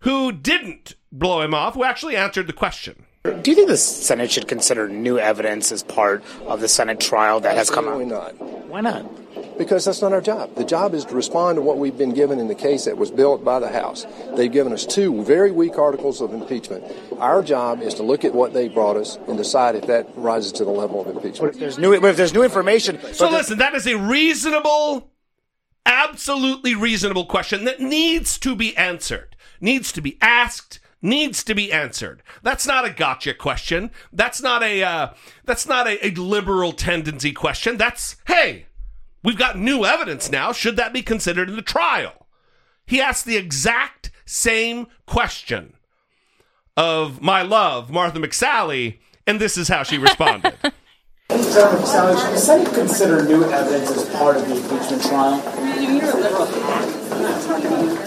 who 0.00 0.32
didn't 0.32 0.94
blow 1.10 1.40
him 1.40 1.54
off, 1.54 1.74
who 1.74 1.84
actually 1.84 2.16
answered 2.16 2.46
the 2.46 2.52
question. 2.52 3.04
Do 3.24 3.50
you 3.50 3.54
think 3.54 3.68
the 3.68 3.76
Senate 3.76 4.30
should 4.30 4.48
consider 4.48 4.88
new 4.88 5.18
evidence 5.18 5.72
as 5.72 5.82
part 5.82 6.22
of 6.46 6.60
the 6.60 6.68
Senate 6.68 7.00
trial 7.00 7.40
that 7.40 7.56
has 7.56 7.68
come 7.68 7.88
out? 7.88 8.00
Absolutely 8.00 8.14
not. 8.14 8.66
Why 8.68 8.80
not? 8.80 9.58
Because 9.58 9.84
that's 9.84 10.00
not 10.00 10.12
our 10.12 10.20
job. 10.20 10.54
The 10.54 10.64
job 10.64 10.94
is 10.94 11.04
to 11.06 11.14
respond 11.16 11.56
to 11.56 11.62
what 11.62 11.78
we've 11.78 11.98
been 11.98 12.14
given 12.14 12.38
in 12.38 12.46
the 12.46 12.54
case 12.54 12.84
that 12.84 12.96
was 12.96 13.10
built 13.10 13.44
by 13.44 13.58
the 13.58 13.68
House. 13.68 14.06
They've 14.36 14.50
given 14.52 14.72
us 14.72 14.86
two 14.86 15.24
very 15.24 15.50
weak 15.50 15.78
articles 15.78 16.20
of 16.20 16.32
impeachment. 16.32 16.84
Our 17.18 17.42
job 17.42 17.82
is 17.82 17.94
to 17.94 18.04
look 18.04 18.24
at 18.24 18.32
what 18.34 18.52
they 18.52 18.68
brought 18.68 18.96
us 18.96 19.18
and 19.26 19.36
decide 19.36 19.74
if 19.74 19.86
that 19.88 20.06
rises 20.14 20.52
to 20.52 20.64
the 20.64 20.70
level 20.70 21.00
of 21.00 21.08
impeachment. 21.08 21.54
But 21.54 21.60
There's 21.60 21.78
new, 21.78 21.92
if 21.92 22.16
there's 22.16 22.32
new 22.32 22.44
information. 22.44 23.00
So 23.12 23.28
listen, 23.28 23.58
that 23.58 23.74
is 23.74 23.86
a 23.88 23.98
reasonable, 23.98 25.10
absolutely 25.84 26.76
reasonable 26.76 27.26
question 27.26 27.64
that 27.64 27.80
needs 27.80 28.38
to 28.38 28.54
be 28.54 28.76
answered, 28.76 29.34
needs 29.60 29.90
to 29.92 30.00
be 30.00 30.18
asked, 30.20 30.78
needs 31.00 31.44
to 31.44 31.54
be 31.54 31.72
answered. 31.72 32.22
That's 32.42 32.66
not 32.66 32.84
a 32.84 32.90
gotcha 32.90 33.34
question. 33.34 33.90
That's 34.12 34.42
not 34.42 34.62
a 34.62 34.82
uh, 34.82 35.08
that's 35.44 35.66
not 35.66 35.86
a, 35.86 36.06
a 36.06 36.10
liberal 36.10 36.72
tendency 36.72 37.32
question. 37.32 37.76
That's 37.76 38.16
hey, 38.26 38.66
we've 39.22 39.38
got 39.38 39.58
new 39.58 39.84
evidence 39.84 40.30
now. 40.30 40.52
Should 40.52 40.76
that 40.76 40.92
be 40.92 41.02
considered 41.02 41.48
in 41.48 41.56
the 41.56 41.62
trial? 41.62 42.26
He 42.86 43.00
asked 43.00 43.26
the 43.26 43.36
exact 43.36 44.10
same 44.24 44.86
question 45.06 45.74
of 46.76 47.20
my 47.20 47.42
love, 47.42 47.90
Martha 47.90 48.18
McSally, 48.18 48.98
and 49.26 49.40
this 49.40 49.58
is 49.58 49.68
how 49.68 49.82
she 49.82 49.98
responded. 49.98 50.54
Senator 51.30 51.84
Sally, 51.84 52.18
should 52.18 52.32
the 52.32 52.38
Senate 52.38 52.72
consider 52.72 53.22
new 53.24 53.44
evidence 53.44 53.90
as 53.90 54.08
part 54.10 54.36
of 54.36 54.48
the 54.48 54.56
impeachment 54.56 55.02
trial? 55.02 55.36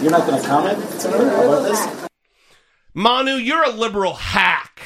You're 0.02 0.12
not 0.12 0.26
going 0.26 0.42
to 0.42 0.48
comment, 0.48 0.80
Senator, 1.00 1.30
about 1.30 1.64
this? 1.64 2.11
Manu, 2.94 3.34
you're 3.34 3.64
a 3.64 3.70
liberal 3.70 4.14
hack. 4.14 4.82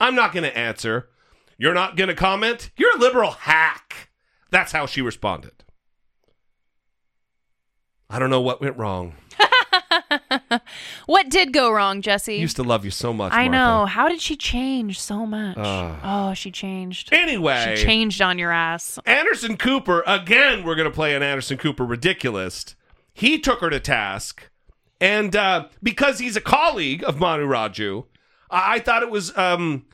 I'm 0.00 0.14
not 0.14 0.32
going 0.32 0.44
to 0.44 0.56
answer. 0.56 1.08
You're 1.56 1.74
not 1.74 1.96
going 1.96 2.08
to 2.08 2.14
comment? 2.14 2.70
You're 2.76 2.96
a 2.96 3.00
liberal 3.00 3.32
hack. 3.32 4.10
That's 4.50 4.72
how 4.72 4.86
she 4.86 5.02
responded. 5.02 5.64
I 8.08 8.18
don't 8.18 8.30
know 8.30 8.40
what 8.40 8.60
went 8.60 8.76
wrong. 8.76 9.14
What 11.06 11.30
did 11.30 11.52
go 11.52 11.70
wrong, 11.70 12.02
Jesse? 12.02 12.34
I 12.34 12.36
used 12.36 12.56
to 12.56 12.62
love 12.62 12.84
you 12.84 12.90
so 12.90 13.12
much. 13.12 13.32
I 13.32 13.48
Martha. 13.48 13.50
know. 13.50 13.86
How 13.86 14.08
did 14.08 14.20
she 14.20 14.36
change 14.36 15.00
so 15.00 15.24
much? 15.24 15.56
Ah. 15.58 16.30
oh, 16.30 16.34
she 16.34 16.50
changed. 16.50 17.12
Anyway. 17.12 17.76
She 17.76 17.84
changed 17.84 18.20
on 18.20 18.38
your 18.38 18.52
ass. 18.52 18.98
Anderson 19.06 19.56
Cooper, 19.56 20.02
again, 20.06 20.64
we're 20.64 20.74
going 20.74 20.88
to 20.88 20.94
play 20.94 21.14
an 21.14 21.22
Anderson 21.22 21.56
Cooper 21.56 21.86
RidicuList. 21.86 22.74
He 23.14 23.38
took 23.38 23.60
her 23.60 23.70
to 23.70 23.80
task. 23.80 24.50
And 25.00 25.34
uh, 25.36 25.68
because 25.82 26.18
he's 26.18 26.36
a 26.36 26.40
colleague 26.40 27.04
of 27.04 27.18
Manu 27.18 27.46
Raju, 27.46 28.04
I, 28.50 28.74
I 28.74 28.78
thought 28.80 29.02
it 29.02 29.10
was 29.10 29.36
um, 29.36 29.86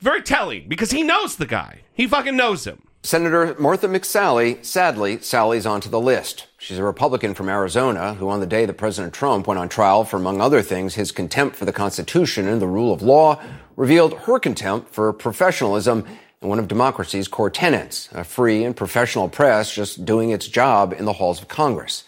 very 0.00 0.22
telling 0.22 0.68
because 0.68 0.90
he 0.90 1.02
knows 1.02 1.36
the 1.36 1.46
guy. 1.46 1.80
He 1.92 2.06
fucking 2.06 2.36
knows 2.36 2.66
him. 2.66 2.82
Senator 3.02 3.54
Martha 3.58 3.86
McSally, 3.86 4.62
sadly, 4.64 5.20
Sally's 5.20 5.66
onto 5.66 5.88
the 5.88 6.00
list. 6.00 6.46
She's 6.58 6.78
a 6.78 6.84
Republican 6.84 7.32
from 7.32 7.48
Arizona 7.48 8.14
who, 8.14 8.28
on 8.28 8.40
the 8.40 8.46
day 8.46 8.66
that 8.66 8.74
President 8.74 9.14
Trump 9.14 9.46
went 9.46 9.60
on 9.60 9.68
trial 9.68 10.04
for, 10.04 10.16
among 10.16 10.40
other 10.40 10.62
things, 10.62 10.96
his 10.96 11.12
contempt 11.12 11.54
for 11.54 11.64
the 11.64 11.72
Constitution 11.72 12.48
and 12.48 12.60
the 12.60 12.66
rule 12.66 12.92
of 12.92 13.00
law, 13.00 13.40
revealed 13.76 14.14
her 14.20 14.40
contempt 14.40 14.92
for 14.92 15.12
professionalism 15.12 16.04
and 16.40 16.50
one 16.50 16.58
of 16.58 16.68
democracy's 16.68 17.28
core 17.28 17.50
tenets, 17.50 18.08
a 18.12 18.24
free 18.24 18.64
and 18.64 18.76
professional 18.76 19.28
press 19.28 19.72
just 19.72 20.04
doing 20.04 20.30
its 20.30 20.48
job 20.48 20.92
in 20.92 21.04
the 21.04 21.14
halls 21.14 21.40
of 21.40 21.48
Congress. 21.48 22.04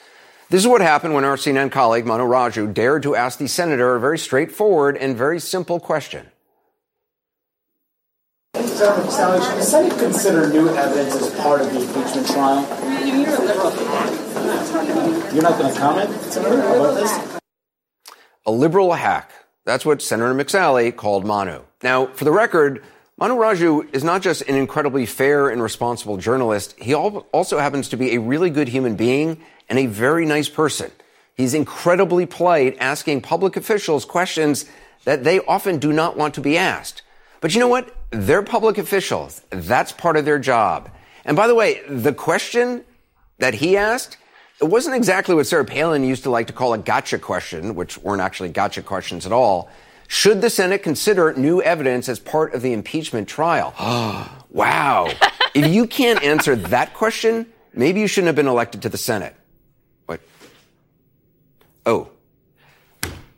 This 0.51 0.63
is 0.63 0.67
what 0.67 0.81
happened 0.81 1.15
when 1.15 1.25
our 1.25 1.37
CNN 1.37 1.71
colleague, 1.71 2.07
Manu 2.07 2.25
Raju, 2.25 2.75
dared 2.75 3.05
to 3.05 3.15
ask 3.15 3.39
the 3.39 3.47
senator 3.47 3.95
a 3.95 4.01
very 4.01 4.19
straightforward 4.19 4.97
and 4.97 5.17
very 5.17 5.39
simple 5.39 5.79
question. 5.79 6.27
Senator 8.57 9.09
Sally, 9.13 9.47
should 9.47 9.59
the 9.59 9.63
Senate 9.63 9.97
consider 10.01 10.49
new 10.49 10.69
evidence 10.71 11.15
as 11.15 11.33
part 11.37 11.61
of 11.61 11.73
the 11.73 11.83
impeachment 11.83 12.27
trial? 12.27 12.67
You're 15.33 15.43
not 15.45 15.57
going 15.57 15.73
to 15.73 15.79
comment, 15.79 16.21
Senator, 16.23 16.61
about 16.61 16.95
this? 16.95 17.41
A 18.45 18.51
liberal 18.51 18.93
hack. 18.95 19.31
That's 19.65 19.87
what 19.87 20.03
Senator 20.03 20.35
McSally 20.35 20.97
called 20.97 21.25
Manu. 21.25 21.61
Now, 21.85 22.07
for 22.07 22.25
the 22.25 22.33
record, 22.33 22.83
Manu 23.19 23.37
Raju 23.37 23.95
is 23.95 24.03
not 24.03 24.21
just 24.21 24.43
an 24.49 24.57
incredibly 24.57 25.07
fair 25.07 25.49
and 25.49 25.63
responsible 25.63 26.17
journalist, 26.17 26.75
he 26.77 26.93
also 26.93 27.59
happens 27.59 27.89
to 27.91 27.97
be 27.97 28.17
a 28.17 28.19
really 28.21 28.51
good 28.51 28.67
human 28.67 28.97
being 28.97 29.41
and 29.71 29.79
a 29.79 29.87
very 29.87 30.27
nice 30.27 30.49
person. 30.49 30.91
He's 31.35 31.55
incredibly 31.55 32.27
polite, 32.27 32.77
asking 32.81 33.23
public 33.23 33.57
officials 33.57 34.05
questions 34.05 34.67
that 35.05 35.25
they 35.25 35.41
often 35.41 35.79
do 35.79 35.93
not 35.93 36.17
want 36.17 36.35
to 36.35 36.43
be 36.43 36.59
asked. 36.59 37.01
But 37.41 37.55
you 37.55 37.61
know 37.61 37.69
what? 37.69 37.97
They're 38.11 38.43
public 38.43 38.77
officials. 38.77 39.41
That's 39.49 39.93
part 39.93 40.19
of 40.19 40.27
their 40.27 40.39
job. 40.39 40.91
And 41.25 41.37
by 41.37 41.47
the 41.47 41.55
way, 41.55 41.81
the 41.89 42.13
question 42.13 42.85
that 43.39 43.55
he 43.55 43.77
asked, 43.77 44.19
it 44.61 44.65
wasn't 44.65 44.97
exactly 44.97 45.35
what 45.35 45.47
Sarah 45.47 45.65
Palin 45.65 46.05
used 46.05 46.25
to 46.25 46.31
like 46.31 46.49
to 46.49 46.53
call 46.53 46.75
a 46.75 46.79
gotcha 46.79 47.19
question, 47.19 47.75
which 47.75 47.97
weren't 47.97 48.21
actually 48.21 48.51
gotcha 48.51 48.83
questions 48.83 49.25
at 49.25 49.33
all. 49.33 49.71
Should 50.09 50.43
the 50.43 50.51
Senate 50.51 50.83
consider 50.83 51.33
new 51.35 51.63
evidence 51.63 52.09
as 52.09 52.19
part 52.19 52.53
of 52.53 52.61
the 52.61 52.73
impeachment 52.73 53.29
trial? 53.29 53.73
wow. 54.51 55.11
if 55.55 55.73
you 55.73 55.87
can't 55.87 56.23
answer 56.23 56.57
that 56.57 56.93
question, 56.93 57.47
maybe 57.73 58.01
you 58.01 58.09
shouldn't 58.09 58.27
have 58.27 58.37
been 58.37 58.49
elected 58.49 58.83
to 58.83 58.89
the 58.89 58.99
Senate. 58.99 59.35
Oh. 61.87 62.11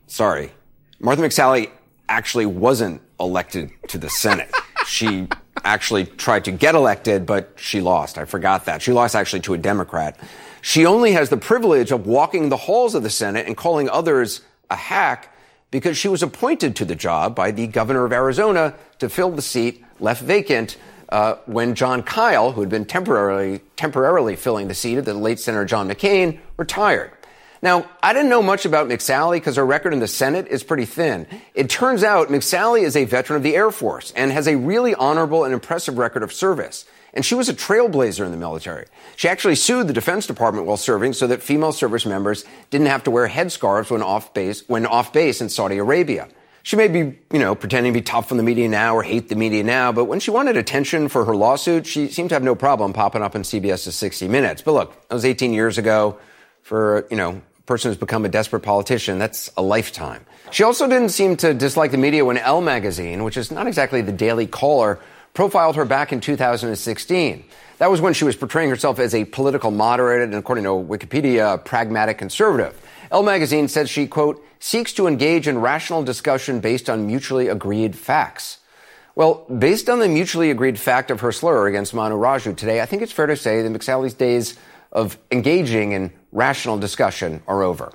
Sorry. 0.07 0.53
Martha 1.01 1.23
McSally 1.23 1.71
actually 2.09 2.47
wasn't 2.47 3.01
elected 3.19 3.71
to 3.89 3.99
the 3.99 4.11
Senate. 4.11 4.51
She 4.85 5.29
actually 5.65 6.07
tried 6.07 6.45
to 6.47 6.51
get 6.51 6.75
elected, 6.75 7.25
but 7.25 7.53
she 7.55 7.81
lost. 7.81 8.19
I 8.19 8.25
forgot 8.25 8.65
that. 8.65 8.83
She 8.83 8.91
lost 8.91 9.15
actually 9.15 9.39
to 9.43 9.55
a 9.55 9.59
Democrat. 9.59 10.19
She 10.61 10.87
only 10.87 11.13
has 11.13 11.31
the 11.31 11.37
privilege 11.37 11.93
of 11.93 12.05
walking 12.05 12.49
the 12.49 12.57
halls 12.57 12.97
of 12.97 13.05
the 13.05 13.09
Senate 13.09 13.47
and 13.47 13.57
calling 13.57 13.89
others 13.89 14.41
a 14.71 14.75
hack 14.75 15.33
because 15.71 15.97
she 15.97 16.09
was 16.09 16.23
appointed 16.23 16.75
to 16.77 16.85
the 16.85 16.97
job 16.97 17.37
by 17.37 17.53
the 17.53 17.69
governor 17.69 18.05
of 18.05 18.13
Arizona 18.13 18.75
to 18.99 19.09
fill 19.09 19.31
the 19.31 19.41
seat 19.41 19.85
left 20.01 20.23
vacant 20.23 20.77
uh, 21.09 21.37
when 21.47 21.75
Jon 21.75 22.03
Kyl, 22.03 22.53
who 22.53 22.61
had 22.61 22.71
been 22.71 22.85
temporarily 22.85 23.61
temporarily 23.77 24.35
filling 24.35 24.69
the 24.69 24.75
seat 24.75 24.99
of 24.99 25.05
the 25.05 25.15
late 25.15 25.39
Senator 25.39 25.65
John 25.65 25.89
McCain, 25.89 26.39
retired. 26.57 27.13
Now, 27.63 27.89
I 28.03 28.13
didn't 28.13 28.29
know 28.29 28.43
much 28.43 28.65
about 28.67 28.89
McSally 28.89 29.37
because 29.37 29.55
her 29.55 29.65
record 29.65 29.93
in 29.93 30.01
the 30.01 30.09
Senate 30.09 30.49
is 30.49 30.65
pretty 30.65 30.85
thin. 30.85 31.29
It 31.55 31.71
turns 31.71 32.03
out 32.03 32.27
McSally 32.29 32.83
is 32.83 32.97
a 32.97 33.05
veteran 33.05 33.37
of 33.37 33.45
the 33.45 33.55
Air 33.55 33.71
Force 33.71 34.13
and 34.17 34.33
has 34.33 34.49
a 34.49 34.57
really 34.57 34.97
honorable 34.97 35.45
and 35.45 35.55
impressive 35.55 35.97
record 35.97 36.25
of 36.25 36.33
service. 36.33 36.85
And 37.15 37.25
she 37.25 37.37
was 37.37 37.49
a 37.49 37.55
trailblazer 37.55 38.25
in 38.25 38.33
the 38.33 38.37
military. 38.37 38.87
She 39.15 39.29
actually 39.29 39.55
sued 39.55 39.87
the 39.87 39.93
Defense 39.93 40.27
Department 40.27 40.67
while 40.67 40.77
serving 40.77 41.13
so 41.13 41.29
that 41.29 41.41
female 41.41 41.71
service 41.71 42.05
members 42.05 42.45
didn't 42.71 42.89
have 42.89 43.05
to 43.05 43.13
wear 43.13 43.29
headscarves 43.29 43.91
when 43.91 44.03
off 44.03 44.35
base, 44.35 44.69
when 44.69 44.85
off 44.85 45.13
base 45.13 45.41
in 45.41 45.49
Saudi 45.49 45.79
Arabia. 45.79 46.29
She 46.65 46.75
may 46.75 46.89
be, 46.89 47.17
you 47.33 47.39
know, 47.39 47.55
pretending 47.55 47.93
to 47.93 48.01
be 48.01 48.03
tough 48.03 48.33
on 48.33 48.39
the 48.39 48.43
media 48.43 48.69
now 48.69 48.97
or 48.97 49.05
hate 49.05 49.29
the 49.29 49.37
media 49.37 49.63
now, 49.63 49.93
but 49.93 50.07
when 50.07 50.19
she 50.21 50.31
wanted 50.33 50.57
attention 50.57 51.09
for 51.09 51.25
her 51.27 51.37
lawsuit, 51.37 51.87
she 51.87 52.09
seemed 52.09 52.31
to 52.31 52.35
have 52.35 52.43
no 52.43 52.55
problem 52.55 52.93
popping 52.93 53.23
up 53.23 53.37
in 53.37 53.43
CBS's 53.43 53.95
60 53.95 54.27
Minutes. 54.27 54.63
But 54.63 54.73
look, 54.73 55.09
that 55.09 55.15
was 55.15 55.25
18 55.25 55.53
years 55.53 55.79
ago. 55.79 56.19
For, 56.63 57.09
you 57.11 57.17
know, 57.17 57.43
person 57.67 57.91
who's 57.91 57.99
become 57.99 58.25
a 58.25 58.29
desperate 58.29 58.61
politician, 58.61 59.19
that's 59.19 59.51
a 59.57 59.63
lifetime. 59.63 60.25
She 60.51 60.65
also 60.65 60.89
didn't 60.89 61.11
seem 61.11 61.37
to 61.39 61.55
dislike 61.55 61.91
the 61.91 61.99
media 61.99 62.25
when 62.25 62.39
Elle 62.39 62.61
magazine, 62.61 63.25
which 63.25 63.37
is 63.37 63.51
not 63.51 63.67
exactly 63.67 64.03
the 64.03 64.13
Daily 64.13 64.47
Caller, 64.47 64.99
profiled 65.35 65.77
her 65.77 65.85
back 65.85 66.13
in 66.13 66.21
2016. 66.21 67.45
That 67.79 67.91
was 67.91 68.01
when 68.01 68.15
she 68.15 68.25
was 68.25 68.37
portraying 68.37 68.71
herself 68.71 68.99
as 68.99 69.15
a 69.15 69.25
political 69.25 69.71
moderate 69.71 70.23
and, 70.23 70.35
according 70.35 70.65
to 70.65 70.71
Wikipedia, 70.71 71.55
a 71.55 71.59
pragmatic 71.59 72.19
conservative. 72.19 72.79
Elle 73.11 73.23
magazine 73.23 73.69
says 73.69 73.91
she, 73.91 74.07
quote, 74.07 74.45
seeks 74.59 74.93
to 74.95 75.07
engage 75.07 75.49
in 75.49 75.59
rational 75.59 76.03
discussion 76.03 76.61
based 76.61 76.89
on 76.89 77.07
mutually 77.07 77.49
agreed 77.49 77.97
facts. 77.97 78.59
Well, 79.15 79.45
based 79.59 79.91
on 79.91 79.99
the 79.99 80.09
mutually 80.09 80.51
agreed 80.51 80.79
fact 80.79 81.11
of 81.11 81.21
her 81.21 81.33
slur 81.33 81.67
against 81.67 81.93
Manu 81.93 82.17
Raju 82.17 82.57
today, 82.57 82.81
I 82.81 82.87
think 82.87 83.03
it's 83.03 83.13
fair 83.13 83.27
to 83.27 83.37
say 83.37 83.61
that 83.61 83.73
McSally's 83.73 84.15
days 84.15 84.57
of 84.93 85.19
engaging 85.31 85.93
in 85.93 86.13
rational 86.31 86.79
discussion 86.79 87.43
are 87.49 87.63
over. 87.63 87.93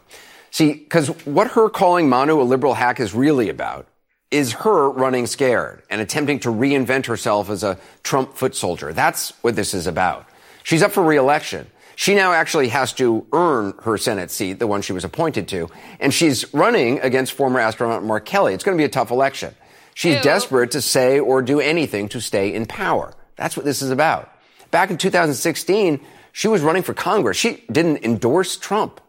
See, 0.52 0.74
because 0.74 1.10
what 1.26 1.52
her 1.52 1.70
calling 1.70 2.10
Manu 2.10 2.42
a 2.42 2.44
liberal 2.44 2.74
hack 2.74 3.00
is 3.00 3.14
really 3.14 3.50
about 3.50 3.88
is 4.32 4.52
her 4.54 4.90
running 4.90 5.26
scared 5.26 5.84
and 5.90 6.02
attempting 6.02 6.40
to 6.40 6.50
reinvent 6.50 7.06
herself 7.06 7.50
as 7.50 7.64
a 7.64 7.78
Trump 8.04 8.36
foot 8.36 8.56
soldier. 8.56 8.92
That's 8.92 9.32
what 9.42 9.56
this 9.56 9.74
is 9.74 9.88
about. 9.88 10.28
She's 10.64 10.82
up 10.82 10.92
for 10.92 11.04
reelection. 11.04 11.68
She 11.96 12.14
now 12.14 12.34
actually 12.34 12.68
has 12.70 12.94
to 12.94 13.26
earn 13.32 13.74
her 13.84 13.98
Senate 13.98 14.30
seat, 14.30 14.60
the 14.60 14.68
one 14.68 14.82
she 14.82 14.94
was 14.94 15.04
appointed 15.04 15.48
to, 15.48 15.70
and 16.00 16.14
she's 16.14 16.54
running 16.54 17.00
against 17.00 17.34
former 17.34 17.60
astronaut 17.60 18.04
Mark 18.04 18.26
Kelly. 18.26 18.54
It's 18.54 18.64
going 18.64 18.78
to 18.78 18.82
be 18.82 18.86
a 18.86 18.90
tough 18.90 19.10
election. 19.10 19.56
She's 19.96 20.18
Ew. 20.18 20.22
desperate 20.22 20.72
to 20.72 20.82
say 20.82 21.20
or 21.20 21.42
do 21.42 21.60
anything 21.60 22.10
to 22.10 22.22
stay 22.22 22.54
in 22.54 22.68
power. 22.68 23.14
That's 23.36 23.58
what 23.58 23.66
this 23.66 23.82
is 23.82 23.90
about. 23.90 24.32
Back 24.70 24.92
in 24.92 24.98
2016, 24.98 26.00
she 26.38 26.48
was 26.48 26.62
running 26.62 26.84
for 26.84 26.94
Congress. 26.94 27.36
She 27.36 27.64
didn't 27.72 28.06
endorse 28.06 28.58
Trump. 28.58 29.02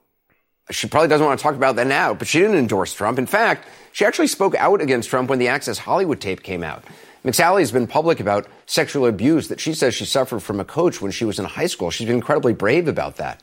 She 0.71 0.89
probably 0.89 1.09
doesn't 1.09 1.27
want 1.27 1.39
to 1.39 1.43
talk 1.43 1.57
about 1.57 1.77
that 1.77 1.87
now, 1.87 2.15
but 2.15 2.27
she 2.27 2.39
didn't 2.39 2.57
endorse 2.57 2.95
Trump. 2.95 3.19
In 3.19 3.27
fact, 3.27 3.69
she 3.93 4.07
actually 4.07 4.29
spoke 4.29 4.55
out 4.55 4.81
against 4.81 5.11
Trump 5.11 5.29
when 5.29 5.39
the 5.39 5.49
Access 5.49 5.77
Hollywood 5.77 6.23
tape 6.23 6.43
came 6.43 6.63
out. 6.63 6.85
McSally 7.27 7.61
has 7.61 7.71
been 7.71 7.87
public 7.87 8.19
about 8.19 8.49
sexual 8.65 9.05
abuse 9.05 9.49
that 9.49 9.61
she 9.61 9.75
says 9.75 9.95
she 9.95 10.07
suffered 10.07 10.41
from 10.41 10.59
a 10.59 10.65
coach 10.65 11.03
when 11.03 11.13
she 11.13 11.27
was 11.27 11.39
in 11.39 11.45
high 11.45 11.67
school. 11.67 11.91
She's 11.91 12.07
been 12.07 12.17
incredibly 12.17 12.55
brave 12.55 12.89
about 12.89 13.17
that. 13.17 13.43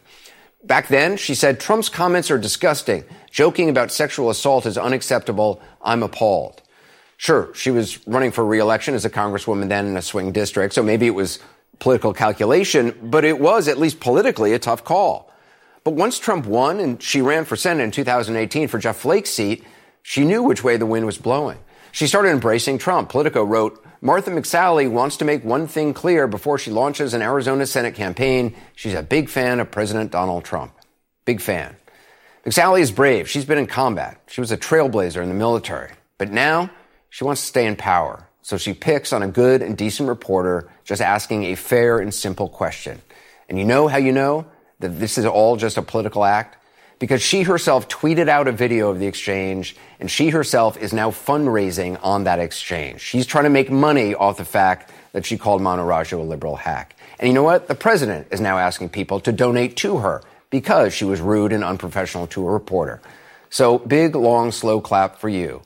Back 0.64 0.88
then, 0.88 1.16
she 1.16 1.36
said, 1.36 1.60
Trump's 1.60 1.88
comments 1.88 2.32
are 2.32 2.40
disgusting. 2.40 3.04
Joking 3.30 3.70
about 3.70 3.92
sexual 3.92 4.32
assault 4.32 4.66
is 4.66 4.80
unacceptable. 4.80 5.62
I'm 5.80 6.02
appalled. 6.02 6.64
Sure, 7.18 7.54
she 7.54 7.70
was 7.70 8.06
running 8.08 8.32
for 8.32 8.44
reelection 8.44 8.96
as 8.96 9.06
a 9.06 9.12
congresswoman 9.12 9.70
then 9.70 9.86
in 9.86 9.96
a 9.96 10.02
swing 10.02 10.32
district, 10.32 10.74
so 10.74 10.82
maybe 10.82 11.06
it 11.06 11.12
was 11.12 11.38
political 11.80 12.14
calculation, 12.14 12.98
but 13.02 13.26
it 13.26 13.40
was 13.40 13.68
at 13.68 13.78
least 13.78 14.00
politically 14.00 14.54
a 14.54 14.60
tough 14.60 14.84
call. 14.84 15.32
But 15.84 15.94
once 15.94 16.18
Trump 16.18 16.46
won 16.46 16.80
and 16.80 17.02
she 17.02 17.22
ran 17.22 17.46
for 17.46 17.56
Senate 17.56 17.84
in 17.84 17.92
2018 17.92 18.68
for 18.68 18.80
Jeff 18.80 18.98
Flake's 18.98 19.30
seat, 19.30 19.64
she 20.02 20.26
knew 20.26 20.42
which 20.44 20.64
way 20.64 20.78
the 20.78 20.86
wind 20.86 21.06
was 21.06 21.18
blowing. 21.18 21.60
She 21.92 22.08
started 22.08 22.30
embracing 22.30 22.78
Trump. 22.78 23.10
Politico 23.10 23.44
wrote, 23.44 23.84
Martha 24.02 24.30
McSally 24.30 24.90
wants 24.90 25.18
to 25.18 25.26
make 25.26 25.44
one 25.44 25.68
thing 25.68 25.94
clear 25.94 26.28
before 26.28 26.58
she 26.58 26.70
launches 26.70 27.14
an 27.14 27.22
Arizona 27.22 27.66
Senate 27.66 27.96
campaign. 27.96 28.56
She's 28.76 28.94
a 28.94 29.02
big 29.02 29.30
fan 29.30 29.60
of 29.60 29.72
President 29.72 30.12
Donald 30.12 30.44
Trump. 30.44 30.74
Big 31.24 31.40
fan. 31.40 31.76
McSally 32.46 32.82
is 32.82 32.92
brave. 32.92 33.30
She's 33.30 33.46
been 33.46 33.58
in 33.58 33.66
combat. 33.66 34.22
She 34.28 34.42
was 34.42 34.52
a 34.52 34.58
trailblazer 34.58 35.24
in 35.24 35.30
the 35.30 35.36
military. 35.36 35.92
But 36.18 36.32
now 36.32 36.70
she 37.10 37.24
wants 37.24 37.42
to 37.42 37.48
stay 37.48 37.66
in 37.66 37.76
power. 37.76 38.25
So 38.46 38.58
she 38.58 38.76
picks 38.76 39.12
on 39.12 39.24
a 39.24 39.28
good 39.28 39.64
and 39.64 39.76
decent 39.76 40.08
reporter 40.08 40.70
just 40.84 41.02
asking 41.02 41.46
a 41.46 41.56
fair 41.56 41.98
and 41.98 42.14
simple 42.14 42.48
question. 42.48 43.02
And 43.50 43.58
you 43.58 43.66
know 43.66 43.88
how 43.88 43.98
you 43.98 44.12
know 44.12 44.46
that 44.82 45.00
this 45.00 45.18
is 45.18 45.26
all 45.26 45.56
just 45.56 45.78
a 45.78 45.82
political 45.82 46.24
act? 46.24 46.56
Because 47.00 47.24
she 47.24 47.42
herself 47.42 47.90
tweeted 47.90 48.28
out 48.28 48.48
a 48.48 48.52
video 48.52 48.92
of 48.92 49.00
the 49.00 49.08
exchange 49.08 49.76
and 50.00 50.12
she 50.12 50.30
herself 50.30 50.78
is 50.78 50.94
now 50.94 51.10
fundraising 51.10 52.00
on 52.04 52.26
that 52.26 52.38
exchange. 52.38 53.02
She's 53.02 53.26
trying 53.26 53.46
to 53.46 53.50
make 53.50 53.72
money 53.72 54.14
off 54.14 54.38
the 54.38 54.46
fact 54.46 54.92
that 55.14 55.26
she 55.26 55.40
called 55.40 55.64
Raju 55.64 56.20
a 56.20 56.22
liberal 56.22 56.56
hack. 56.56 56.96
And 57.18 57.28
you 57.28 57.34
know 57.34 57.42
what? 57.42 57.68
The 57.68 57.74
president 57.74 58.28
is 58.30 58.42
now 58.42 58.60
asking 58.60 58.90
people 58.90 59.20
to 59.22 59.32
donate 59.32 59.76
to 59.78 59.98
her 59.98 60.22
because 60.52 60.94
she 60.94 61.04
was 61.04 61.20
rude 61.20 61.52
and 61.52 61.64
unprofessional 61.64 62.28
to 62.28 62.48
a 62.48 62.52
reporter. 62.52 63.02
So 63.50 63.80
big, 63.80 64.14
long, 64.14 64.52
slow 64.52 64.82
clap 64.82 65.18
for 65.18 65.30
you. 65.30 65.64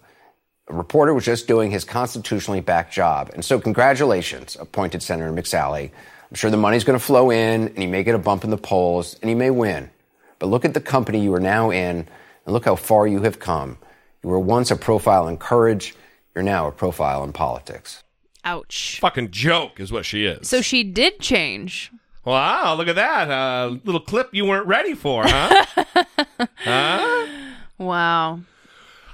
A 0.70 0.74
reporter 0.74 1.14
was 1.14 1.26
just 1.26 1.48
doing 1.48 1.72
his 1.72 1.84
constitutionally 1.84 2.62
backed 2.62 2.94
job. 2.94 3.32
And 3.34 3.44
so, 3.44 3.60
congratulations, 3.60 4.56
appointed 4.60 5.02
Senator 5.02 5.32
McSally. 5.32 5.90
I'm 6.30 6.36
sure 6.36 6.52
the 6.52 6.58
money's 6.58 6.84
going 6.84 6.98
to 6.98 7.04
flow 7.04 7.32
in, 7.32 7.70
and 7.70 7.78
he 7.78 7.88
may 7.88 8.04
get 8.04 8.14
a 8.14 8.20
bump 8.20 8.44
in 8.44 8.52
the 8.52 8.58
polls, 8.58 9.18
and 9.22 9.30
he 9.30 9.36
may 9.36 9.50
win. 9.50 9.90
But 10.38 10.48
look 10.48 10.66
at 10.66 10.76
the 10.76 10.82
company 10.82 11.20
you 11.20 11.34
are 11.34 11.40
now 11.40 11.72
in, 11.72 12.08
and 12.46 12.54
look 12.54 12.66
how 12.66 12.76
far 12.76 13.08
you 13.08 13.24
have 13.24 13.40
come. 13.40 13.80
You 14.22 14.30
were 14.30 14.40
once 14.40 14.70
a 14.70 14.76
profile 14.76 15.28
in 15.28 15.38
courage, 15.38 15.96
you're 16.36 16.44
now 16.44 16.68
a 16.68 16.72
profile 16.72 17.24
in 17.24 17.34
politics. 17.34 18.04
Ouch. 18.46 19.00
Fucking 19.02 19.32
joke 19.32 19.80
is 19.80 19.92
what 19.92 20.06
she 20.06 20.26
is. 20.26 20.48
So 20.48 20.62
she 20.62 20.84
did 20.84 21.20
change. 21.20 21.92
Wow, 22.26 22.76
look 22.76 22.88
at 22.88 22.96
that. 22.96 23.28
A 23.30 23.34
uh, 23.34 23.78
little 23.84 24.02
clip 24.02 24.34
you 24.34 24.46
weren't 24.46 24.68
ready 24.68 24.94
for, 24.94 25.24
huh? 25.26 25.66
huh? 26.58 27.28
Wow. 27.80 28.42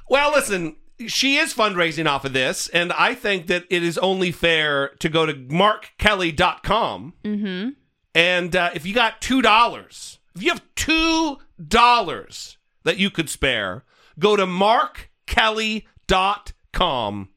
Well, 0.10 0.32
listen, 0.32 0.76
she 1.08 1.38
is 1.38 1.54
fundraising 1.54 2.08
off 2.08 2.26
of 2.26 2.34
this, 2.34 2.68
and 2.70 2.92
I 2.94 3.16
think 3.16 3.48
that 3.48 3.66
it 3.70 3.84
is 3.84 3.98
only 3.98 4.32
fair 4.32 4.90
to 5.00 5.10
go 5.10 5.26
to 5.26 5.34
markkelly.com. 5.34 7.14
Mm-hmm. 7.24 7.70
And 8.14 8.56
uh, 8.56 8.70
if 8.74 8.86
you 8.86 8.94
got 8.94 9.20
$2, 9.22 10.18
if 10.36 10.44
you 10.44 10.52
have 10.52 10.62
$2 10.76 12.58
that 12.84 12.98
you 12.98 13.10
could 13.10 13.30
spare, 13.30 13.84
go 14.18 14.36
to 14.36 14.46
markkelly.com 14.46 17.30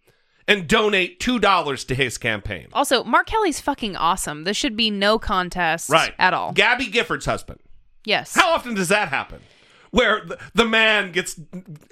and 0.48 0.66
donate 0.66 1.20
$2 1.20 1.86
to 1.86 1.94
his 1.94 2.16
campaign. 2.16 2.68
Also, 2.72 3.05
Mark 3.05 3.26
Kelly's 3.26 3.60
fucking 3.60 3.97
awesome. 3.97 4.44
This 4.44 4.56
should 4.56 4.76
be 4.76 4.90
no 4.90 5.18
contest 5.18 5.90
right. 5.90 6.14
at 6.18 6.32
all. 6.32 6.52
Gabby 6.52 6.86
Giffords' 6.86 7.26
husband. 7.26 7.60
Yes. 8.05 8.35
How 8.35 8.52
often 8.52 8.74
does 8.74 8.89
that 8.89 9.09
happen? 9.09 9.40
Where 9.90 10.23
the 10.55 10.65
man 10.65 11.12
gets 11.12 11.40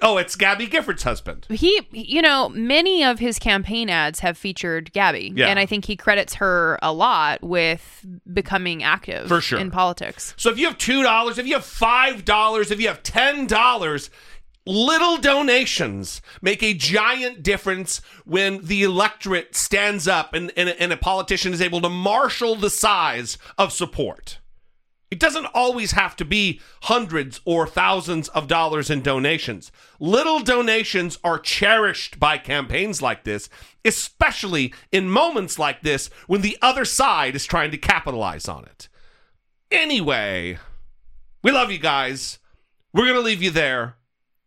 oh 0.01 0.17
it's 0.17 0.35
gabby 0.35 0.67
giffords' 0.67 1.03
husband. 1.03 1.47
He 1.49 1.87
you 1.91 2.21
know 2.21 2.49
many 2.49 3.03
of 3.03 3.19
his 3.19 3.39
campaign 3.39 3.89
ads 3.89 4.19
have 4.19 4.37
featured 4.37 4.91
gabby 4.93 5.33
yeah. 5.35 5.47
and 5.47 5.59
i 5.59 5.65
think 5.65 5.85
he 5.85 5.95
credits 5.95 6.35
her 6.35 6.77
a 6.81 6.93
lot 6.93 7.41
with 7.43 8.05
becoming 8.31 8.83
active 8.83 9.27
for 9.27 9.41
sure. 9.41 9.59
in 9.59 9.71
politics. 9.71 10.33
So 10.37 10.49
if 10.49 10.57
you 10.57 10.67
have 10.67 10.77
two 10.77 11.03
dollars 11.03 11.37
if 11.37 11.47
you 11.47 11.53
have 11.53 11.65
five 11.65 12.25
dollars 12.25 12.71
if 12.71 12.79
you 12.79 12.87
have 12.87 13.03
ten 13.03 13.47
dollars 13.47 14.09
little 14.67 15.17
donations 15.17 16.21
make 16.41 16.61
a 16.61 16.73
giant 16.73 17.41
difference 17.41 18.01
when 18.25 18.61
the 18.65 18.83
electorate 18.83 19.55
stands 19.55 20.07
up 20.07 20.33
and, 20.33 20.51
and, 20.57 20.69
and 20.69 20.91
a 20.91 20.97
politician 20.97 21.53
is 21.53 21.61
able 21.61 21.81
to 21.81 21.89
marshal 21.89 22.55
the 22.55 22.69
size 22.69 23.37
of 23.57 23.71
support 23.71 24.39
it 25.09 25.19
doesn't 25.19 25.45
always 25.53 25.91
have 25.91 26.15
to 26.17 26.25
be 26.25 26.59
hundreds 26.83 27.39
or 27.45 27.65
thousands 27.65 28.27
of 28.29 28.47
dollars 28.47 28.89
in 28.89 29.01
donations. 29.01 29.71
Little 29.99 30.39
donations 30.39 31.17
are 31.23 31.39
cherished 31.39 32.19
by 32.19 32.37
campaigns 32.37 33.01
like 33.01 33.23
this, 33.23 33.49
especially 33.85 34.73
in 34.91 35.09
moments 35.09 35.57
like 35.57 35.81
this 35.81 36.09
when 36.27 36.41
the 36.41 36.57
other 36.61 36.83
side 36.83 37.35
is 37.35 37.45
trying 37.45 37.71
to 37.71 37.77
capitalize 37.77 38.47
on 38.49 38.65
it. 38.65 38.89
Anyway, 39.71 40.57
we 41.41 41.51
love 41.51 41.71
you 41.71 41.79
guys. 41.79 42.39
We're 42.93 43.05
going 43.05 43.15
to 43.15 43.21
leave 43.21 43.43
you 43.43 43.51
there. 43.51 43.95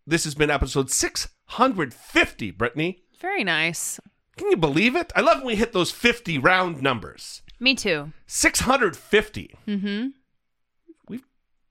This 0.06 0.24
has 0.24 0.34
been 0.34 0.50
episode 0.50 0.90
650, 0.90 2.50
Brittany. 2.50 3.02
Very 3.18 3.44
nice. 3.44 4.00
Can 4.36 4.50
you 4.50 4.56
believe 4.56 4.96
it? 4.96 5.12
I 5.14 5.20
love 5.20 5.38
when 5.38 5.48
we 5.48 5.56
hit 5.56 5.72
those 5.72 5.90
50 5.90 6.38
round 6.38 6.82
numbers. 6.82 7.42
Me 7.58 7.74
too. 7.74 8.12
650. 8.26 9.54
Mm-hmm. 9.68 10.06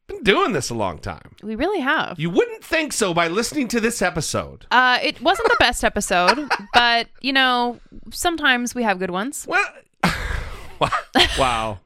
Been 0.09 0.23
doing 0.23 0.53
this 0.53 0.71
a 0.71 0.73
long 0.73 0.97
time. 0.97 1.35
We 1.43 1.55
really 1.55 1.81
have. 1.81 2.19
You 2.19 2.31
wouldn't 2.31 2.63
think 2.63 2.93
so 2.93 3.13
by 3.13 3.27
listening 3.27 3.67
to 3.69 3.79
this 3.79 4.01
episode. 4.01 4.65
Uh, 4.71 4.97
it 5.03 5.21
wasn't 5.21 5.49
the 5.49 5.55
best 5.59 5.83
episode, 5.83 6.49
but 6.73 7.07
you 7.21 7.31
know, 7.31 7.79
sometimes 8.11 8.73
we 8.73 8.81
have 8.81 8.97
good 8.97 9.11
ones. 9.11 9.45
Well, 9.47 9.65
wow. 11.37 11.79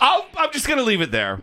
I'll, 0.00 0.26
I'm 0.36 0.52
just 0.52 0.66
going 0.66 0.78
to 0.78 0.84
leave 0.84 1.02
it 1.02 1.10
there. 1.10 1.42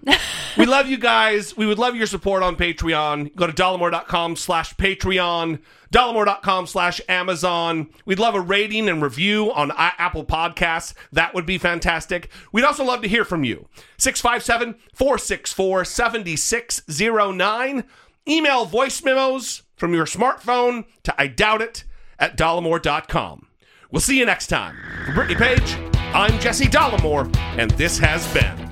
we 0.57 0.65
love 0.65 0.87
you 0.87 0.97
guys. 0.97 1.55
We 1.55 1.67
would 1.67 1.77
love 1.77 1.95
your 1.95 2.07
support 2.07 2.41
on 2.41 2.55
Patreon. 2.55 3.35
Go 3.35 3.45
to 3.45 3.53
dollemore.com 3.53 4.35
slash 4.35 4.75
Patreon, 4.75 5.59
dollemore.com 5.93 6.67
slash 6.67 6.99
Amazon. 7.07 7.89
We'd 8.05 8.19
love 8.19 8.35
a 8.35 8.41
rating 8.41 8.89
and 8.89 9.01
review 9.01 9.53
on 9.53 9.71
Apple 9.77 10.25
Podcasts. 10.25 10.93
That 11.11 11.33
would 11.33 11.45
be 11.45 11.57
fantastic. 11.57 12.29
We'd 12.51 12.65
also 12.65 12.83
love 12.83 13.01
to 13.03 13.07
hear 13.07 13.23
from 13.23 13.43
you. 13.43 13.67
657 13.97 14.75
464 14.93 15.85
7609. 15.85 17.83
Email 18.27 18.65
voice 18.65 19.03
memos 19.03 19.63
from 19.75 19.93
your 19.93 20.05
smartphone 20.05 20.85
to 21.03 21.13
I 21.17 21.27
doubt 21.27 21.61
it 21.61 21.83
at 22.19 22.37
dollemore.com. 22.37 23.47
We'll 23.91 24.01
see 24.01 24.17
you 24.17 24.25
next 24.25 24.47
time. 24.47 24.75
For 25.05 25.13
Brittany 25.13 25.35
Page, 25.35 25.77
I'm 26.15 26.39
Jesse 26.39 26.65
Dollemore, 26.65 27.33
and 27.57 27.69
this 27.71 27.99
has 27.99 28.25
been 28.33 28.71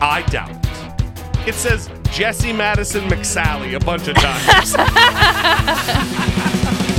I 0.00 0.22
Doubt 0.30 0.50
It. 0.50 1.48
It 1.48 1.54
says 1.54 1.90
Jesse 2.10 2.52
Madison 2.52 3.08
McSally 3.08 3.76
a 3.76 3.80
bunch 3.80 4.08
of 4.08 4.16
times. 4.16 4.74